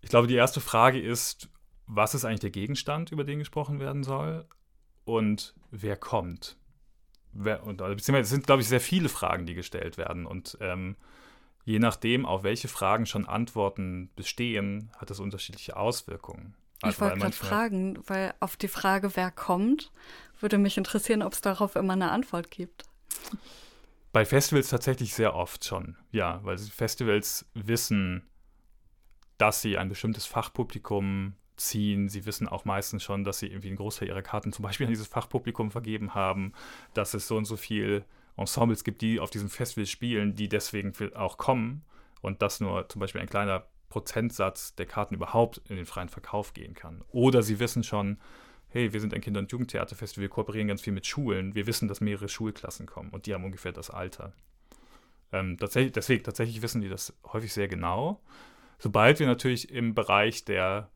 Ich 0.00 0.10
glaube, 0.10 0.26
die 0.26 0.34
erste 0.34 0.60
Frage 0.60 1.00
ist, 1.00 1.48
was 1.86 2.16
ist 2.16 2.24
eigentlich 2.24 2.40
der 2.40 2.50
Gegenstand, 2.50 3.12
über 3.12 3.22
den 3.22 3.38
gesprochen 3.38 3.78
werden 3.78 4.02
soll 4.02 4.44
und 5.04 5.54
wer 5.70 5.96
kommt? 5.96 6.56
Wer, 7.32 7.62
und, 7.62 7.76
beziehungsweise 7.76 8.22
es 8.22 8.30
sind, 8.30 8.46
glaube 8.46 8.62
ich, 8.62 8.68
sehr 8.68 8.80
viele 8.80 9.08
Fragen, 9.08 9.46
die 9.46 9.54
gestellt 9.54 9.98
werden 9.98 10.26
und 10.26 10.58
ähm, 10.60 10.96
Je 11.64 11.78
nachdem, 11.78 12.26
auf 12.26 12.42
welche 12.42 12.68
Fragen 12.68 13.06
schon 13.06 13.26
Antworten 13.26 14.10
bestehen, 14.16 14.90
hat 14.98 15.10
das 15.10 15.20
unterschiedliche 15.20 15.76
Auswirkungen. 15.76 16.54
Also 16.82 16.96
ich 16.96 17.00
wollte 17.00 17.18
gerade 17.18 17.32
fragen, 17.32 17.98
weil 18.06 18.34
auf 18.40 18.56
die 18.56 18.68
Frage, 18.68 19.16
wer 19.16 19.30
kommt, 19.30 19.90
würde 20.40 20.58
mich 20.58 20.76
interessieren, 20.76 21.22
ob 21.22 21.32
es 21.32 21.40
darauf 21.40 21.76
immer 21.76 21.94
eine 21.94 22.10
Antwort 22.10 22.50
gibt. 22.50 22.84
Bei 24.12 24.24
Festivals 24.24 24.68
tatsächlich 24.68 25.14
sehr 25.14 25.34
oft 25.34 25.64
schon, 25.64 25.96
ja, 26.12 26.40
weil 26.44 26.58
Festivals 26.58 27.46
wissen, 27.54 28.22
dass 29.38 29.62
sie 29.62 29.78
ein 29.78 29.88
bestimmtes 29.88 30.26
Fachpublikum 30.26 31.34
ziehen. 31.56 32.08
Sie 32.08 32.26
wissen 32.26 32.48
auch 32.48 32.64
meistens 32.64 33.02
schon, 33.02 33.24
dass 33.24 33.38
sie 33.38 33.46
irgendwie 33.46 33.68
einen 33.68 33.76
Großteil 33.76 34.08
ihrer 34.08 34.22
Karten 34.22 34.52
zum 34.52 34.62
Beispiel 34.62 34.86
an 34.86 34.92
dieses 34.92 35.08
Fachpublikum 35.08 35.70
vergeben 35.70 36.14
haben, 36.14 36.52
dass 36.92 37.14
es 37.14 37.26
so 37.26 37.36
und 37.36 37.44
so 37.44 37.56
viel 37.56 38.04
Ensembles 38.36 38.84
gibt, 38.84 39.00
die 39.02 39.20
auf 39.20 39.30
diesem 39.30 39.48
Festival 39.48 39.86
spielen, 39.86 40.34
die 40.34 40.48
deswegen 40.48 40.92
auch 41.14 41.36
kommen 41.38 41.84
und 42.20 42.42
dass 42.42 42.60
nur 42.60 42.88
zum 42.88 43.00
Beispiel 43.00 43.20
ein 43.20 43.28
kleiner 43.28 43.66
Prozentsatz 43.88 44.74
der 44.74 44.86
Karten 44.86 45.14
überhaupt 45.14 45.60
in 45.68 45.76
den 45.76 45.86
freien 45.86 46.08
Verkauf 46.08 46.52
gehen 46.52 46.74
kann. 46.74 47.04
Oder 47.10 47.42
sie 47.42 47.60
wissen 47.60 47.84
schon, 47.84 48.18
hey, 48.68 48.92
wir 48.92 49.00
sind 49.00 49.14
ein 49.14 49.20
Kinder- 49.20 49.40
und 49.40 49.52
Jugendtheaterfestival, 49.52 50.22
wir 50.22 50.28
kooperieren 50.28 50.66
ganz 50.66 50.82
viel 50.82 50.92
mit 50.92 51.06
Schulen, 51.06 51.54
wir 51.54 51.68
wissen, 51.68 51.86
dass 51.86 52.00
mehrere 52.00 52.28
Schulklassen 52.28 52.86
kommen 52.86 53.10
und 53.10 53.26
die 53.26 53.34
haben 53.34 53.44
ungefähr 53.44 53.72
das 53.72 53.90
Alter. 53.90 54.32
Ähm, 55.30 55.58
tatsächlich, 55.58 55.92
deswegen, 55.92 56.24
tatsächlich 56.24 56.60
wissen 56.60 56.80
die 56.80 56.88
das 56.88 57.14
häufig 57.32 57.52
sehr 57.52 57.68
genau. 57.68 58.20
Sobald 58.78 59.20
wir 59.20 59.26
natürlich 59.26 59.70
im 59.70 59.94
Bereich 59.94 60.44
der 60.44 60.90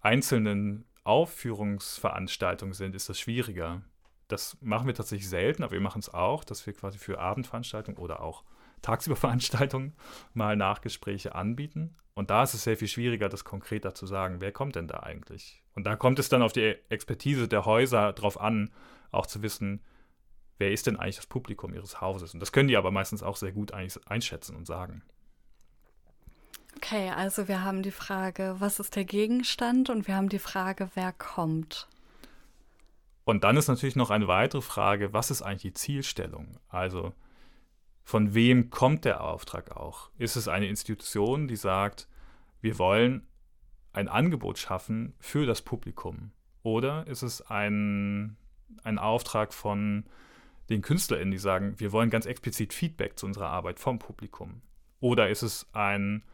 einzelnen 0.00 0.84
Aufführungsveranstaltungen 1.04 2.74
sind, 2.74 2.94
ist 2.94 3.08
das 3.08 3.18
schwieriger. 3.18 3.82
Das 4.32 4.56
machen 4.60 4.86
wir 4.86 4.94
tatsächlich 4.94 5.28
selten, 5.28 5.62
aber 5.62 5.72
wir 5.72 5.80
machen 5.80 6.00
es 6.00 6.12
auch, 6.12 6.42
dass 6.42 6.66
wir 6.66 6.72
quasi 6.72 6.98
für 6.98 7.20
Abendveranstaltungen 7.20 7.98
oder 7.98 8.22
auch 8.22 8.44
Tagsüberveranstaltungen 8.80 9.92
mal 10.34 10.56
Nachgespräche 10.56 11.34
anbieten. 11.34 11.94
Und 12.14 12.30
da 12.30 12.42
ist 12.42 12.54
es 12.54 12.64
sehr 12.64 12.76
viel 12.76 12.88
schwieriger, 12.88 13.28
das 13.28 13.44
konkreter 13.44 13.94
zu 13.94 14.06
sagen, 14.06 14.40
wer 14.40 14.52
kommt 14.52 14.76
denn 14.76 14.88
da 14.88 15.00
eigentlich? 15.00 15.62
Und 15.74 15.84
da 15.84 15.96
kommt 15.96 16.18
es 16.18 16.28
dann 16.28 16.42
auf 16.42 16.52
die 16.52 16.76
Expertise 16.88 17.48
der 17.48 17.64
Häuser 17.64 18.12
drauf 18.12 18.40
an, 18.40 18.70
auch 19.10 19.26
zu 19.26 19.42
wissen, 19.42 19.82
wer 20.58 20.72
ist 20.72 20.86
denn 20.86 20.96
eigentlich 20.96 21.16
das 21.16 21.26
Publikum 21.26 21.74
ihres 21.74 22.00
Hauses? 22.00 22.34
Und 22.34 22.40
das 22.40 22.52
können 22.52 22.68
die 22.68 22.76
aber 22.76 22.90
meistens 22.90 23.22
auch 23.22 23.36
sehr 23.36 23.52
gut 23.52 23.72
einschätzen 23.72 24.56
und 24.56 24.66
sagen. 24.66 25.02
Okay, 26.76 27.10
also 27.10 27.48
wir 27.48 27.62
haben 27.62 27.82
die 27.82 27.90
Frage, 27.90 28.56
was 28.58 28.80
ist 28.80 28.96
der 28.96 29.04
Gegenstand? 29.04 29.90
Und 29.90 30.06
wir 30.06 30.16
haben 30.16 30.28
die 30.28 30.38
Frage, 30.38 30.90
wer 30.94 31.12
kommt? 31.12 31.88
Und 33.24 33.44
dann 33.44 33.56
ist 33.56 33.68
natürlich 33.68 33.96
noch 33.96 34.10
eine 34.10 34.28
weitere 34.28 34.62
Frage, 34.62 35.12
was 35.12 35.30
ist 35.30 35.42
eigentlich 35.42 35.62
die 35.62 35.72
Zielstellung? 35.74 36.58
Also 36.68 37.12
von 38.02 38.34
wem 38.34 38.70
kommt 38.70 39.04
der 39.04 39.22
Auftrag 39.22 39.76
auch? 39.76 40.10
Ist 40.18 40.36
es 40.36 40.48
eine 40.48 40.66
Institution, 40.66 41.46
die 41.46 41.56
sagt, 41.56 42.08
wir 42.60 42.78
wollen 42.78 43.26
ein 43.92 44.08
Angebot 44.08 44.58
schaffen 44.58 45.14
für 45.20 45.46
das 45.46 45.62
Publikum? 45.62 46.32
Oder 46.62 47.06
ist 47.06 47.22
es 47.22 47.42
ein, 47.42 48.36
ein 48.82 48.98
Auftrag 48.98 49.52
von 49.52 50.04
den 50.68 50.82
KünstlerInnen, 50.82 51.32
die 51.32 51.38
sagen, 51.38 51.74
wir 51.78 51.92
wollen 51.92 52.10
ganz 52.10 52.26
explizit 52.26 52.72
Feedback 52.72 53.18
zu 53.18 53.26
unserer 53.26 53.48
Arbeit 53.48 53.78
vom 53.78 53.98
Publikum? 53.98 54.62
Oder 55.00 55.28
ist 55.28 55.42
es 55.42 55.66
ein 55.72 56.24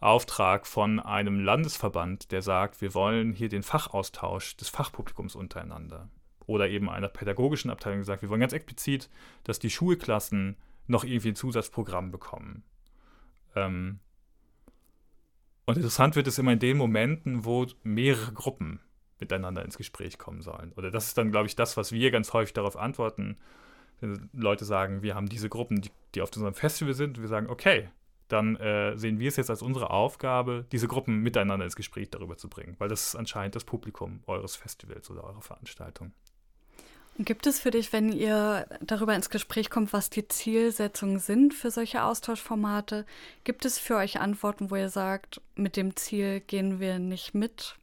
Auftrag 0.00 0.66
von 0.66 1.00
einem 1.00 1.40
Landesverband, 1.40 2.30
der 2.30 2.42
sagt, 2.42 2.80
wir 2.80 2.94
wollen 2.94 3.32
hier 3.32 3.48
den 3.48 3.62
Fachaustausch 3.62 4.56
des 4.56 4.68
Fachpublikums 4.68 5.34
untereinander? 5.34 6.08
Oder 6.46 6.68
eben 6.68 6.90
einer 6.90 7.08
pädagogischen 7.08 7.70
Abteilung 7.70 8.00
gesagt, 8.00 8.22
wir 8.22 8.28
wollen 8.28 8.40
ganz 8.40 8.52
explizit, 8.52 9.08
dass 9.44 9.58
die 9.58 9.70
Schulklassen 9.70 10.56
noch 10.86 11.04
irgendwie 11.04 11.30
ein 11.30 11.36
Zusatzprogramm 11.36 12.10
bekommen. 12.10 12.62
Ähm 13.54 14.00
und 15.66 15.76
interessant 15.76 16.16
wird 16.16 16.26
es 16.26 16.38
immer 16.38 16.52
in 16.52 16.58
den 16.58 16.76
Momenten, 16.76 17.44
wo 17.44 17.66
mehrere 17.82 18.32
Gruppen 18.32 18.80
miteinander 19.18 19.64
ins 19.64 19.78
Gespräch 19.78 20.18
kommen 20.18 20.42
sollen. 20.42 20.72
Oder 20.76 20.90
das 20.90 21.06
ist 21.06 21.18
dann, 21.18 21.30
glaube 21.30 21.46
ich, 21.46 21.56
das, 21.56 21.76
was 21.76 21.92
wir 21.92 22.10
ganz 22.10 22.32
häufig 22.32 22.52
darauf 22.52 22.76
antworten, 22.76 23.38
wenn 24.00 24.28
Leute 24.32 24.64
sagen, 24.64 25.02
wir 25.02 25.14
haben 25.14 25.28
diese 25.28 25.48
Gruppen, 25.48 25.80
die, 25.80 25.90
die 26.14 26.20
auf 26.20 26.30
unserem 26.34 26.54
Festival 26.54 26.94
sind, 26.94 27.16
und 27.16 27.22
wir 27.22 27.28
sagen, 27.28 27.48
okay, 27.48 27.88
dann 28.28 28.56
äh, 28.56 28.96
sehen 28.96 29.18
wir 29.18 29.28
es 29.28 29.36
jetzt 29.36 29.50
als 29.50 29.62
unsere 29.62 29.90
Aufgabe, 29.90 30.66
diese 30.72 30.88
Gruppen 30.88 31.18
miteinander 31.18 31.64
ins 31.64 31.76
Gespräch 31.76 32.10
darüber 32.10 32.36
zu 32.36 32.48
bringen, 32.48 32.74
weil 32.78 32.88
das 32.88 33.08
ist 33.08 33.16
anscheinend 33.16 33.54
das 33.54 33.64
Publikum 33.64 34.22
eures 34.26 34.56
Festivals 34.56 35.10
oder 35.10 35.24
eurer 35.24 35.42
Veranstaltung. 35.42 36.12
Gibt 37.18 37.46
es 37.46 37.60
für 37.60 37.70
dich, 37.70 37.92
wenn 37.92 38.10
ihr 38.10 38.66
darüber 38.80 39.14
ins 39.14 39.30
Gespräch 39.30 39.70
kommt, 39.70 39.92
was 39.92 40.10
die 40.10 40.26
Zielsetzungen 40.26 41.20
sind 41.20 41.54
für 41.54 41.70
solche 41.70 42.02
Austauschformate, 42.02 43.06
gibt 43.44 43.64
es 43.64 43.78
für 43.78 43.96
euch 43.96 44.18
Antworten, 44.18 44.70
wo 44.70 44.76
ihr 44.76 44.88
sagt, 44.88 45.40
mit 45.54 45.76
dem 45.76 45.94
Ziel 45.94 46.40
gehen 46.40 46.80
wir 46.80 46.98
nicht 46.98 47.32
mit? 47.32 47.76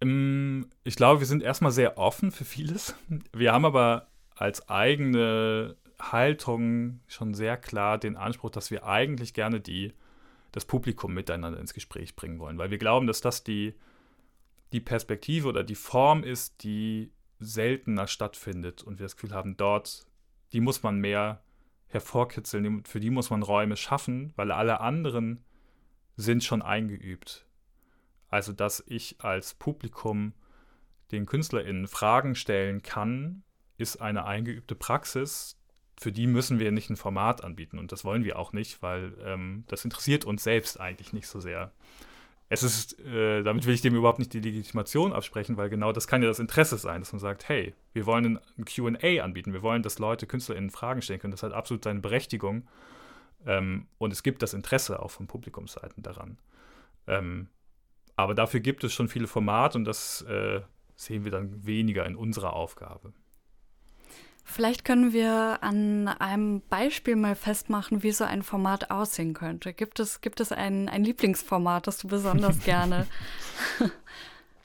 Ähm, 0.00 0.68
ich 0.82 0.96
glaube, 0.96 1.20
wir 1.20 1.26
sind 1.28 1.44
erstmal 1.44 1.70
sehr 1.70 1.96
offen 1.96 2.32
für 2.32 2.44
vieles. 2.44 2.96
Wir 3.32 3.52
haben 3.52 3.64
aber 3.64 4.08
als 4.34 4.68
eigene 4.68 5.76
Haltung 6.00 7.00
schon 7.06 7.34
sehr 7.34 7.56
klar 7.56 7.98
den 7.98 8.16
Anspruch, 8.16 8.50
dass 8.50 8.72
wir 8.72 8.84
eigentlich 8.84 9.32
gerne 9.32 9.60
die, 9.60 9.94
das 10.50 10.64
Publikum 10.64 11.14
miteinander 11.14 11.60
ins 11.60 11.74
Gespräch 11.74 12.16
bringen 12.16 12.40
wollen, 12.40 12.58
weil 12.58 12.72
wir 12.72 12.78
glauben, 12.78 13.06
dass 13.06 13.20
das 13.20 13.44
die, 13.44 13.74
die 14.72 14.80
Perspektive 14.80 15.46
oder 15.46 15.62
die 15.62 15.76
Form 15.76 16.24
ist, 16.24 16.64
die 16.64 17.12
seltener 17.38 18.06
stattfindet 18.06 18.82
und 18.82 18.98
wir 18.98 19.04
das 19.04 19.16
Gefühl 19.16 19.34
haben, 19.34 19.56
dort, 19.56 20.06
die 20.52 20.60
muss 20.60 20.82
man 20.82 20.98
mehr 20.98 21.42
hervorkitzeln, 21.86 22.84
für 22.84 23.00
die 23.00 23.10
muss 23.10 23.30
man 23.30 23.42
Räume 23.42 23.76
schaffen, 23.76 24.32
weil 24.36 24.52
alle 24.52 24.80
anderen 24.80 25.44
sind 26.16 26.44
schon 26.44 26.62
eingeübt. 26.62 27.46
Also, 28.28 28.52
dass 28.52 28.84
ich 28.86 29.16
als 29.20 29.54
Publikum 29.54 30.34
den 31.12 31.24
KünstlerInnen 31.24 31.88
Fragen 31.88 32.34
stellen 32.34 32.82
kann, 32.82 33.42
ist 33.78 34.02
eine 34.02 34.26
eingeübte 34.26 34.74
Praxis. 34.74 35.56
Für 35.98 36.12
die 36.12 36.26
müssen 36.26 36.58
wir 36.58 36.70
nicht 36.70 36.90
ein 36.90 36.96
Format 36.96 37.42
anbieten 37.42 37.78
und 37.78 37.90
das 37.90 38.04
wollen 38.04 38.24
wir 38.24 38.38
auch 38.38 38.52
nicht, 38.52 38.82
weil 38.82 39.16
ähm, 39.24 39.64
das 39.68 39.84
interessiert 39.84 40.24
uns 40.24 40.44
selbst 40.44 40.78
eigentlich 40.78 41.12
nicht 41.12 41.26
so 41.26 41.40
sehr 41.40 41.72
es 42.50 42.62
ist, 42.62 42.98
äh, 43.00 43.42
damit 43.42 43.66
will 43.66 43.74
ich 43.74 43.82
dem 43.82 43.94
überhaupt 43.94 44.18
nicht 44.18 44.32
die 44.32 44.40
Legitimation 44.40 45.12
absprechen, 45.12 45.56
weil 45.56 45.68
genau 45.68 45.92
das 45.92 46.06
kann 46.06 46.22
ja 46.22 46.28
das 46.28 46.38
Interesse 46.38 46.78
sein, 46.78 47.00
dass 47.00 47.12
man 47.12 47.20
sagt, 47.20 47.48
hey, 47.48 47.74
wir 47.92 48.06
wollen 48.06 48.38
ein 48.56 48.64
QA 48.64 49.22
anbieten, 49.22 49.52
wir 49.52 49.62
wollen, 49.62 49.82
dass 49.82 49.98
Leute, 49.98 50.26
KünstlerInnen 50.26 50.70
Fragen 50.70 51.02
stellen 51.02 51.20
können. 51.20 51.32
Das 51.32 51.42
hat 51.42 51.52
absolut 51.52 51.84
seine 51.84 52.00
Berechtigung. 52.00 52.66
Ähm, 53.46 53.86
und 53.98 54.12
es 54.12 54.22
gibt 54.22 54.42
das 54.42 54.54
Interesse 54.54 55.00
auch 55.02 55.10
von 55.10 55.26
Publikumsseiten 55.26 56.02
daran. 56.02 56.38
Ähm, 57.06 57.48
aber 58.16 58.34
dafür 58.34 58.60
gibt 58.60 58.82
es 58.82 58.92
schon 58.92 59.08
viele 59.08 59.26
Formate 59.26 59.78
und 59.78 59.84
das 59.84 60.22
äh, 60.22 60.62
sehen 60.96 61.24
wir 61.24 61.30
dann 61.30 61.64
weniger 61.66 62.04
in 62.06 62.16
unserer 62.16 62.54
Aufgabe. 62.54 63.12
Vielleicht 64.50 64.86
können 64.86 65.12
wir 65.12 65.58
an 65.60 66.08
einem 66.08 66.62
Beispiel 66.62 67.16
mal 67.16 67.34
festmachen, 67.34 68.02
wie 68.02 68.12
so 68.12 68.24
ein 68.24 68.42
Format 68.42 68.90
aussehen 68.90 69.34
könnte. 69.34 69.74
Gibt 69.74 70.00
es, 70.00 70.22
gibt 70.22 70.40
es 70.40 70.52
ein, 70.52 70.88
ein 70.88 71.04
Lieblingsformat, 71.04 71.86
das 71.86 71.98
du 71.98 72.08
besonders 72.08 72.58
gerne 72.64 73.06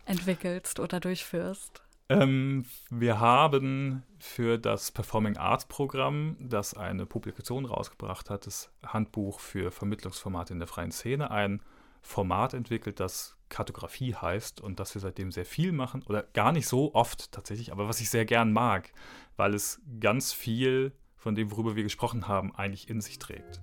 entwickelst 0.05 0.79
oder 0.79 1.01
durchführst? 1.01 1.84
Ähm, 2.07 2.65
wir 2.89 3.19
haben 3.19 4.03
für 4.19 4.57
das 4.57 4.91
Performing 4.91 5.36
Arts 5.36 5.65
Programm, 5.65 6.38
das 6.39 6.73
eine 6.73 7.05
Publikation 7.05 7.65
rausgebracht 7.65 8.29
hat, 8.29 8.47
das 8.47 8.71
Handbuch 8.86 9.41
für 9.41 9.69
Vermittlungsformate 9.69 10.53
in 10.53 10.59
der 10.59 10.67
freien 10.69 10.91
Szene, 10.91 11.29
ein 11.29 11.61
Format 12.01 12.53
entwickelt, 12.53 13.01
das 13.01 13.36
Kartografie 13.53 14.15
heißt 14.15 14.61
und 14.61 14.79
das 14.79 14.95
wir 14.95 15.01
seitdem 15.01 15.31
sehr 15.31 15.45
viel 15.45 15.71
machen 15.71 16.03
oder 16.03 16.23
gar 16.33 16.51
nicht 16.51 16.67
so 16.67 16.93
oft 16.95 17.31
tatsächlich, 17.31 17.71
aber 17.71 17.87
was 17.87 18.01
ich 18.01 18.09
sehr 18.09 18.25
gern 18.25 18.51
mag, 18.51 18.91
weil 19.37 19.53
es 19.53 19.79
ganz 19.99 20.33
viel 20.33 20.91
von 21.15 21.35
dem, 21.35 21.51
worüber 21.51 21.75
wir 21.75 21.83
gesprochen 21.83 22.27
haben, 22.27 22.53
eigentlich 22.55 22.89
in 22.89 22.99
sich 22.99 23.19
trägt. 23.19 23.61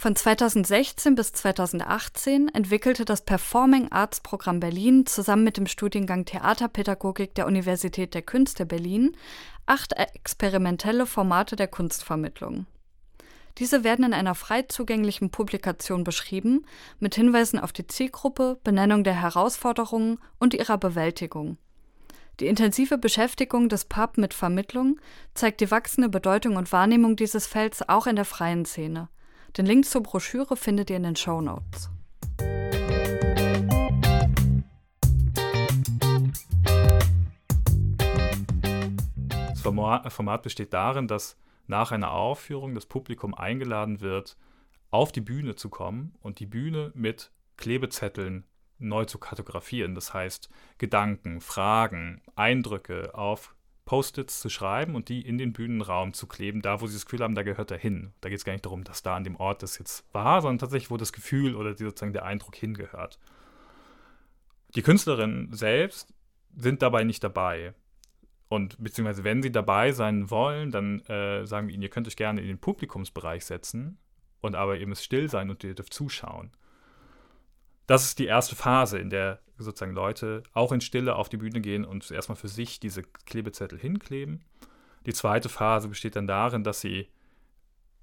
Von 0.00 0.16
2016 0.16 1.14
bis 1.14 1.34
2018 1.34 2.48
entwickelte 2.54 3.04
das 3.04 3.20
Performing 3.20 3.92
Arts 3.92 4.20
Programm 4.20 4.58
Berlin 4.58 5.04
zusammen 5.04 5.44
mit 5.44 5.58
dem 5.58 5.66
Studiengang 5.66 6.24
Theaterpädagogik 6.24 7.34
der 7.34 7.46
Universität 7.46 8.14
der 8.14 8.22
Künste 8.22 8.64
Berlin 8.64 9.14
acht 9.66 9.92
experimentelle 9.92 11.04
Formate 11.04 11.54
der 11.54 11.68
Kunstvermittlung. 11.68 12.64
Diese 13.58 13.84
werden 13.84 14.06
in 14.06 14.14
einer 14.14 14.34
frei 14.34 14.62
zugänglichen 14.62 15.28
Publikation 15.28 16.02
beschrieben, 16.02 16.64
mit 16.98 17.14
Hinweisen 17.14 17.60
auf 17.60 17.74
die 17.74 17.86
Zielgruppe, 17.86 18.58
Benennung 18.64 19.04
der 19.04 19.20
Herausforderungen 19.20 20.18
und 20.38 20.54
ihrer 20.54 20.78
Bewältigung. 20.78 21.58
Die 22.40 22.46
intensive 22.46 22.96
Beschäftigung 22.96 23.68
des 23.68 23.84
PUB 23.84 24.16
mit 24.16 24.32
Vermittlung 24.32 24.98
zeigt 25.34 25.60
die 25.60 25.70
wachsende 25.70 26.08
Bedeutung 26.08 26.56
und 26.56 26.72
Wahrnehmung 26.72 27.16
dieses 27.16 27.46
Felds 27.46 27.86
auch 27.86 28.06
in 28.06 28.16
der 28.16 28.24
freien 28.24 28.64
Szene– 28.64 29.10
den 29.56 29.66
Link 29.66 29.84
zur 29.84 30.02
Broschüre 30.02 30.56
findet 30.56 30.90
ihr 30.90 30.96
in 30.96 31.02
den 31.02 31.16
Show 31.16 31.40
Notes. 31.40 31.90
Das 39.62 40.14
Format 40.14 40.42
besteht 40.42 40.72
darin, 40.72 41.06
dass 41.06 41.36
nach 41.66 41.92
einer 41.92 42.10
Aufführung 42.10 42.74
das 42.74 42.86
Publikum 42.86 43.34
eingeladen 43.34 44.00
wird, 44.00 44.36
auf 44.90 45.12
die 45.12 45.20
Bühne 45.20 45.54
zu 45.54 45.68
kommen 45.68 46.14
und 46.20 46.40
die 46.40 46.46
Bühne 46.46 46.90
mit 46.94 47.30
Klebezetteln 47.56 48.44
neu 48.78 49.04
zu 49.04 49.18
kartografieren. 49.18 49.94
Das 49.94 50.14
heißt, 50.14 50.48
Gedanken, 50.78 51.40
Fragen, 51.40 52.22
Eindrücke 52.34 53.14
auf 53.14 53.54
Post-its 53.90 54.38
zu 54.38 54.48
schreiben 54.48 54.94
und 54.94 55.08
die 55.08 55.20
in 55.20 55.36
den 55.36 55.52
Bühnenraum 55.52 56.12
zu 56.12 56.28
kleben, 56.28 56.62
da 56.62 56.80
wo 56.80 56.86
sie 56.86 56.94
das 56.94 57.06
Gefühl 57.06 57.24
haben, 57.24 57.34
da 57.34 57.42
gehört 57.42 57.72
er 57.72 57.76
hin. 57.76 58.12
Da 58.20 58.28
geht 58.28 58.38
es 58.38 58.44
gar 58.44 58.52
nicht 58.52 58.64
darum, 58.64 58.84
dass 58.84 59.02
da 59.02 59.16
an 59.16 59.24
dem 59.24 59.34
Ort 59.34 59.64
das 59.64 59.80
jetzt 59.80 60.04
war, 60.14 60.40
sondern 60.42 60.60
tatsächlich, 60.60 60.92
wo 60.92 60.96
das 60.96 61.12
Gefühl 61.12 61.56
oder 61.56 61.76
sozusagen 61.76 62.12
der 62.12 62.24
Eindruck 62.24 62.54
hingehört. 62.54 63.18
Die 64.76 64.82
Künstlerinnen 64.82 65.52
selbst 65.52 66.14
sind 66.56 66.82
dabei 66.82 67.02
nicht 67.02 67.24
dabei. 67.24 67.74
Und 68.48 68.76
beziehungsweise, 68.78 69.24
wenn 69.24 69.42
sie 69.42 69.50
dabei 69.50 69.90
sein 69.90 70.30
wollen, 70.30 70.70
dann 70.70 71.00
äh, 71.06 71.44
sagen 71.44 71.66
wir 71.66 71.74
ihnen, 71.74 71.82
ihr 71.82 71.90
könnt 71.90 72.06
euch 72.06 72.14
gerne 72.14 72.42
in 72.42 72.46
den 72.46 72.60
Publikumsbereich 72.60 73.44
setzen 73.44 73.98
und 74.40 74.54
aber 74.54 74.76
ihr 74.76 74.86
müsst 74.86 75.02
still 75.02 75.28
sein 75.28 75.50
und 75.50 75.64
ihr 75.64 75.74
dürft 75.74 75.94
zuschauen. 75.94 76.52
Das 77.90 78.04
ist 78.04 78.20
die 78.20 78.26
erste 78.26 78.54
Phase, 78.54 79.00
in 79.00 79.10
der 79.10 79.40
sozusagen 79.58 79.94
Leute 79.94 80.44
auch 80.52 80.70
in 80.70 80.80
Stille 80.80 81.16
auf 81.16 81.28
die 81.28 81.38
Bühne 81.38 81.60
gehen 81.60 81.84
und 81.84 82.08
erstmal 82.12 82.36
für 82.36 82.46
sich 82.46 82.78
diese 82.78 83.02
Klebezettel 83.02 83.80
hinkleben. 83.80 84.44
Die 85.06 85.12
zweite 85.12 85.48
Phase 85.48 85.88
besteht 85.88 86.14
dann 86.14 86.28
darin, 86.28 86.62
dass 86.62 86.80
sie, 86.80 87.08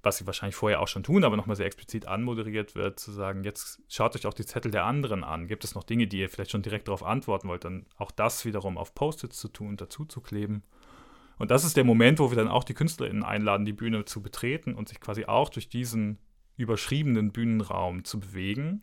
was 0.02 0.18
sie 0.18 0.26
wahrscheinlich 0.26 0.56
vorher 0.56 0.82
auch 0.82 0.88
schon 0.88 1.04
tun, 1.04 1.24
aber 1.24 1.38
nochmal 1.38 1.56
sehr 1.56 1.64
explizit 1.64 2.06
anmoderiert 2.06 2.74
wird, 2.74 3.00
zu 3.00 3.12
sagen, 3.12 3.44
jetzt 3.44 3.80
schaut 3.88 4.14
euch 4.14 4.26
auch 4.26 4.34
die 4.34 4.44
Zettel 4.44 4.70
der 4.70 4.84
anderen 4.84 5.24
an. 5.24 5.48
Gibt 5.48 5.64
es 5.64 5.74
noch 5.74 5.84
Dinge, 5.84 6.06
die 6.06 6.18
ihr 6.18 6.28
vielleicht 6.28 6.50
schon 6.50 6.60
direkt 6.60 6.88
darauf 6.88 7.02
antworten 7.02 7.48
wollt, 7.48 7.64
dann 7.64 7.86
auch 7.96 8.10
das 8.10 8.44
wiederum 8.44 8.76
auf 8.76 8.94
Post-its 8.94 9.38
zu 9.38 9.48
tun, 9.48 9.78
dazu 9.78 10.04
zu 10.04 10.20
kleben. 10.20 10.64
Und 11.38 11.50
das 11.50 11.64
ist 11.64 11.78
der 11.78 11.84
Moment, 11.84 12.18
wo 12.18 12.30
wir 12.30 12.36
dann 12.36 12.48
auch 12.48 12.64
die 12.64 12.74
KünstlerInnen 12.74 13.24
einladen, 13.24 13.64
die 13.64 13.72
Bühne 13.72 14.04
zu 14.04 14.20
betreten 14.20 14.74
und 14.74 14.90
sich 14.90 15.00
quasi 15.00 15.24
auch 15.24 15.48
durch 15.48 15.70
diesen 15.70 16.18
überschriebenen 16.58 17.32
Bühnenraum 17.32 18.04
zu 18.04 18.20
bewegen 18.20 18.82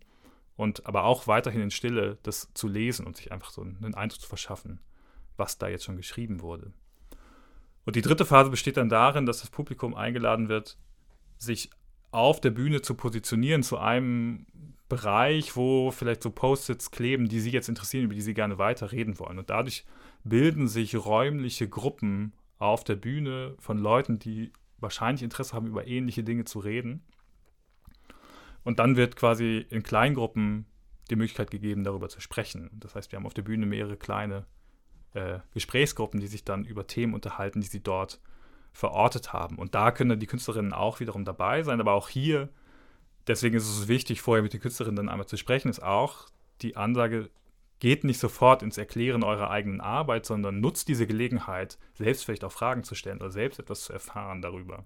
und 0.55 0.85
aber 0.85 1.03
auch 1.03 1.27
weiterhin 1.27 1.61
in 1.61 1.71
Stille 1.71 2.17
das 2.23 2.49
zu 2.53 2.67
lesen 2.67 3.05
und 3.05 3.17
sich 3.17 3.31
einfach 3.31 3.49
so 3.49 3.61
einen 3.61 3.95
Eindruck 3.95 4.21
zu 4.21 4.27
verschaffen, 4.27 4.79
was 5.37 5.57
da 5.57 5.67
jetzt 5.67 5.83
schon 5.83 5.97
geschrieben 5.97 6.41
wurde. 6.41 6.73
Und 7.85 7.95
die 7.95 8.01
dritte 8.01 8.25
Phase 8.25 8.49
besteht 8.49 8.77
dann 8.77 8.89
darin, 8.89 9.25
dass 9.25 9.41
das 9.41 9.49
Publikum 9.49 9.93
eingeladen 9.93 10.49
wird, 10.49 10.77
sich 11.37 11.69
auf 12.11 12.39
der 12.41 12.51
Bühne 12.51 12.81
zu 12.81 12.95
positionieren 12.95 13.61
zu 13.61 13.77
einem 13.77 14.47
Bereich, 14.87 15.55
wo 15.55 15.91
vielleicht 15.91 16.23
so 16.23 16.29
Post-its 16.29 16.91
kleben, 16.91 17.27
die 17.27 17.39
Sie 17.39 17.51
jetzt 17.51 17.69
interessieren, 17.69 18.05
über 18.05 18.13
die 18.13 18.21
Sie 18.21 18.33
gerne 18.33 18.57
weiter 18.57 18.91
reden 18.91 19.19
wollen. 19.19 19.39
Und 19.39 19.49
dadurch 19.49 19.85
bilden 20.23 20.67
sich 20.67 20.95
räumliche 20.95 21.67
Gruppen 21.67 22.33
auf 22.57 22.83
der 22.83 22.95
Bühne 22.95 23.55
von 23.59 23.77
Leuten, 23.77 24.19
die 24.19 24.51
wahrscheinlich 24.77 25.23
Interesse 25.23 25.53
haben, 25.53 25.67
über 25.67 25.87
ähnliche 25.87 26.23
Dinge 26.23 26.45
zu 26.45 26.59
reden. 26.59 27.03
Und 28.65 28.79
dann 28.79 28.97
wird 28.97 29.15
quasi 29.15 29.65
in 29.69 29.83
Kleingruppen 29.83 30.65
die 31.09 31.15
Möglichkeit 31.15 31.51
gegeben, 31.51 31.83
darüber 31.83 32.09
zu 32.09 32.19
sprechen. 32.19 32.71
Das 32.73 32.95
heißt, 32.95 33.11
wir 33.11 33.17
haben 33.17 33.27
auf 33.27 33.33
der 33.33 33.43
Bühne 33.43 33.65
mehrere 33.65 33.95
kleine 33.95 34.45
äh, 35.13 35.39
Gesprächsgruppen, 35.53 36.19
die 36.19 36.27
sich 36.27 36.43
dann 36.43 36.65
über 36.65 36.87
Themen 36.87 37.13
unterhalten, 37.13 37.61
die 37.61 37.67
sie 37.67 37.81
dort 37.81 38.19
verortet 38.73 39.31
haben. 39.31 39.57
Und 39.57 39.75
da 39.75 39.91
können 39.91 40.09
dann 40.09 40.19
die 40.19 40.27
Künstlerinnen 40.27 40.73
auch 40.73 40.99
wiederum 40.99 41.23
dabei 41.23 41.63
sein, 41.63 41.79
aber 41.79 41.93
auch 41.93 42.09
hier, 42.09 42.49
deswegen 43.27 43.55
ist 43.55 43.69
es 43.69 43.87
wichtig, 43.87 44.21
vorher 44.21 44.43
mit 44.43 44.53
den 44.53 44.59
Künstlerinnen 44.59 44.97
dann 44.97 45.09
einmal 45.09 45.27
zu 45.27 45.37
sprechen, 45.37 45.69
ist 45.69 45.81
auch 45.81 46.27
die 46.61 46.75
Ansage, 46.75 47.29
geht 47.79 48.03
nicht 48.03 48.19
sofort 48.19 48.63
ins 48.63 48.77
Erklären 48.77 49.23
eurer 49.23 49.51
eigenen 49.51 49.79
Arbeit, 49.79 50.25
sondern 50.25 50.59
nutzt 50.59 50.87
diese 50.87 51.07
Gelegenheit, 51.07 51.77
selbst 51.93 52.25
vielleicht 52.25 52.43
auch 52.43 52.51
Fragen 52.51 52.83
zu 52.83 52.95
stellen 52.95 53.19
oder 53.19 53.31
selbst 53.31 53.59
etwas 53.59 53.83
zu 53.83 53.93
erfahren 53.93 54.41
darüber. 54.41 54.85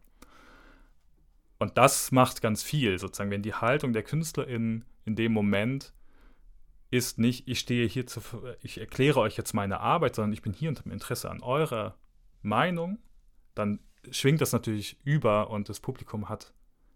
Und 1.60 1.78
das 1.78 2.12
macht 2.12 2.42
ganz 2.42 2.64
viel, 2.64 2.98
sozusagen, 2.98 3.32
wenn 3.32 3.42
die 3.42 3.54
Haltung 3.54 3.92
der 3.94 4.04
KünstlerInnen 4.04 4.86
in 5.06 5.16
dem 5.16 5.34
Moment 5.34 5.94
ist 6.90 7.20
nicht, 7.20 7.48
ich 7.48 7.60
stehe 7.60 7.88
hier 7.88 8.08
zu, 8.08 8.22
ich 8.62 8.80
erkläre 8.80 9.20
euch 9.20 9.38
jetzt 9.38 9.54
meine 9.54 9.80
Arbeit, 9.80 10.16
sondern 10.16 10.34
ich 10.34 10.42
bin 10.42 10.54
hier 10.54 10.70
und 10.70 10.80
habe 10.80 10.90
Interesse 10.90 11.30
an 11.30 11.44
eurer 11.44 11.98
Meinung, 12.42 12.98
dann 13.54 13.80
schwingt 14.10 14.42
das 14.42 14.54
natürlich 14.54 14.98
über 15.04 15.50
und 15.50 15.70
das 15.70 15.82
Publikum 15.82 16.30
hat, 16.30 16.54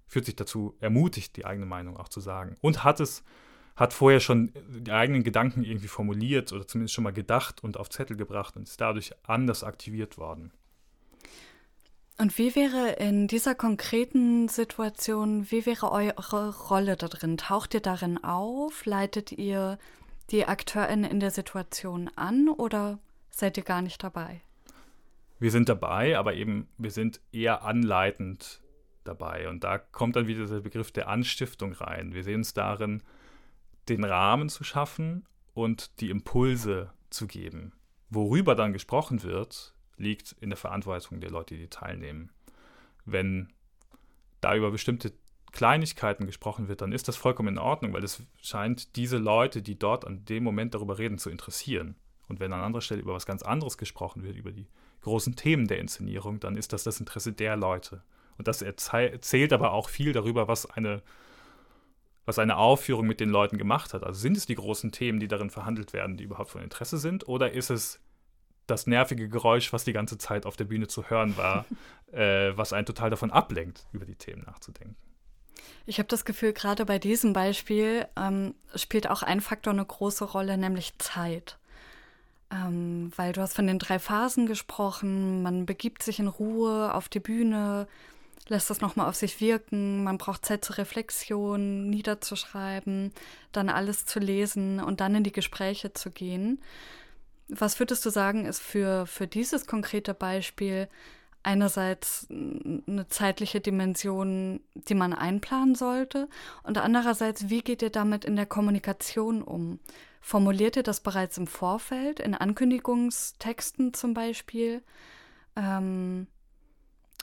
fühlt 0.08 0.26
sich 0.26 0.36
dazu 0.36 0.76
ermutigt, 0.80 1.36
die 1.36 1.46
eigene 1.46 1.66
Meinung 1.66 1.98
auch 1.98 2.10
zu 2.10 2.22
sagen. 2.22 2.58
Und 2.62 2.84
hat 2.84 3.02
es, 3.02 3.24
hat 3.76 3.94
vorher 3.94 4.22
schon 4.22 4.54
die 4.70 4.92
eigenen 4.92 5.24
Gedanken 5.24 5.64
irgendwie 5.64 5.88
formuliert 5.88 6.54
oder 6.54 6.66
zumindest 6.66 6.94
schon 6.94 7.04
mal 7.04 7.14
gedacht 7.14 7.64
und 7.64 7.78
auf 7.78 7.90
Zettel 7.90 8.16
gebracht 8.16 8.56
und 8.56 8.64
ist 8.64 8.80
dadurch 8.80 9.12
anders 9.24 9.64
aktiviert 9.64 10.18
worden. 10.18 10.54
Und 12.18 12.38
wie 12.38 12.56
wäre 12.56 12.92
in 12.92 13.28
dieser 13.28 13.56
konkreten 13.56 14.48
Situation, 14.48 15.50
wie 15.50 15.66
wäre 15.66 15.92
eure 15.92 16.56
Rolle 16.70 16.96
da 16.96 17.08
drin? 17.08 17.38
Taucht 17.38 17.74
ihr 17.74 17.82
darin 17.82 18.24
auf? 18.24 18.86
Leitet 18.86 19.32
ihr 19.32 19.80
die 20.30 20.46
AkteurInnen 20.46 21.10
in 21.10 21.20
der 21.20 21.32
Situation 21.32 22.10
an 22.16 22.50
oder 22.50 23.00
seid 23.30 23.58
ihr 23.58 23.64
gar 23.64 23.82
nicht 23.82 24.04
dabei? 24.04 24.42
Wir 25.40 25.52
sind 25.52 25.68
dabei, 25.68 26.18
aber 26.18 26.36
eben, 26.36 26.68
wir 26.78 26.92
sind 26.92 27.20
eher 27.32 27.64
anleitend 27.64 28.62
dabei. 29.04 29.50
Und 29.50 29.64
da 29.64 29.78
kommt 29.78 30.16
dann 30.16 30.28
wieder 30.28 30.46
der 30.46 30.62
Begriff 30.62 30.92
der 30.92 31.10
Anstiftung 31.10 31.74
rein. 31.74 32.14
Wir 32.14 32.24
sehen 32.24 32.42
es 32.42 32.54
darin, 32.54 33.02
den 33.90 34.04
Rahmen 34.04 34.50
zu 34.50 34.64
schaffen 34.64 35.26
und 35.54 36.00
die 36.00 36.10
Impulse 36.10 36.94
zu 37.10 37.28
geben. 37.28 37.74
Worüber 38.10 38.56
dann 38.56 38.72
gesprochen 38.72 39.24
wird, 39.24 39.73
liegt 39.98 40.36
in 40.42 40.50
der 40.50 40.58
Verantwortung 40.58 41.20
der 41.20 41.32
Leute, 41.32 41.56
die 41.56 41.68
teilnehmen. 41.68 42.32
Wenn 43.06 43.52
da 44.42 44.56
über 44.56 44.72
bestimmte 44.72 45.14
Kleinigkeiten 45.52 46.26
gesprochen 46.26 46.68
wird, 46.68 46.82
dann 46.82 46.92
ist 46.92 47.08
das 47.08 47.16
vollkommen 47.16 47.50
in 47.50 47.58
Ordnung, 47.60 47.94
weil 47.94 48.04
es 48.04 48.24
scheint 48.42 48.96
diese 48.96 49.18
Leute, 49.18 49.62
die 49.62 49.78
dort 49.78 50.06
an 50.06 50.26
dem 50.26 50.44
Moment 50.44 50.74
darüber 50.74 50.98
reden, 50.98 51.20
zu 51.20 51.30
interessieren. 51.30 51.96
Und 52.28 52.40
wenn 52.40 52.54
an 52.54 52.62
anderer 52.62 52.82
Stelle 52.82 53.02
über 53.02 53.14
was 53.14 53.26
ganz 53.26 53.44
anderes 53.44 53.78
gesprochen 53.78 54.24
wird, 54.24 54.36
über 54.36 54.52
die 54.52 54.68
großen 55.02 55.36
Themen 55.36 55.68
der 55.68 55.80
Inszenierung, 55.80 56.40
dann 56.40 56.56
ist 56.56 56.74
das 56.74 56.84
das 56.84 57.00
Interesse 57.00 57.34
der 57.34 57.56
Leute. 57.56 58.04
Und 58.38 58.48
das 58.48 58.62
erzählt 58.62 59.54
aber 59.54 59.74
auch 59.74 59.90
viel 59.90 60.12
darüber, 60.12 60.48
was 60.48 60.66
eine, 60.66 61.04
was 62.26 62.40
eine 62.40 62.58
Aufführung 62.58 63.06
mit 63.06 63.20
den 63.20 63.30
Leuten 63.30 63.58
gemacht 63.58 63.94
hat. 63.94 64.04
Also 64.04 64.20
sind 64.20 64.38
es 64.38 64.48
die 64.48 64.56
großen 64.56 64.92
Themen, 64.92 65.20
die 65.20 65.28
darin 65.28 65.52
verhandelt 65.52 65.94
werden, 65.94 66.18
die 66.18 66.24
überhaupt 66.24 66.50
von 66.50 66.64
Interesse 66.64 66.98
sind, 66.98 67.28
oder 67.28 67.52
ist 67.52 67.70
es 67.70 68.00
das 68.68 68.88
nervige 68.88 69.30
Geräusch, 69.30 69.74
was 69.74 69.84
die 69.84 69.94
ganze 69.94 70.18
Zeit 70.18 70.46
auf 70.46 70.56
der 70.56 70.66
Bühne 70.66 70.88
zu 70.88 71.10
hören 71.10 71.38
war, 71.38 71.66
äh, 72.12 72.56
was 72.56 72.74
einen 72.74 72.86
total 72.86 73.10
davon 73.10 73.32
ablenkt, 73.32 73.86
über 73.92 74.06
die 74.06 74.16
Themen 74.16 74.44
nachzudenken. 74.44 74.96
Ich 75.86 76.00
habe 76.00 76.08
das 76.08 76.24
Gefühl, 76.24 76.54
gerade 76.54 76.86
bei 76.86 76.98
diesem 76.98 77.34
Beispiel 77.34 78.08
ähm, 78.18 78.56
spielt 78.76 79.10
auch 79.10 79.22
ein 79.22 79.42
Faktor 79.42 79.74
eine 79.74 79.86
große 79.86 80.24
Rolle, 80.24 80.58
nämlich 80.58 80.98
Zeit. 80.98 81.58
Ähm, 82.52 83.12
weil 83.16 83.34
du 83.34 83.42
hast 83.42 83.56
von 83.56 83.68
den 83.68 83.80
drei 83.80 84.00
Phasen 84.00 84.46
gesprochen, 84.46 85.42
man 85.44 85.66
begibt 85.66 86.04
sich 86.04 86.20
in 86.20 86.28
Ruhe 86.28 86.94
auf 86.94 87.10
die 87.10 87.20
Bühne, 87.20 87.88
lässt 88.48 88.70
das 88.70 88.82
nochmal 88.82 89.10
auf 89.10 89.16
sich 89.16 89.42
wirken, 89.42 90.04
man 90.04 90.18
braucht 90.18 90.46
Zeit 90.46 90.64
zur 90.64 90.78
Reflexion, 90.78 91.90
niederzuschreiben, 91.90 93.12
dann 93.52 93.70
alles 93.70 94.06
zu 94.06 94.20
lesen 94.20 94.80
und 94.80 95.02
dann 95.02 95.16
in 95.16 95.24
die 95.24 95.32
Gespräche 95.32 95.94
zu 95.94 96.12
gehen. 96.12 96.62
Was 97.48 97.80
würdest 97.80 98.06
du 98.06 98.10
sagen, 98.10 98.46
ist 98.46 98.62
für, 98.62 99.06
für 99.06 99.28
dieses 99.28 99.68
konkrete 99.68 100.14
Beispiel 100.14 100.88
einerseits 101.44 102.28
eine 102.30 103.06
zeitliche 103.10 103.60
Dimension, 103.60 104.62
die 104.74 104.96
man 104.96 105.14
einplanen 105.14 105.76
sollte 105.76 106.30
und 106.64 106.78
andererseits, 106.78 107.50
wie 107.50 107.62
geht 107.62 107.82
ihr 107.82 107.90
damit 107.90 108.26
in 108.26 108.38
der 108.38 108.46
Kommunikation 108.46 109.44
um? 109.44 109.80
Formuliert 110.22 110.78
ihr 110.78 110.84
das 110.84 111.02
bereits 111.02 111.38
im 111.38 111.48
Vorfeld, 111.48 112.22
in 112.22 112.34
Ankündigungstexten 112.34 113.94
zum 113.94 114.14
Beispiel? 114.14 114.82
Ähm, 115.58 116.28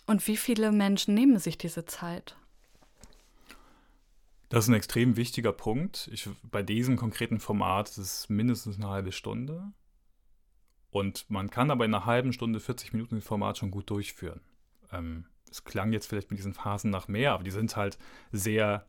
und 0.06 0.26
wie 0.26 0.36
viele 0.36 0.70
Menschen 0.70 1.14
nehmen 1.14 1.38
sich 1.38 1.56
diese 1.56 1.86
Zeit? 1.86 2.36
Das 4.50 4.64
ist 4.64 4.68
ein 4.68 4.74
extrem 4.74 5.16
wichtiger 5.16 5.52
Punkt. 5.52 6.10
Ich, 6.12 6.28
bei 6.42 6.62
diesem 6.62 6.96
konkreten 6.96 7.40
Format 7.40 7.88
ist 7.88 7.98
es 7.98 8.28
mindestens 8.28 8.76
eine 8.76 8.88
halbe 8.88 9.12
Stunde. 9.12 9.72
Und 10.90 11.30
man 11.30 11.50
kann 11.50 11.70
aber 11.70 11.84
in 11.84 11.94
einer 11.94 12.06
halben 12.06 12.32
Stunde, 12.32 12.60
40 12.60 12.92
Minuten 12.92 13.16
das 13.16 13.24
Format 13.24 13.58
schon 13.58 13.70
gut 13.70 13.88
durchführen. 13.90 14.40
Ähm, 14.92 15.26
es 15.50 15.64
klang 15.64 15.92
jetzt 15.92 16.06
vielleicht 16.06 16.30
mit 16.30 16.38
diesen 16.38 16.54
Phasen 16.54 16.90
nach 16.90 17.08
mehr, 17.08 17.32
aber 17.32 17.44
die 17.44 17.50
sind 17.50 17.76
halt 17.76 17.98
sehr 18.32 18.86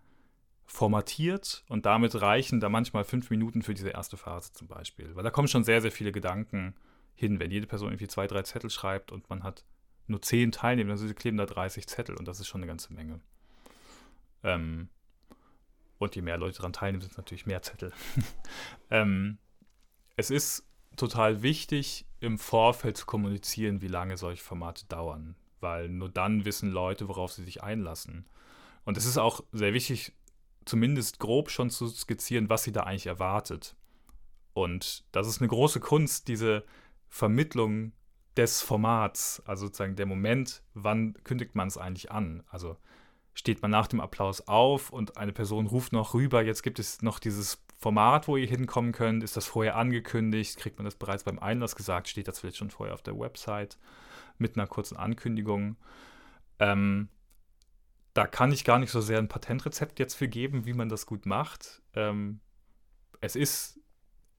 formatiert 0.66 1.66
und 1.68 1.86
damit 1.86 2.22
reichen 2.22 2.60
da 2.60 2.70
manchmal 2.70 3.04
fünf 3.04 3.30
Minuten 3.30 3.62
für 3.62 3.74
diese 3.74 3.90
erste 3.90 4.16
Phase 4.16 4.54
zum 4.54 4.68
Beispiel. 4.68 5.16
Weil 5.16 5.24
da 5.24 5.30
kommen 5.30 5.48
schon 5.48 5.64
sehr, 5.64 5.82
sehr 5.82 5.92
viele 5.92 6.12
Gedanken 6.12 6.76
hin. 7.14 7.40
Wenn 7.40 7.52
jede 7.52 7.68
Person 7.68 7.90
irgendwie 7.90 8.08
zwei, 8.08 8.26
drei 8.26 8.44
Zettel 8.44 8.70
schreibt 8.70 9.12
und 9.12 9.30
man 9.30 9.44
hat 9.44 9.66
nur 10.08 10.22
zehn 10.22 10.52
Teilnehmer, 10.52 10.96
dann 10.96 11.16
kleben 11.16 11.38
da 11.38 11.46
30 11.46 11.88
Zettel 11.88 12.16
und 12.16 12.28
das 12.28 12.40
ist 12.40 12.48
schon 12.48 12.62
eine 12.62 12.68
ganze 12.68 12.94
Menge. 12.94 13.20
Ähm, 14.44 14.90
und 15.98 16.16
je 16.16 16.22
mehr 16.22 16.38
Leute 16.38 16.58
daran 16.58 16.74
teilnehmen, 16.74 17.02
sind 17.02 17.12
es 17.12 17.18
natürlich 17.18 17.46
mehr 17.46 17.62
Zettel. 17.62 17.92
ähm, 18.90 19.38
es 20.16 20.32
ist 20.32 20.66
total 21.02 21.42
wichtig, 21.42 22.06
im 22.20 22.38
Vorfeld 22.38 22.96
zu 22.96 23.06
kommunizieren, 23.06 23.82
wie 23.82 23.88
lange 23.88 24.18
solche 24.18 24.44
Formate 24.44 24.86
dauern, 24.86 25.36
weil 25.60 25.90
nur 25.90 26.10
dann 26.10 26.46
wissen 26.46 26.70
Leute, 26.70 27.08
worauf 27.08 27.32
sie 27.32 27.44
sich 27.44 27.64
einlassen. 27.64 28.26
Und 28.86 28.98
es 28.98 29.06
ist 29.06 29.18
auch 29.18 29.44
sehr 29.52 29.74
wichtig, 29.74 30.14
zumindest 30.64 31.20
grob 31.20 31.50
schon 31.50 31.72
zu 31.72 31.88
skizzieren, 31.88 32.50
was 32.50 32.64
sie 32.64 32.72
da 32.72 32.84
eigentlich 32.84 33.08
erwartet. 33.08 33.76
Und 34.54 35.04
das 35.12 35.28
ist 35.28 35.42
eine 35.42 35.48
große 35.48 35.80
Kunst, 35.80 36.28
diese 36.28 36.64
Vermittlung 37.10 37.94
des 38.38 38.62
Formats, 38.62 39.42
also 39.46 39.66
sozusagen 39.66 39.96
der 39.96 40.06
Moment, 40.06 40.62
wann 40.76 41.16
kündigt 41.24 41.56
man 41.56 41.68
es 41.68 41.78
eigentlich 41.78 42.12
an? 42.12 42.44
Also 42.48 42.78
steht 43.34 43.62
man 43.64 43.72
nach 43.72 43.88
dem 43.88 44.02
Applaus 44.02 44.48
auf 44.48 44.92
und 44.92 45.18
eine 45.18 45.34
Person 45.34 45.66
ruft 45.66 45.94
noch 45.94 46.14
rüber, 46.14 46.44
jetzt 46.44 46.62
gibt 46.62 46.78
es 46.80 47.02
noch 47.02 47.18
dieses 47.18 47.60
Format, 47.82 48.28
wo 48.28 48.38
ihr 48.38 48.46
hinkommen 48.46 48.92
könnt, 48.92 49.24
ist 49.24 49.36
das 49.36 49.48
vorher 49.48 49.76
angekündigt, 49.76 50.56
kriegt 50.58 50.78
man 50.78 50.86
das 50.86 50.94
bereits 50.94 51.24
beim 51.24 51.40
Einlass 51.40 51.76
gesagt, 51.76 52.08
steht 52.08 52.28
das 52.28 52.40
vielleicht 52.40 52.58
schon 52.58 52.70
vorher 52.70 52.94
auf 52.94 53.02
der 53.02 53.18
Website? 53.18 53.80
Mit 54.38 54.56
einer 54.56 54.68
kurzen 54.68 54.98
Ankündigung. 54.98 55.78
Ähm, 56.60 57.10
da 58.14 58.28
kann 58.28 58.52
ich 58.52 58.66
gar 58.66 58.78
nicht 58.78 58.92
so 58.92 59.02
sehr 59.02 59.18
ein 59.18 59.30
Patentrezept 59.30 59.98
jetzt 59.98 60.14
für 60.14 60.28
geben, 60.28 60.68
wie 60.68 60.74
man 60.74 60.90
das 60.90 61.08
gut 61.08 61.26
macht. 61.26 61.82
Ähm, 61.96 62.40
es 63.20 63.36
ist 63.36 63.80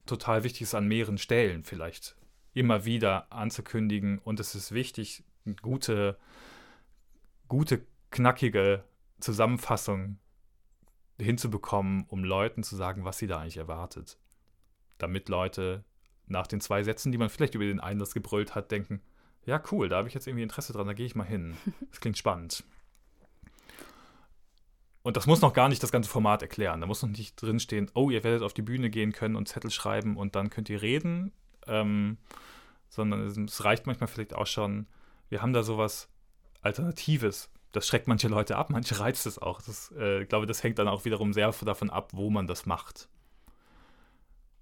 total 0.06 0.44
wichtig, 0.44 0.62
es 0.62 0.74
an 0.76 0.86
mehreren 0.86 1.18
Stellen 1.18 1.64
vielleicht 1.64 2.14
immer 2.54 2.84
wieder 2.84 3.32
anzukündigen. 3.32 4.18
Und 4.20 4.38
es 4.38 4.54
ist 4.54 4.70
wichtig, 4.70 5.24
gute, 5.62 6.16
gute, 7.48 7.84
knackige 8.12 8.84
Zusammenfassung 9.18 10.20
hinzubekommen, 11.22 12.04
um 12.08 12.24
Leuten 12.24 12.62
zu 12.62 12.76
sagen, 12.76 13.04
was 13.04 13.18
sie 13.18 13.26
da 13.26 13.40
eigentlich 13.40 13.56
erwartet. 13.56 14.18
Damit 14.98 15.28
Leute 15.28 15.84
nach 16.26 16.46
den 16.46 16.60
zwei 16.60 16.82
Sätzen, 16.82 17.12
die 17.12 17.18
man 17.18 17.30
vielleicht 17.30 17.54
über 17.54 17.64
den 17.64 17.80
Einlass 17.80 18.14
gebrüllt 18.14 18.54
hat, 18.54 18.70
denken, 18.70 19.02
ja 19.44 19.62
cool, 19.72 19.88
da 19.88 19.96
habe 19.96 20.08
ich 20.08 20.14
jetzt 20.14 20.26
irgendwie 20.26 20.42
Interesse 20.42 20.72
dran, 20.72 20.86
da 20.86 20.92
gehe 20.92 21.06
ich 21.06 21.14
mal 21.14 21.24
hin. 21.24 21.56
Das 21.90 22.00
klingt 22.00 22.18
spannend. 22.18 22.64
Und 25.02 25.16
das 25.16 25.26
muss 25.26 25.40
noch 25.40 25.52
gar 25.52 25.68
nicht 25.68 25.82
das 25.82 25.92
ganze 25.92 26.08
Format 26.08 26.42
erklären. 26.42 26.80
Da 26.80 26.86
muss 26.86 27.02
noch 27.02 27.10
nicht 27.10 27.40
drinstehen, 27.40 27.90
oh, 27.94 28.10
ihr 28.10 28.22
werdet 28.22 28.42
auf 28.42 28.54
die 28.54 28.62
Bühne 28.62 28.88
gehen 28.88 29.12
können 29.12 29.36
und 29.36 29.48
Zettel 29.48 29.70
schreiben 29.70 30.16
und 30.16 30.36
dann 30.36 30.48
könnt 30.48 30.70
ihr 30.70 30.80
reden. 30.80 31.32
Ähm, 31.66 32.18
sondern 32.88 33.26
es, 33.26 33.36
es, 33.36 33.64
reicht 33.64 33.86
manchmal 33.86 34.08
vielleicht 34.08 34.34
auch 34.34 34.46
schon, 34.46 34.86
wir 35.28 35.42
haben 35.42 35.52
da 35.52 35.62
sowas 35.62 36.08
Alternatives. 36.60 37.50
Das 37.72 37.86
schreckt 37.86 38.06
manche 38.06 38.28
Leute 38.28 38.56
ab, 38.56 38.70
manche 38.70 38.98
reizt 39.00 39.26
es 39.26 39.38
auch. 39.38 39.60
Äh, 39.96 40.22
ich 40.22 40.28
glaube, 40.28 40.46
das 40.46 40.62
hängt 40.62 40.78
dann 40.78 40.88
auch 40.88 41.04
wiederum 41.04 41.32
sehr 41.32 41.50
davon 41.50 41.90
ab, 41.90 42.10
wo 42.14 42.30
man 42.30 42.46
das 42.46 42.66
macht. 42.66 43.08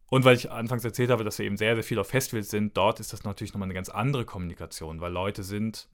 Und 0.08 0.24
weil 0.24 0.36
ich 0.36 0.50
anfangs 0.50 0.84
erzählt 0.84 1.10
habe, 1.10 1.22
dass 1.22 1.38
wir 1.38 1.46
eben 1.46 1.56
sehr, 1.56 1.74
sehr 1.76 1.84
viel 1.84 1.98
auf 1.98 2.08
Festivals 2.08 2.50
sind, 2.50 2.76
dort 2.76 2.98
ist 2.98 3.12
das 3.12 3.22
natürlich 3.22 3.52
nochmal 3.52 3.66
eine 3.66 3.74
ganz 3.74 3.88
andere 3.88 4.24
Kommunikation, 4.24 5.00
weil 5.00 5.12
Leute 5.12 5.44
sind 5.44 5.88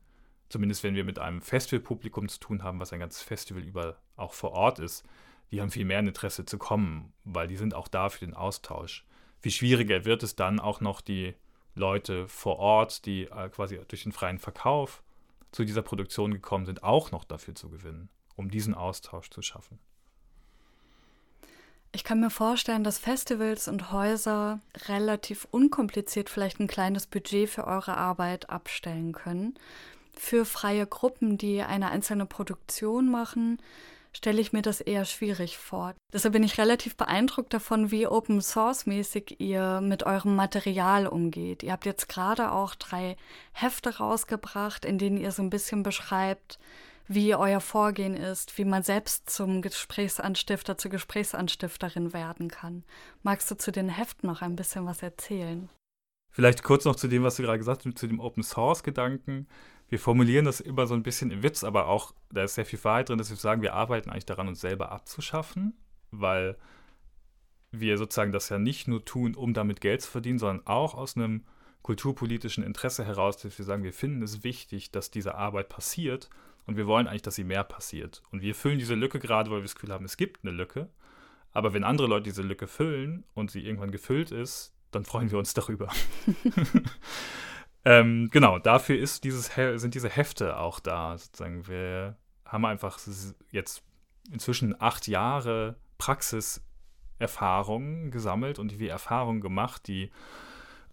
zumindest 0.49 0.83
wenn 0.83 0.95
wir 0.95 1.05
mit 1.05 1.19
einem 1.19 1.43
Festivalpublikum 1.43 2.29
zu 2.29 2.39
tun 2.39 2.63
haben, 2.63 2.81
was 2.81 2.93
ein 2.93 3.01
ganzes 3.01 3.23
Festival 3.23 3.63
über 3.63 3.97
auch 4.17 4.33
vor 4.33 4.53
Ort 4.53 4.79
ist, 4.79 5.05
die 5.51 5.61
haben 5.61 5.71
viel 5.71 5.85
mehr 5.85 5.99
ein 5.99 6.09
Interesse 6.09 6.45
zu 6.45 6.59
kommen, 6.59 7.13
weil 7.25 7.47
die 7.47 7.57
sind 7.57 7.75
auch 7.75 7.89
da 7.89 8.09
für 8.09 8.25
den 8.25 8.35
Austausch. 8.35 9.07
Viel 9.41 9.53
schwieriger 9.53 10.05
wird 10.05 10.23
es 10.23 10.35
dann 10.35 10.59
auch 10.59 10.81
noch 10.81 11.01
die 11.01 11.35
Leute 11.75 12.27
vor 12.27 12.59
Ort, 12.59 13.07
die 13.07 13.25
äh, 13.25 13.49
quasi 13.51 13.79
durch 13.87 14.05
den 14.05 14.13
freien 14.13 14.39
Verkauf 14.39 15.03
zu 15.57 15.65
dieser 15.65 15.81
Produktion 15.81 16.35
gekommen 16.35 16.67
sind, 16.67 16.83
auch 16.83 17.13
noch 17.13 17.25
dafür 17.25 17.55
zu 17.55 17.71
gewinnen, 17.71 18.11
um 18.35 18.51
diesen 18.51 18.75
Austausch 18.75 19.31
zu 19.31 19.41
schaffen. 19.41 19.79
Ich 21.93 22.05
kann 22.05 22.21
mir 22.21 22.29
vorstellen, 22.29 22.85
dass 22.85 22.99
Festivals 22.99 23.67
und 23.67 23.91
Häuser 23.91 24.61
relativ 24.87 25.49
unkompliziert 25.51 26.29
vielleicht 26.29 26.61
ein 26.61 26.67
kleines 26.67 27.07
Budget 27.07 27.49
für 27.49 27.67
eure 27.67 27.97
Arbeit 27.97 28.51
abstellen 28.51 29.13
können. 29.13 29.55
Für 30.13 30.45
freie 30.45 30.87
Gruppen, 30.87 31.39
die 31.39 31.63
eine 31.63 31.89
einzelne 31.89 32.27
Produktion 32.27 33.11
machen, 33.11 33.57
stelle 34.17 34.41
ich 34.41 34.53
mir 34.53 34.63
das 34.63 34.81
eher 34.81 35.05
schwierig 35.05 35.59
vor. 35.59 35.95
Deshalb 36.13 36.33
bin 36.33 36.43
ich 36.43 36.59
relativ 36.59 36.97
beeindruckt 36.97 37.53
davon, 37.53 37.91
wie 37.91 38.07
Open 38.07 38.41
Source 38.41 38.87
mäßig 38.87 39.41
ihr 39.41 39.81
mit 39.83 40.05
eurem 40.05 40.35
Material 40.35 41.07
umgeht. 41.07 41.63
Ihr 41.63 41.73
habt 41.73 41.85
jetzt 41.85 42.09
gerade 42.09 42.51
auch 42.51 42.75
drei 42.75 43.17
Hefte 43.53 43.99
rausgebracht, 43.99 44.85
in 44.85 44.99
denen 44.99 45.19
ihr 45.19 45.33
so 45.33 45.43
ein 45.43 45.51
bisschen 45.51 45.83
beschreibt, 45.83 46.59
wie 47.07 47.35
euer 47.35 47.61
Vorgehen 47.61 48.15
ist, 48.15 48.57
wie 48.59 48.65
man 48.65 48.83
selbst 48.83 49.29
zum 49.29 49.61
Gesprächsanstifter, 49.63 50.79
zur 50.79 50.91
Gesprächsanstifterin 50.91 52.13
werden 52.13 52.49
kann. 52.49 52.85
Magst 53.23 53.51
du 53.51 53.57
zu 53.57 53.71
den 53.71 53.91
Heften 53.91 54.29
noch 54.29 54.41
ein 54.41 54.57
bisschen 54.57 54.87
was 54.87 55.03
erzählen? 55.03 55.69
Vielleicht 56.31 56.63
kurz 56.63 56.85
noch 56.85 56.97
zu 56.97 57.09
dem, 57.09 57.23
was 57.23 57.37
du 57.37 57.43
gerade 57.43 57.59
gesagt 57.59 57.85
hast, 57.85 57.99
zu 57.99 58.07
dem 58.07 58.21
Open 58.21 58.43
Source 58.43 58.83
Gedanken 58.83 59.47
wir 59.89 59.99
formulieren 59.99 60.45
das 60.45 60.61
immer 60.61 60.87
so 60.87 60.95
ein 60.95 61.03
bisschen 61.03 61.31
im 61.31 61.43
Witz, 61.43 61.63
aber 61.63 61.87
auch, 61.87 62.13
da 62.31 62.43
ist 62.45 62.55
sehr 62.55 62.67
viel 62.67 62.83
Wahrheit 62.83 63.09
drin, 63.09 63.19
dass 63.19 63.31
wir 63.31 63.37
sagen, 63.37 63.63
wir 63.63 63.75
arbeiten 63.75 64.11
eigentlich 64.11 64.27
daran, 64.27 64.49
uns 64.49 64.61
selber 64.61 64.91
abzuschaffen, 64.91 65.75
weil 66.11 66.57
wir 67.71 67.99
sozusagen 67.99 68.33
das 68.33 68.49
ja 68.49 68.59
nicht 68.59 68.89
nur 68.89 69.05
tun, 69.05 69.35
um 69.35 69.55
damit 69.55 69.81
Geld 69.81 70.03
zu 70.03 70.11
verdienen, 70.11 70.39
sondern 70.39 70.67
auch 70.67 70.95
aus 70.95 71.17
einem 71.17 71.45
kulturpolitischen 71.83 72.65
Interesse 72.65 73.05
heraus, 73.05 73.37
dass 73.37 73.57
wir 73.59 73.65
sagen, 73.65 73.85
wir 73.85 73.93
finden 73.93 74.23
es 74.23 74.43
wichtig, 74.43 74.91
dass 74.91 75.11
diese 75.11 75.37
Arbeit 75.37 75.69
passiert 75.69 76.31
und 76.67 76.77
wir 76.77 76.87
wollen 76.89 77.07
eigentlich, 77.07 77.23
dass 77.23 77.37
sie 77.37 77.45
mehr 77.45 77.63
passiert. 77.63 78.23
Und 78.33 78.43
wir 78.43 78.57
füllen 78.57 78.79
diese 78.79 78.97
Lücke 78.97 79.21
gerade, 79.21 79.51
weil 79.51 79.59
wir 79.59 79.63
das 79.63 79.77
Gefühl 79.77 79.93
haben, 79.93 80.05
es 80.05 80.17
gibt 80.17 80.45
eine 80.45 80.53
Lücke. 80.53 80.89
Aber 81.53 81.75
wenn 81.75 81.85
andere 81.85 82.09
Leute 82.09 82.25
diese 82.25 82.43
Lücke 82.43 82.67
füllen 82.67 83.25
und 83.35 83.53
sie 83.53 83.65
irgendwann 83.65 83.93
gefüllt 83.93 84.33
ist, 84.33 84.75
dann 84.91 85.05
freuen 85.05 85.31
wir 85.31 85.39
uns 85.39 85.55
darüber. 85.55 85.93
Ähm, 87.87 88.29
genau, 88.33 88.59
dafür 88.59 88.99
ist 88.99 89.23
dieses, 89.23 89.53
sind 89.55 89.95
diese 89.95 90.09
Hefte 90.09 90.59
auch 90.59 90.81
da. 90.81 91.17
Sozusagen. 91.17 91.69
Wir 91.69 92.17
haben 92.45 92.65
einfach 92.65 92.99
jetzt 93.53 93.85
inzwischen 94.33 94.75
acht 94.81 95.07
Jahre 95.07 95.77
Praxiserfahrung 95.97 98.11
gesammelt 98.11 98.59
und 98.59 98.73
die 98.73 98.89
Erfahrungen 98.89 99.41
gemacht, 99.41 99.87
die, 99.87 100.11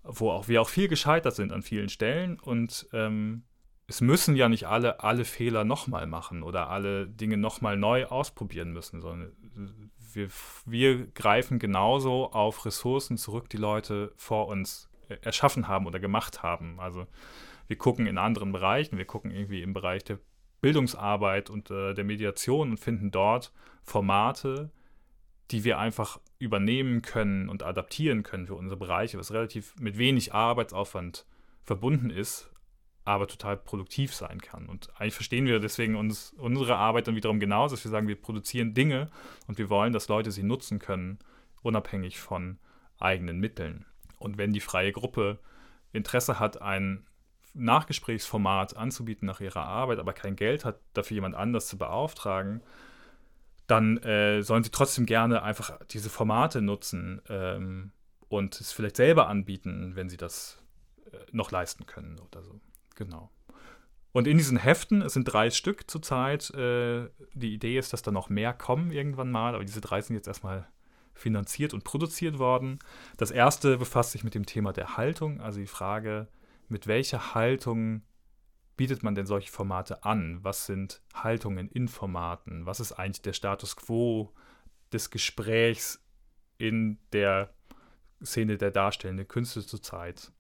wo 0.04 0.30
auch 0.30 0.48
wir 0.48 0.62
auch 0.62 0.70
viel 0.70 0.88
gescheitert 0.88 1.34
sind 1.34 1.52
an 1.52 1.64
vielen 1.64 1.90
Stellen. 1.90 2.40
Und 2.40 2.88
ähm, 2.94 3.42
es 3.88 4.00
müssen 4.00 4.36
ja 4.36 4.48
nicht 4.48 4.68
alle 4.68 5.00
alle 5.00 5.26
Fehler 5.26 5.64
nochmal 5.64 6.06
machen 6.06 6.44
oder 6.44 6.70
alle 6.70 7.08
Dinge 7.08 7.38
nochmal 7.38 7.76
neu 7.76 8.06
ausprobieren 8.06 8.72
müssen, 8.72 9.02
sondern 9.02 9.32
wir, 10.14 10.30
wir 10.68 11.08
greifen 11.08 11.58
genauso 11.58 12.32
auf 12.32 12.68
Ressourcen 12.68 13.18
zurück, 13.18 13.50
die 13.50 13.58
Leute 13.58 14.14
vor 14.16 14.48
uns 14.48 14.92
erschaffen 15.22 15.68
haben 15.68 15.86
oder 15.86 16.00
gemacht 16.00 16.44
haben. 16.44 16.80
Also 16.80 17.08
wir 17.68 17.78
gucken 17.78 18.08
in 18.08 18.18
anderen 18.18 18.52
Bereichen, 18.52 18.98
wir 18.98 19.06
gucken 19.06 19.32
irgendwie 19.32 19.62
im 19.62 19.74
Bereich 19.74 20.04
der 20.04 20.20
Bildungsarbeit 20.62 21.50
und 21.50 21.72
äh, 21.72 21.94
der 21.94 22.04
Mediation 22.04 22.72
und 22.72 22.78
finden 22.78 23.12
dort 23.12 23.52
Formate, 23.84 24.72
die 25.52 25.64
wir 25.64 25.78
einfach 25.78 26.20
übernehmen 26.40 27.02
können 27.02 27.50
und 27.50 27.64
adaptieren 27.64 28.24
können 28.24 28.48
für 28.48 28.56
unsere 28.56 28.78
Bereiche, 28.78 29.18
was 29.18 29.34
relativ 29.34 29.76
mit 29.80 29.98
wenig 29.98 30.34
Arbeitsaufwand 30.34 31.26
verbunden 31.64 32.10
ist, 32.10 32.50
aber 33.06 33.28
total 33.28 33.58
produktiv 33.58 34.14
sein 34.14 34.42
kann. 34.42 34.68
Und 34.68 34.90
eigentlich 35.00 35.14
verstehen 35.14 35.46
wir 35.46 35.60
deswegen 35.60 35.96
uns, 35.96 36.34
unsere 36.38 36.78
Arbeit 36.78 37.08
dann 37.08 37.16
wiederum 37.16 37.40
genauso, 37.40 37.76
dass 37.76 37.84
wir 37.84 37.92
sagen, 37.92 38.08
wir 38.08 38.20
produzieren 38.20 38.74
Dinge 38.74 39.12
und 39.48 39.58
wir 39.58 39.70
wollen, 39.70 39.94
dass 39.94 40.08
Leute 40.08 40.32
sie 40.32 40.44
nutzen 40.44 40.80
können, 40.80 41.20
unabhängig 41.62 42.20
von 42.20 42.58
eigenen 43.00 43.40
Mitteln. 43.40 43.86
Und 44.24 44.38
wenn 44.38 44.54
die 44.54 44.60
freie 44.60 44.92
Gruppe 44.92 45.40
Interesse 45.92 46.40
hat, 46.40 46.62
ein 46.62 47.06
Nachgesprächsformat 47.54 48.76
anzubieten 48.76 49.28
nach 49.28 49.42
ihrer 49.42 49.66
Arbeit, 49.66 50.00
aber 50.00 50.14
kein 50.14 50.36
Geld 50.36 50.66
hat, 50.66 50.80
dafür 50.94 51.16
jemand 51.16 51.36
anders 51.36 51.68
zu 51.68 51.78
beauftragen, 51.78 52.62
dann 53.68 53.98
äh, 53.98 54.42
sollen 54.42 54.64
sie 54.64 54.72
trotzdem 54.72 55.06
gerne 55.06 55.44
einfach 55.44 55.78
diese 55.92 56.10
Formate 56.10 56.62
nutzen 56.62 57.22
ähm, 57.30 57.92
und 58.28 58.60
es 58.60 58.72
vielleicht 58.72 58.98
selber 58.98 59.28
anbieten, 59.28 59.96
wenn 59.96 60.10
sie 60.10 60.18
das 60.18 60.62
äh, 61.12 61.18
noch 61.32 61.52
leisten 61.52 61.86
können 61.86 62.20
oder 62.20 62.44
so. 62.44 62.60
Genau. 62.96 63.30
Und 64.12 64.28
in 64.28 64.38
diesen 64.38 64.58
Heften, 64.58 65.02
es 65.02 65.14
sind 65.14 65.26
drei 65.26 65.50
Stück 65.50 65.90
zurzeit, 65.90 66.50
äh, 66.52 67.10
die 67.34 67.54
Idee 67.54 67.78
ist, 67.78 67.94
dass 67.94 68.02
da 68.02 68.12
noch 68.12 68.30
mehr 68.30 68.54
kommen 68.54 68.92
irgendwann 68.92 69.32
mal, 69.32 69.56
aber 69.56 69.66
diese 69.66 69.82
drei 69.82 70.02
sind 70.02 70.16
jetzt 70.16 70.28
erstmal 70.28 70.68
finanziert 71.14 71.74
und 71.74 71.84
produziert 71.84 72.40
worden. 72.40 72.80
Das 73.18 73.32
erste 73.32 73.78
befasst 73.78 74.12
sich 74.12 74.24
mit 74.24 74.36
dem 74.36 74.46
Thema 74.46 74.74
der 74.74 74.98
Haltung, 74.98 75.42
also 75.42 75.60
die 75.60 75.68
Frage, 75.68 76.28
mit 76.70 76.88
welcher 76.88 77.36
Haltung 77.36 78.02
bietet 78.76 79.04
man 79.04 79.16
denn 79.16 79.26
solche 79.26 79.52
Formate 79.52 80.04
an? 80.04 80.40
Was 80.44 80.66
sind 80.66 81.02
Haltungen 81.14 81.70
in 81.70 81.88
Formaten? 81.88 82.66
Was 82.66 82.80
ist 82.80 82.94
eigentlich 82.94 83.22
der 83.22 83.34
Status 83.34 83.76
quo 83.76 84.34
des 84.92 85.12
Gesprächs 85.12 86.04
in 86.58 86.98
der 87.12 87.54
Szene 88.24 88.58
der 88.58 88.72
darstellenden 88.72 89.28
Künste 89.28 89.66
zurzeit? 89.66 90.32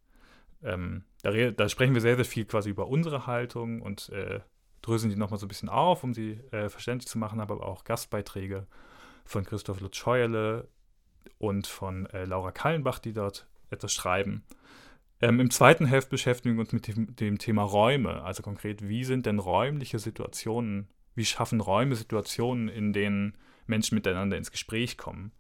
Ähm, 0.63 1.03
da, 1.21 1.31
da, 1.51 1.69
sprechen 1.69 1.93
wir 1.93 2.01
sehr, 2.01 2.15
sehr 2.15 2.25
viel 2.25 2.45
quasi 2.45 2.69
über 2.69 2.87
unsere 2.87 3.27
Haltung 3.27 3.81
und 3.81 4.09
äh, 4.09 4.39
dröseln 4.81 5.11
die 5.11 5.17
nochmal 5.17 5.39
so 5.39 5.45
ein 5.45 5.49
bisschen 5.49 5.69
auf, 5.69 6.03
um 6.03 6.13
sie 6.13 6.39
äh, 6.51 6.69
verständlich 6.69 7.07
zu 7.07 7.17
machen, 7.17 7.39
aber 7.39 7.63
auch 7.65 7.83
Gastbeiträge 7.83 8.65
von 9.23 9.45
Christoph 9.45 9.79
Lutz 9.79 9.97
Scheuerle 9.97 10.67
und 11.37 11.67
von 11.67 12.05
äh, 12.07 12.25
Laura 12.25 12.51
Kallenbach, 12.51 12.99
die 12.99 13.13
dort 13.13 13.47
etwas 13.69 13.93
schreiben. 13.93 14.43
Ähm, 15.21 15.39
Im 15.39 15.49
zweiten 15.49 15.85
Heft 15.85 16.09
beschäftigen 16.09 16.55
wir 16.55 16.61
uns 16.61 16.73
mit 16.73 16.87
dem, 16.87 17.15
dem, 17.15 17.37
Thema 17.37 17.63
Räume, 17.63 18.23
also 18.23 18.43
konkret, 18.43 18.87
wie 18.87 19.03
sind 19.03 19.25
denn 19.25 19.39
räumliche 19.39 19.99
Situationen, 19.99 20.87
wie 21.15 21.25
schaffen 21.25 21.61
Räume 21.61 21.95
Situationen, 21.95 22.67
in 22.67 22.93
denen 22.93 23.37
Menschen 23.65 23.95
miteinander 23.95 24.37
ins 24.37 24.51
Gespräch 24.51 24.97
kommen. 24.97 25.31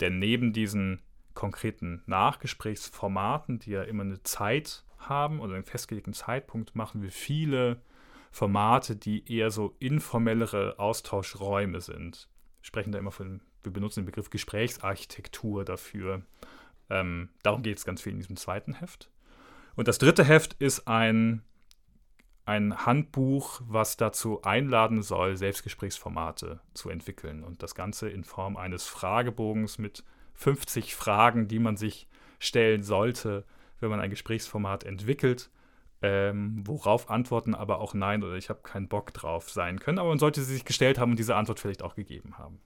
Denn 0.00 0.18
neben 0.18 0.52
diesen 0.52 1.02
konkreten 1.34 2.02
Nachgesprächsformaten, 2.06 3.58
die 3.58 3.70
ja 3.70 3.82
immer 3.82 4.04
eine 4.04 4.22
Zeit 4.22 4.84
haben 4.98 5.40
oder 5.40 5.54
einen 5.54 5.64
festgelegten 5.64 6.14
Zeitpunkt, 6.14 6.74
machen 6.74 7.02
wir 7.02 7.10
viele 7.10 7.82
Formate, 8.30 8.96
die 8.96 9.30
eher 9.32 9.50
so 9.50 9.74
informellere 9.78 10.78
Austauschräume 10.78 11.80
sind. 11.80 12.28
Sprechen 12.64 12.92
da 12.92 12.98
immer 12.98 13.10
von, 13.10 13.42
wir 13.62 13.70
benutzen 13.70 14.00
den 14.00 14.06
Begriff 14.06 14.30
Gesprächsarchitektur 14.30 15.66
dafür. 15.66 16.22
Ähm, 16.88 17.28
darum 17.42 17.62
geht 17.62 17.76
es 17.76 17.84
ganz 17.84 18.00
viel 18.00 18.12
in 18.12 18.18
diesem 18.18 18.38
zweiten 18.38 18.72
Heft. 18.72 19.10
Und 19.76 19.86
das 19.86 19.98
dritte 19.98 20.24
Heft 20.24 20.54
ist 20.54 20.88
ein, 20.88 21.42
ein 22.46 22.86
Handbuch, 22.86 23.60
was 23.66 23.98
dazu 23.98 24.40
einladen 24.44 25.02
soll, 25.02 25.36
Selbstgesprächsformate 25.36 26.60
zu 26.72 26.88
entwickeln. 26.88 27.44
Und 27.44 27.62
das 27.62 27.74
Ganze 27.74 28.08
in 28.08 28.24
Form 28.24 28.56
eines 28.56 28.86
Fragebogens 28.86 29.76
mit 29.76 30.02
50 30.32 30.94
Fragen, 30.94 31.48
die 31.48 31.58
man 31.58 31.76
sich 31.76 32.08
stellen 32.38 32.82
sollte, 32.82 33.44
wenn 33.80 33.90
man 33.90 34.00
ein 34.00 34.08
Gesprächsformat 34.08 34.84
entwickelt. 34.84 35.50
Ähm, 36.06 36.62
worauf 36.66 37.08
Antworten 37.08 37.54
aber 37.54 37.78
auch 37.78 37.94
Nein 37.94 38.22
oder 38.22 38.34
ich 38.34 38.50
habe 38.50 38.60
keinen 38.62 38.88
Bock 38.88 39.14
drauf 39.14 39.48
sein 39.48 39.80
können. 39.80 39.98
Aber 39.98 40.10
man 40.10 40.18
sollte 40.18 40.42
sie 40.42 40.52
sich 40.52 40.66
gestellt 40.66 40.98
haben 40.98 41.12
und 41.12 41.18
diese 41.18 41.34
Antwort 41.34 41.60
vielleicht 41.60 41.82
auch 41.82 41.94
gegeben 41.94 42.36
haben. 42.36 42.60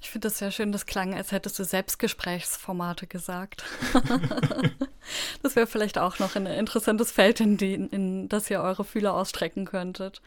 Ich 0.00 0.08
finde 0.08 0.28
das 0.28 0.38
sehr 0.38 0.50
schön, 0.50 0.72
das 0.72 0.86
klang, 0.86 1.12
als 1.12 1.30
hättest 1.30 1.58
du 1.58 1.64
Selbstgesprächsformate 1.64 3.06
gesagt. 3.06 3.64
das 5.42 5.56
wäre 5.56 5.66
vielleicht 5.66 5.98
auch 5.98 6.18
noch 6.20 6.36
ein 6.36 6.46
interessantes 6.46 7.12
Feld, 7.12 7.40
in, 7.40 7.58
die, 7.58 7.74
in 7.74 8.30
das 8.30 8.48
ihr 8.48 8.62
eure 8.62 8.84
Fühler 8.84 9.12
ausstrecken 9.12 9.66
könntet. 9.66 10.22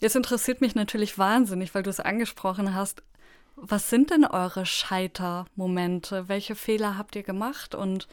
Jetzt 0.00 0.16
interessiert 0.16 0.60
mich 0.60 0.74
natürlich 0.74 1.16
wahnsinnig, 1.16 1.76
weil 1.76 1.84
du 1.84 1.90
es 1.90 2.00
angesprochen 2.00 2.74
hast. 2.74 3.04
Was 3.54 3.88
sind 3.88 4.10
denn 4.10 4.24
eure 4.24 4.66
Scheitermomente? 4.66 6.28
Welche 6.28 6.56
Fehler 6.56 6.98
habt 6.98 7.14
ihr 7.14 7.22
gemacht 7.22 7.76
und 7.76 8.08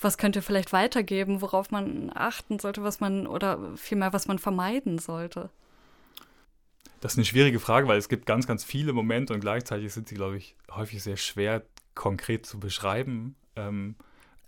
was 0.00 0.18
könnt 0.18 0.36
ihr 0.36 0.42
vielleicht 0.42 0.72
weitergeben, 0.72 1.40
worauf 1.40 1.70
man 1.70 2.10
achten 2.14 2.58
sollte, 2.58 2.82
was 2.82 3.00
man 3.00 3.26
oder 3.26 3.76
vielmehr, 3.76 4.12
was 4.12 4.26
man 4.26 4.38
vermeiden 4.38 4.98
sollte? 4.98 5.50
Das 7.00 7.12
ist 7.12 7.18
eine 7.18 7.24
schwierige 7.24 7.60
Frage, 7.60 7.88
weil 7.88 7.98
es 7.98 8.08
gibt 8.08 8.26
ganz, 8.26 8.46
ganz 8.46 8.62
viele 8.64 8.92
Momente 8.92 9.32
und 9.32 9.40
gleichzeitig 9.40 9.92
sind 9.92 10.08
sie, 10.08 10.14
glaube 10.14 10.36
ich, 10.36 10.54
häufig 10.70 11.02
sehr 11.02 11.16
schwer 11.16 11.62
konkret 11.94 12.46
zu 12.46 12.60
beschreiben. 12.60 13.36
Ähm, 13.56 13.94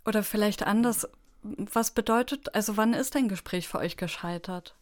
Oder 0.05 0.23
vielleicht 0.23 0.63
anders, 0.63 1.07
was 1.41 1.91
bedeutet, 1.91 2.53
also 2.53 2.77
wann 2.77 2.93
ist 2.93 3.15
ein 3.15 3.27
Gespräch 3.27 3.67
für 3.67 3.79
euch 3.79 3.97
gescheitert? 3.97 4.75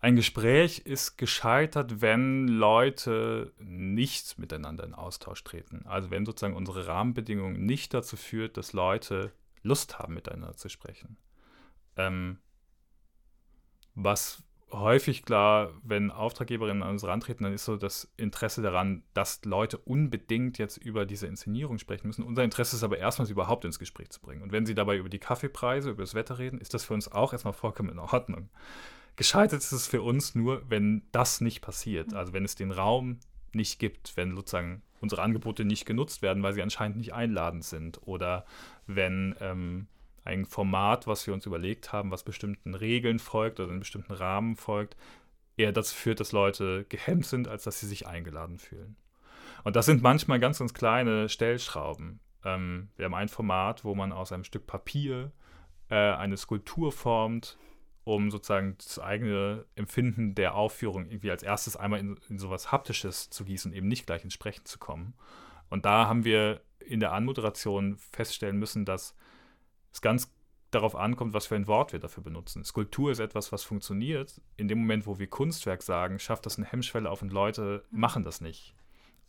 Ein 0.00 0.16
Gespräch 0.16 0.80
ist 0.86 1.18
gescheitert, 1.18 2.00
wenn 2.00 2.48
Leute 2.48 3.52
nicht 3.58 4.38
miteinander 4.38 4.84
in 4.84 4.94
Austausch 4.94 5.44
treten. 5.44 5.84
Also 5.86 6.10
wenn 6.10 6.24
sozusagen 6.24 6.56
unsere 6.56 6.86
Rahmenbedingungen 6.86 7.66
nicht 7.66 7.92
dazu 7.92 8.16
führt, 8.16 8.56
dass 8.56 8.72
Leute 8.72 9.30
Lust 9.62 9.98
haben, 9.98 10.14
miteinander 10.14 10.56
zu 10.56 10.68
sprechen. 10.68 11.16
Ähm, 11.96 12.38
was 13.94 14.42
häufig 14.70 15.24
klar, 15.24 15.72
wenn 15.82 16.10
Auftraggeberinnen 16.10 16.82
an 16.82 16.90
uns 16.90 17.04
rantreten, 17.04 17.44
dann 17.44 17.52
ist 17.52 17.64
so 17.64 17.76
das 17.76 18.12
Interesse 18.16 18.62
daran, 18.62 19.02
dass 19.14 19.44
Leute 19.44 19.78
unbedingt 19.78 20.58
jetzt 20.58 20.76
über 20.76 21.06
diese 21.06 21.26
Inszenierung 21.26 21.78
sprechen 21.78 22.06
müssen. 22.06 22.22
Unser 22.22 22.44
Interesse 22.44 22.76
ist 22.76 22.82
aber 22.82 22.98
erstmal, 22.98 23.26
sie 23.26 23.32
überhaupt 23.32 23.64
ins 23.64 23.78
Gespräch 23.78 24.10
zu 24.10 24.20
bringen. 24.20 24.42
Und 24.42 24.52
wenn 24.52 24.66
sie 24.66 24.74
dabei 24.74 24.96
über 24.96 25.08
die 25.08 25.18
Kaffeepreise, 25.18 25.90
über 25.90 26.02
das 26.02 26.14
Wetter 26.14 26.38
reden, 26.38 26.60
ist 26.60 26.74
das 26.74 26.84
für 26.84 26.94
uns 26.94 27.10
auch 27.10 27.32
erstmal 27.32 27.54
vollkommen 27.54 27.90
in 27.90 27.98
Ordnung. 27.98 28.50
Gescheitert 29.16 29.60
ist 29.60 29.72
es 29.72 29.86
für 29.86 30.02
uns 30.02 30.34
nur, 30.34 30.62
wenn 30.68 31.02
das 31.12 31.40
nicht 31.40 31.60
passiert. 31.60 32.14
Also 32.14 32.32
wenn 32.32 32.44
es 32.44 32.54
den 32.54 32.70
Raum 32.70 33.18
nicht 33.52 33.78
gibt, 33.78 34.16
wenn 34.16 34.36
sozusagen 34.36 34.82
unsere 35.00 35.22
Angebote 35.22 35.64
nicht 35.64 35.86
genutzt 35.86 36.22
werden, 36.22 36.42
weil 36.42 36.52
sie 36.52 36.62
anscheinend 36.62 36.98
nicht 36.98 37.14
einladend 37.14 37.64
sind 37.64 38.00
oder 38.06 38.44
wenn 38.86 39.34
ähm, 39.40 39.86
ein 40.24 40.44
Format, 40.44 41.06
was 41.06 41.26
wir 41.26 41.34
uns 41.34 41.46
überlegt 41.46 41.92
haben, 41.92 42.10
was 42.10 42.22
bestimmten 42.22 42.74
Regeln 42.74 43.18
folgt 43.18 43.60
oder 43.60 43.70
einen 43.70 43.80
bestimmten 43.80 44.12
Rahmen 44.12 44.56
folgt, 44.56 44.96
eher 45.56 45.72
dazu 45.72 45.94
führt, 45.94 46.20
dass 46.20 46.32
Leute 46.32 46.84
gehemmt 46.88 47.26
sind, 47.26 47.48
als 47.48 47.64
dass 47.64 47.80
sie 47.80 47.86
sich 47.86 48.06
eingeladen 48.06 48.58
fühlen. 48.58 48.96
Und 49.64 49.76
das 49.76 49.86
sind 49.86 50.02
manchmal 50.02 50.38
ganz, 50.38 50.58
ganz 50.58 50.74
kleine 50.74 51.28
Stellschrauben. 51.28 52.20
Ähm, 52.44 52.88
wir 52.96 53.06
haben 53.06 53.14
ein 53.14 53.28
Format, 53.28 53.84
wo 53.84 53.94
man 53.94 54.12
aus 54.12 54.32
einem 54.32 54.44
Stück 54.44 54.66
Papier 54.66 55.32
äh, 55.88 55.94
eine 55.94 56.36
Skulptur 56.36 56.92
formt, 56.92 57.58
um 58.08 58.30
sozusagen 58.30 58.76
das 58.78 58.98
eigene 58.98 59.66
Empfinden 59.74 60.34
der 60.34 60.54
Aufführung 60.54 61.06
irgendwie 61.06 61.30
als 61.30 61.42
erstes 61.42 61.76
einmal 61.76 62.00
in, 62.00 62.18
in 62.30 62.38
sowas 62.38 62.72
Haptisches 62.72 63.28
zu 63.28 63.44
gießen, 63.44 63.72
eben 63.74 63.86
nicht 63.86 64.06
gleich 64.06 64.24
ins 64.24 64.32
Sprechen 64.32 64.64
zu 64.64 64.78
kommen. 64.78 65.12
Und 65.68 65.84
da 65.84 66.08
haben 66.08 66.24
wir 66.24 66.62
in 66.80 67.00
der 67.00 67.12
Anmoderation 67.12 67.98
feststellen 67.98 68.58
müssen, 68.58 68.86
dass 68.86 69.14
es 69.92 70.00
ganz 70.00 70.32
darauf 70.70 70.96
ankommt, 70.96 71.34
was 71.34 71.46
für 71.46 71.54
ein 71.54 71.66
Wort 71.66 71.92
wir 71.92 71.98
dafür 71.98 72.22
benutzen. 72.22 72.64
Skulptur 72.64 73.10
ist 73.10 73.18
etwas, 73.18 73.52
was 73.52 73.62
funktioniert. 73.62 74.40
In 74.56 74.68
dem 74.68 74.78
Moment, 74.78 75.06
wo 75.06 75.18
wir 75.18 75.26
Kunstwerk 75.26 75.82
sagen, 75.82 76.18
schafft 76.18 76.46
das 76.46 76.56
eine 76.56 76.66
Hemmschwelle 76.66 77.10
auf 77.10 77.20
und 77.20 77.32
Leute 77.32 77.84
mhm. 77.90 78.00
machen 78.00 78.24
das 78.24 78.40
nicht. 78.40 78.74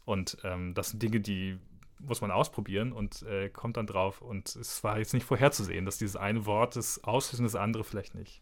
Und 0.06 0.38
ähm, 0.44 0.74
das 0.74 0.92
sind 0.92 1.04
Dinge, 1.04 1.20
die 1.20 1.60
muss 2.00 2.22
man 2.22 2.32
ausprobieren 2.32 2.94
und 2.94 3.24
äh, 3.24 3.50
kommt 3.50 3.76
dann 3.76 3.88
drauf. 3.88 4.22
Und 4.22 4.56
es 4.56 4.84
war 4.86 5.00
jetzt 5.00 5.14
nicht 5.14 5.26
vorherzusehen, 5.26 5.86
dass 5.86 5.98
dieses 5.98 6.16
eine 6.16 6.46
Wort 6.46 6.78
das 6.78 7.04
auslöst 7.04 7.40
und 7.40 7.46
das 7.46 7.56
andere 7.56 7.84
vielleicht 7.84 8.16
nicht. 8.16 8.42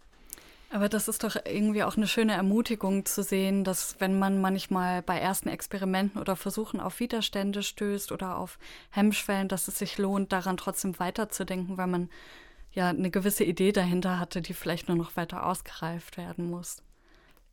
Aber 0.69 0.89
das 0.89 1.07
ist 1.07 1.23
doch 1.23 1.37
irgendwie 1.45 1.83
auch 1.83 1.95
eine 1.95 2.07
schöne 2.07 2.33
Ermutigung 2.33 3.05
zu 3.05 3.23
sehen, 3.23 3.63
dass 3.63 3.95
wenn 3.99 4.19
man 4.19 4.41
manchmal 4.41 5.01
bei 5.01 5.17
ersten 5.17 5.47
Experimenten 5.47 6.19
oder 6.19 6.35
Versuchen 6.35 6.81
auf 6.81 6.99
Widerstände 6.99 7.63
stößt 7.63 8.11
oder 8.11 8.37
auf 8.37 8.59
Hemmschwellen, 8.89 9.47
dass 9.47 9.69
es 9.69 9.79
sich 9.79 9.97
lohnt, 9.97 10.33
daran 10.33 10.57
trotzdem 10.57 10.99
weiterzudenken, 10.99 11.77
weil 11.77 11.87
man 11.87 12.09
ja 12.73 12.89
eine 12.89 13.09
gewisse 13.09 13.45
Idee 13.45 13.71
dahinter 13.71 14.19
hatte, 14.19 14.41
die 14.41 14.53
vielleicht 14.53 14.89
nur 14.89 14.97
noch 14.97 15.15
weiter 15.15 15.45
ausgereift 15.45 16.17
werden 16.17 16.49
muss. 16.49 16.83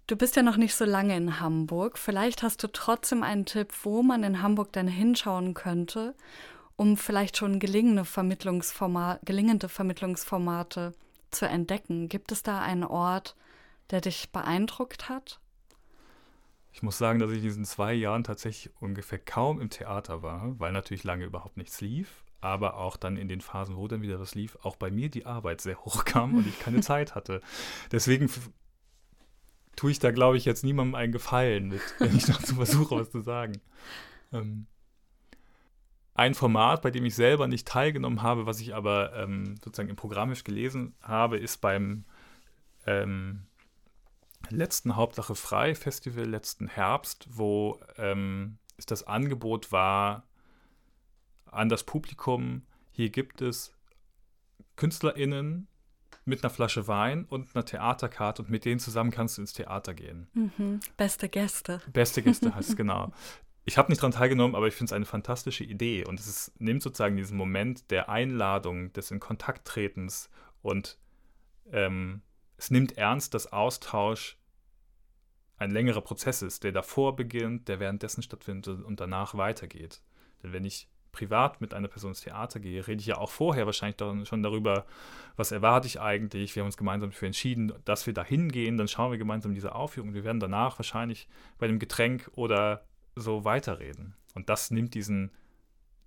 Du 0.06 0.16
bist 0.16 0.36
ja 0.36 0.42
noch 0.42 0.56
nicht 0.56 0.74
so 0.74 0.84
lange 0.84 1.16
in 1.16 1.40
Hamburg. 1.40 1.98
Vielleicht 1.98 2.42
hast 2.42 2.62
du 2.62 2.66
trotzdem 2.66 3.22
einen 3.22 3.46
Tipp, 3.46 3.72
wo 3.84 4.02
man 4.02 4.24
in 4.24 4.42
Hamburg 4.42 4.72
dann 4.72 4.88
hinschauen 4.88 5.54
könnte, 5.54 6.14
um 6.76 6.96
vielleicht 6.96 7.36
schon 7.36 7.60
gelingende, 7.60 8.04
Vermittlungsforma 8.04 9.18
gelingende 9.24 9.68
Vermittlungsformate 9.68 10.92
zu 11.34 11.46
entdecken. 11.46 12.08
Gibt 12.08 12.32
es 12.32 12.42
da 12.42 12.60
einen 12.60 12.84
Ort, 12.84 13.36
der 13.90 14.00
dich 14.00 14.30
beeindruckt 14.30 15.08
hat? 15.08 15.40
Ich 16.72 16.82
muss 16.82 16.98
sagen, 16.98 17.20
dass 17.20 17.30
ich 17.30 17.36
in 17.36 17.42
diesen 17.44 17.64
zwei 17.64 17.94
Jahren 17.94 18.24
tatsächlich 18.24 18.74
ungefähr 18.80 19.18
kaum 19.18 19.60
im 19.60 19.70
Theater 19.70 20.22
war, 20.22 20.58
weil 20.58 20.72
natürlich 20.72 21.04
lange 21.04 21.24
überhaupt 21.24 21.56
nichts 21.56 21.80
lief. 21.80 22.24
Aber 22.40 22.76
auch 22.76 22.96
dann 22.96 23.16
in 23.16 23.28
den 23.28 23.40
Phasen, 23.40 23.76
wo 23.76 23.88
dann 23.88 24.02
wieder 24.02 24.20
was 24.20 24.34
lief, 24.34 24.58
auch 24.62 24.76
bei 24.76 24.90
mir 24.90 25.08
die 25.08 25.24
Arbeit 25.24 25.60
sehr 25.60 25.78
hoch 25.84 26.04
kam 26.04 26.34
und 26.34 26.46
ich 26.46 26.58
keine 26.58 26.80
Zeit 26.82 27.14
hatte. 27.14 27.40
Deswegen 27.92 28.28
tue 29.76 29.92
ich 29.92 29.98
da, 29.98 30.10
glaube 30.10 30.36
ich, 30.36 30.44
jetzt 30.44 30.64
niemandem 30.64 30.94
einen 30.94 31.12
Gefallen 31.12 31.68
mit, 31.68 31.80
wenn 31.98 32.16
ich 32.16 32.26
dazu 32.26 32.56
versuche, 32.56 32.96
was 32.96 33.10
zu 33.10 33.20
sagen. 33.20 33.60
Ähm, 34.32 34.66
ein 36.14 36.34
Format, 36.34 36.82
bei 36.82 36.90
dem 36.90 37.04
ich 37.04 37.14
selber 37.14 37.48
nicht 37.48 37.66
teilgenommen 37.66 38.22
habe, 38.22 38.46
was 38.46 38.60
ich 38.60 38.74
aber 38.74 39.12
ähm, 39.14 39.56
sozusagen 39.62 39.88
im 39.88 39.96
Programmisch 39.96 40.44
gelesen 40.44 40.94
habe, 41.02 41.38
ist 41.38 41.60
beim 41.60 42.04
ähm, 42.86 43.46
letzten 44.48 44.96
Hauptsache 44.96 45.34
Frei 45.34 45.74
Festival 45.74 46.24
letzten 46.24 46.68
Herbst, 46.68 47.26
wo 47.30 47.80
ähm, 47.96 48.58
es 48.76 48.86
das 48.86 49.06
Angebot 49.06 49.72
war 49.72 50.24
an 51.46 51.68
das 51.68 51.84
Publikum, 51.84 52.62
hier 52.90 53.10
gibt 53.10 53.42
es 53.42 53.74
KünstlerInnen 54.76 55.68
mit 56.24 56.42
einer 56.42 56.50
Flasche 56.50 56.88
Wein 56.88 57.24
und 57.24 57.54
einer 57.54 57.64
Theaterkarte 57.64 58.42
und 58.42 58.50
mit 58.50 58.64
denen 58.64 58.80
zusammen 58.80 59.10
kannst 59.10 59.36
du 59.36 59.42
ins 59.42 59.52
Theater 59.52 59.94
gehen. 59.94 60.28
Mhm. 60.32 60.80
Beste 60.96 61.28
Gäste. 61.28 61.80
Beste 61.92 62.22
Gäste 62.22 62.54
heißt 62.54 62.70
es, 62.70 62.76
genau. 62.76 63.12
Ich 63.64 63.78
habe 63.78 63.90
nicht 63.90 64.02
daran 64.02 64.12
teilgenommen, 64.12 64.54
aber 64.54 64.66
ich 64.66 64.74
finde 64.74 64.90
es 64.90 64.92
eine 64.92 65.06
fantastische 65.06 65.64
Idee 65.64 66.04
und 66.04 66.20
es 66.20 66.26
ist, 66.26 66.60
nimmt 66.60 66.82
sozusagen 66.82 67.16
diesen 67.16 67.36
Moment 67.36 67.90
der 67.90 68.08
Einladung, 68.08 68.92
des 68.92 69.10
in 69.10 69.20
Kontakt 69.20 69.66
tretens 69.66 70.30
und 70.60 70.98
ähm, 71.72 72.22
es 72.58 72.70
nimmt 72.70 72.98
ernst, 72.98 73.32
dass 73.34 73.52
Austausch 73.52 74.38
ein 75.56 75.70
längerer 75.70 76.02
Prozess 76.02 76.42
ist, 76.42 76.64
der 76.64 76.72
davor 76.72 77.16
beginnt, 77.16 77.68
der 77.68 77.80
währenddessen 77.80 78.22
stattfindet 78.22 78.82
und 78.82 79.00
danach 79.00 79.34
weitergeht. 79.34 80.02
Denn 80.42 80.52
wenn 80.52 80.64
ich 80.64 80.88
privat 81.12 81.60
mit 81.60 81.72
einer 81.72 81.88
Person 81.88 82.10
ins 82.10 82.20
Theater 82.20 82.60
gehe, 82.60 82.86
rede 82.86 83.00
ich 83.00 83.06
ja 83.06 83.18
auch 83.18 83.30
vorher 83.30 83.66
wahrscheinlich 83.66 83.96
schon 84.28 84.42
darüber, 84.42 84.84
was 85.36 85.52
erwarte 85.52 85.86
ich 85.86 86.00
eigentlich. 86.00 86.54
Wir 86.54 86.62
haben 86.62 86.66
uns 86.66 86.76
gemeinsam 86.76 87.10
dafür 87.10 87.26
entschieden, 87.26 87.72
dass 87.84 88.06
wir 88.06 88.12
da 88.12 88.24
hingehen. 88.24 88.76
Dann 88.76 88.88
schauen 88.88 89.12
wir 89.12 89.18
gemeinsam 89.18 89.54
diese 89.54 89.74
Aufführung. 89.74 90.12
Wir 90.12 90.24
werden 90.24 90.40
danach 90.40 90.78
wahrscheinlich 90.78 91.28
bei 91.58 91.68
dem 91.68 91.78
Getränk 91.78 92.30
oder 92.34 92.84
so 93.16 93.44
weiterreden. 93.44 94.14
Und 94.34 94.48
das 94.48 94.70
nimmt 94.70 94.94
diesen, 94.94 95.30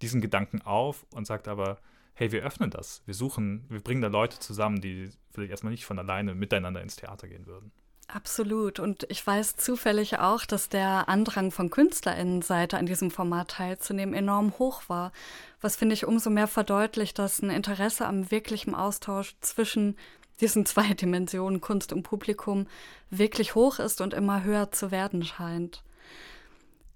diesen 0.01 0.21
Gedanken 0.21 0.61
auf 0.61 1.05
und 1.13 1.25
sagt 1.25 1.47
aber, 1.47 1.79
hey, 2.13 2.31
wir 2.31 2.43
öffnen 2.43 2.71
das. 2.71 3.03
Wir 3.05 3.13
suchen, 3.13 3.65
wir 3.69 3.79
bringen 3.79 4.01
da 4.01 4.07
Leute 4.07 4.39
zusammen, 4.39 4.81
die 4.81 5.11
vielleicht 5.31 5.51
erstmal 5.51 5.71
nicht 5.71 5.85
von 5.85 5.99
alleine 5.99 6.33
miteinander 6.33 6.81
ins 6.81 6.95
Theater 6.95 7.27
gehen 7.27 7.45
würden. 7.45 7.71
Absolut. 8.07 8.79
Und 8.79 9.05
ich 9.09 9.25
weiß 9.25 9.57
zufällig 9.57 10.17
auch, 10.17 10.45
dass 10.45 10.69
der 10.69 11.09
Andrang 11.09 11.51
von 11.51 11.69
KünstlerInnenseite 11.69 12.77
an 12.77 12.85
diesem 12.85 13.11
Format 13.11 13.49
teilzunehmen 13.49 14.15
enorm 14.15 14.57
hoch 14.59 14.83
war. 14.87 15.11
Was 15.59 15.75
finde 15.75 15.93
ich 15.93 16.05
umso 16.05 16.29
mehr 16.29 16.47
verdeutlicht, 16.47 17.19
dass 17.19 17.41
ein 17.41 17.49
Interesse 17.49 18.07
am 18.07 18.31
wirklichen 18.31 18.75
Austausch 18.75 19.35
zwischen 19.41 19.97
diesen 20.39 20.65
zwei 20.65 20.93
Dimensionen 20.93 21.59
Kunst 21.59 21.91
und 21.91 22.03
Publikum 22.03 22.67
wirklich 23.09 23.55
hoch 23.55 23.79
ist 23.79 23.99
und 23.99 24.13
immer 24.13 24.43
höher 24.43 24.71
zu 24.71 24.89
werden 24.89 25.23
scheint. 25.23 25.83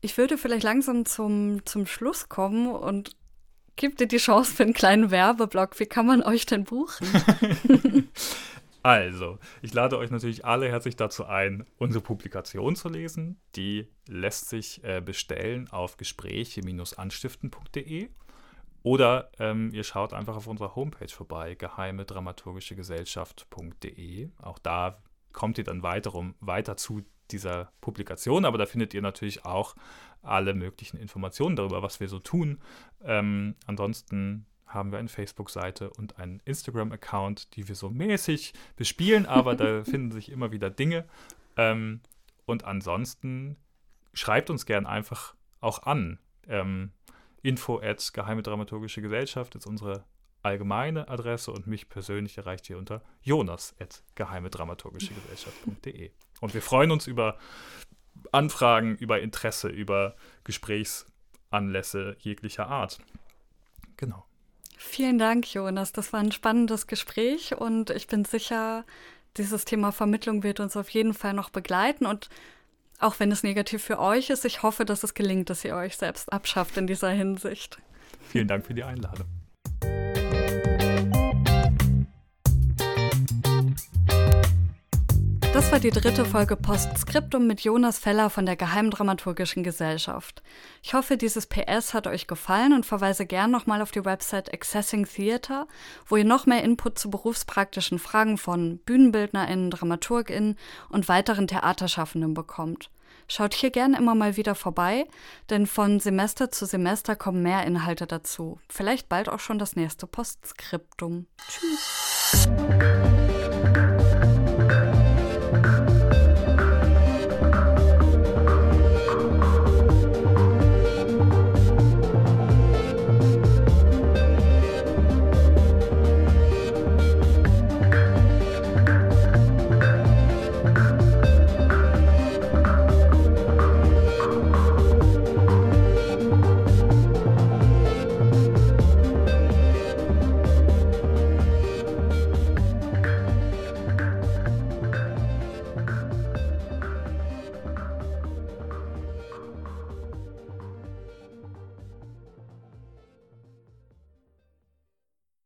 Ich 0.01 0.17
würde 0.17 0.37
vielleicht 0.37 0.63
langsam 0.63 1.05
zum, 1.05 1.65
zum 1.65 1.85
Schluss 1.85 2.27
kommen 2.27 2.67
und 2.67 3.15
gebe 3.75 3.95
dir 3.95 4.07
die 4.07 4.17
Chance 4.17 4.53
für 4.53 4.63
einen 4.63 4.73
kleinen 4.73 5.11
Werbeblock. 5.11 5.79
Wie 5.79 5.85
kann 5.85 6.07
man 6.07 6.23
euch 6.23 6.45
denn 6.45 6.65
buchen? 6.65 7.07
Also, 8.83 9.37
ich 9.61 9.75
lade 9.75 9.95
euch 9.99 10.09
natürlich 10.09 10.43
alle 10.43 10.67
herzlich 10.67 10.95
dazu 10.95 11.25
ein, 11.25 11.67
unsere 11.77 12.03
Publikation 12.03 12.75
zu 12.75 12.89
lesen. 12.89 13.39
Die 13.55 13.87
lässt 14.07 14.49
sich 14.49 14.83
äh, 14.83 15.01
bestellen 15.01 15.69
auf 15.69 15.97
gespräche-anstiften.de 15.97 18.09
oder 18.81 19.29
ähm, 19.37 19.69
ihr 19.71 19.83
schaut 19.83 20.13
einfach 20.13 20.35
auf 20.35 20.47
unserer 20.47 20.75
Homepage 20.75 21.09
vorbei, 21.09 21.53
geheime 21.53 22.05
dramaturgische 22.05 22.75
Gesellschaft.de. 22.75 24.29
Auch 24.41 24.57
da 24.57 25.03
kommt 25.31 25.59
ihr 25.59 25.63
dann 25.63 25.83
weiter, 25.83 26.15
um, 26.15 26.33
weiter 26.39 26.75
zu 26.75 27.03
dieser 27.31 27.71
Publikation, 27.81 28.45
aber 28.45 28.57
da 28.57 28.65
findet 28.65 28.93
ihr 28.93 29.01
natürlich 29.01 29.45
auch 29.45 29.75
alle 30.21 30.53
möglichen 30.53 30.97
Informationen 30.97 31.55
darüber, 31.55 31.81
was 31.81 31.99
wir 31.99 32.07
so 32.07 32.19
tun. 32.19 32.59
Ähm, 33.03 33.55
ansonsten 33.65 34.45
haben 34.67 34.91
wir 34.91 34.99
eine 34.99 35.09
Facebook-Seite 35.09 35.89
und 35.89 36.17
einen 36.17 36.41
Instagram-Account, 36.45 37.55
die 37.55 37.67
wir 37.67 37.75
so 37.75 37.89
mäßig 37.89 38.53
bespielen, 38.75 39.25
aber 39.25 39.55
da 39.55 39.83
finden 39.83 40.11
sich 40.11 40.31
immer 40.31 40.51
wieder 40.51 40.69
Dinge. 40.69 41.05
Ähm, 41.57 42.01
und 42.45 42.65
ansonsten 42.65 43.57
schreibt 44.13 44.49
uns 44.49 44.65
gern 44.65 44.85
einfach 44.85 45.35
auch 45.59 45.83
an. 45.83 46.19
Ähm, 46.47 46.91
info 47.43 47.79
at 47.79 48.11
geheime 48.13 48.43
dramaturgische 48.43 49.01
Gesellschaft 49.01 49.55
ist 49.55 49.65
unsere 49.65 50.05
allgemeine 50.43 51.07
Adresse 51.07 51.51
und 51.51 51.67
mich 51.67 51.89
persönlich 51.89 52.37
erreicht 52.37 52.69
ihr 52.69 52.77
unter 52.77 53.03
jonas 53.21 53.75
at 53.79 54.03
geheime 54.15 54.49
dramaturgische 54.49 55.13
Gesellschaft.de. 55.13 56.11
Und 56.41 56.53
wir 56.53 56.61
freuen 56.61 56.91
uns 56.91 57.07
über 57.07 57.37
Anfragen, 58.33 58.97
über 58.97 59.21
Interesse, 59.21 59.69
über 59.69 60.15
Gesprächsanlässe 60.43 62.17
jeglicher 62.19 62.67
Art. 62.67 62.99
Genau. 63.95 64.25
Vielen 64.77 65.19
Dank, 65.19 65.53
Jonas. 65.53 65.93
Das 65.93 66.11
war 66.11 66.19
ein 66.19 66.31
spannendes 66.31 66.87
Gespräch 66.87 67.55
und 67.55 67.91
ich 67.91 68.07
bin 68.07 68.25
sicher, 68.25 68.83
dieses 69.37 69.63
Thema 69.63 69.91
Vermittlung 69.91 70.43
wird 70.43 70.59
uns 70.59 70.75
auf 70.75 70.89
jeden 70.89 71.13
Fall 71.13 71.33
noch 71.33 71.51
begleiten 71.51 72.05
und 72.05 72.29
auch 72.99 73.19
wenn 73.19 73.31
es 73.31 73.43
negativ 73.43 73.83
für 73.83 73.99
euch 73.99 74.29
ist, 74.29 74.45
ich 74.45 74.63
hoffe, 74.63 74.85
dass 74.85 75.03
es 75.03 75.13
gelingt, 75.13 75.49
dass 75.49 75.65
ihr 75.65 75.75
euch 75.75 75.97
selbst 75.97 76.31
abschafft 76.31 76.77
in 76.77 76.87
dieser 76.87 77.09
Hinsicht. 77.09 77.79
Vielen 78.29 78.47
Dank 78.47 78.65
für 78.65 78.73
die 78.73 78.83
Einladung. 78.83 79.27
Das 85.61 85.71
war 85.71 85.79
die 85.79 85.91
dritte 85.91 86.25
Folge 86.25 86.55
Postskriptum 86.55 87.45
mit 87.45 87.61
Jonas 87.61 87.99
Feller 87.99 88.31
von 88.31 88.47
der 88.47 88.55
Geheimdramaturgischen 88.55 89.61
Gesellschaft. 89.61 90.41
Ich 90.81 90.95
hoffe, 90.95 91.17
dieses 91.17 91.45
PS 91.45 91.93
hat 91.93 92.07
euch 92.07 92.25
gefallen 92.25 92.73
und 92.73 92.83
verweise 92.83 93.27
gern 93.27 93.51
nochmal 93.51 93.83
auf 93.83 93.91
die 93.91 94.03
Website 94.03 94.51
Accessing 94.51 95.05
Theater, 95.05 95.67
wo 96.07 96.15
ihr 96.15 96.25
noch 96.25 96.47
mehr 96.47 96.63
Input 96.63 96.97
zu 96.97 97.11
berufspraktischen 97.11 97.99
Fragen 97.99 98.39
von 98.39 98.79
BühnenbildnerInnen, 98.79 99.69
DramaturgInnen 99.69 100.57
und 100.89 101.07
weiteren 101.07 101.47
Theaterschaffenden 101.47 102.33
bekommt. 102.33 102.89
Schaut 103.27 103.53
hier 103.53 103.69
gern 103.69 103.93
immer 103.93 104.15
mal 104.15 104.37
wieder 104.37 104.55
vorbei, 104.55 105.05
denn 105.51 105.67
von 105.67 105.99
Semester 105.99 106.49
zu 106.49 106.65
Semester 106.65 107.15
kommen 107.15 107.43
mehr 107.43 107.67
Inhalte 107.67 108.07
dazu. 108.07 108.59
Vielleicht 108.67 109.09
bald 109.09 109.29
auch 109.29 109.39
schon 109.39 109.59
das 109.59 109.75
nächste 109.75 110.07
Postskriptum. 110.07 111.27
Tschüss. 111.47 112.49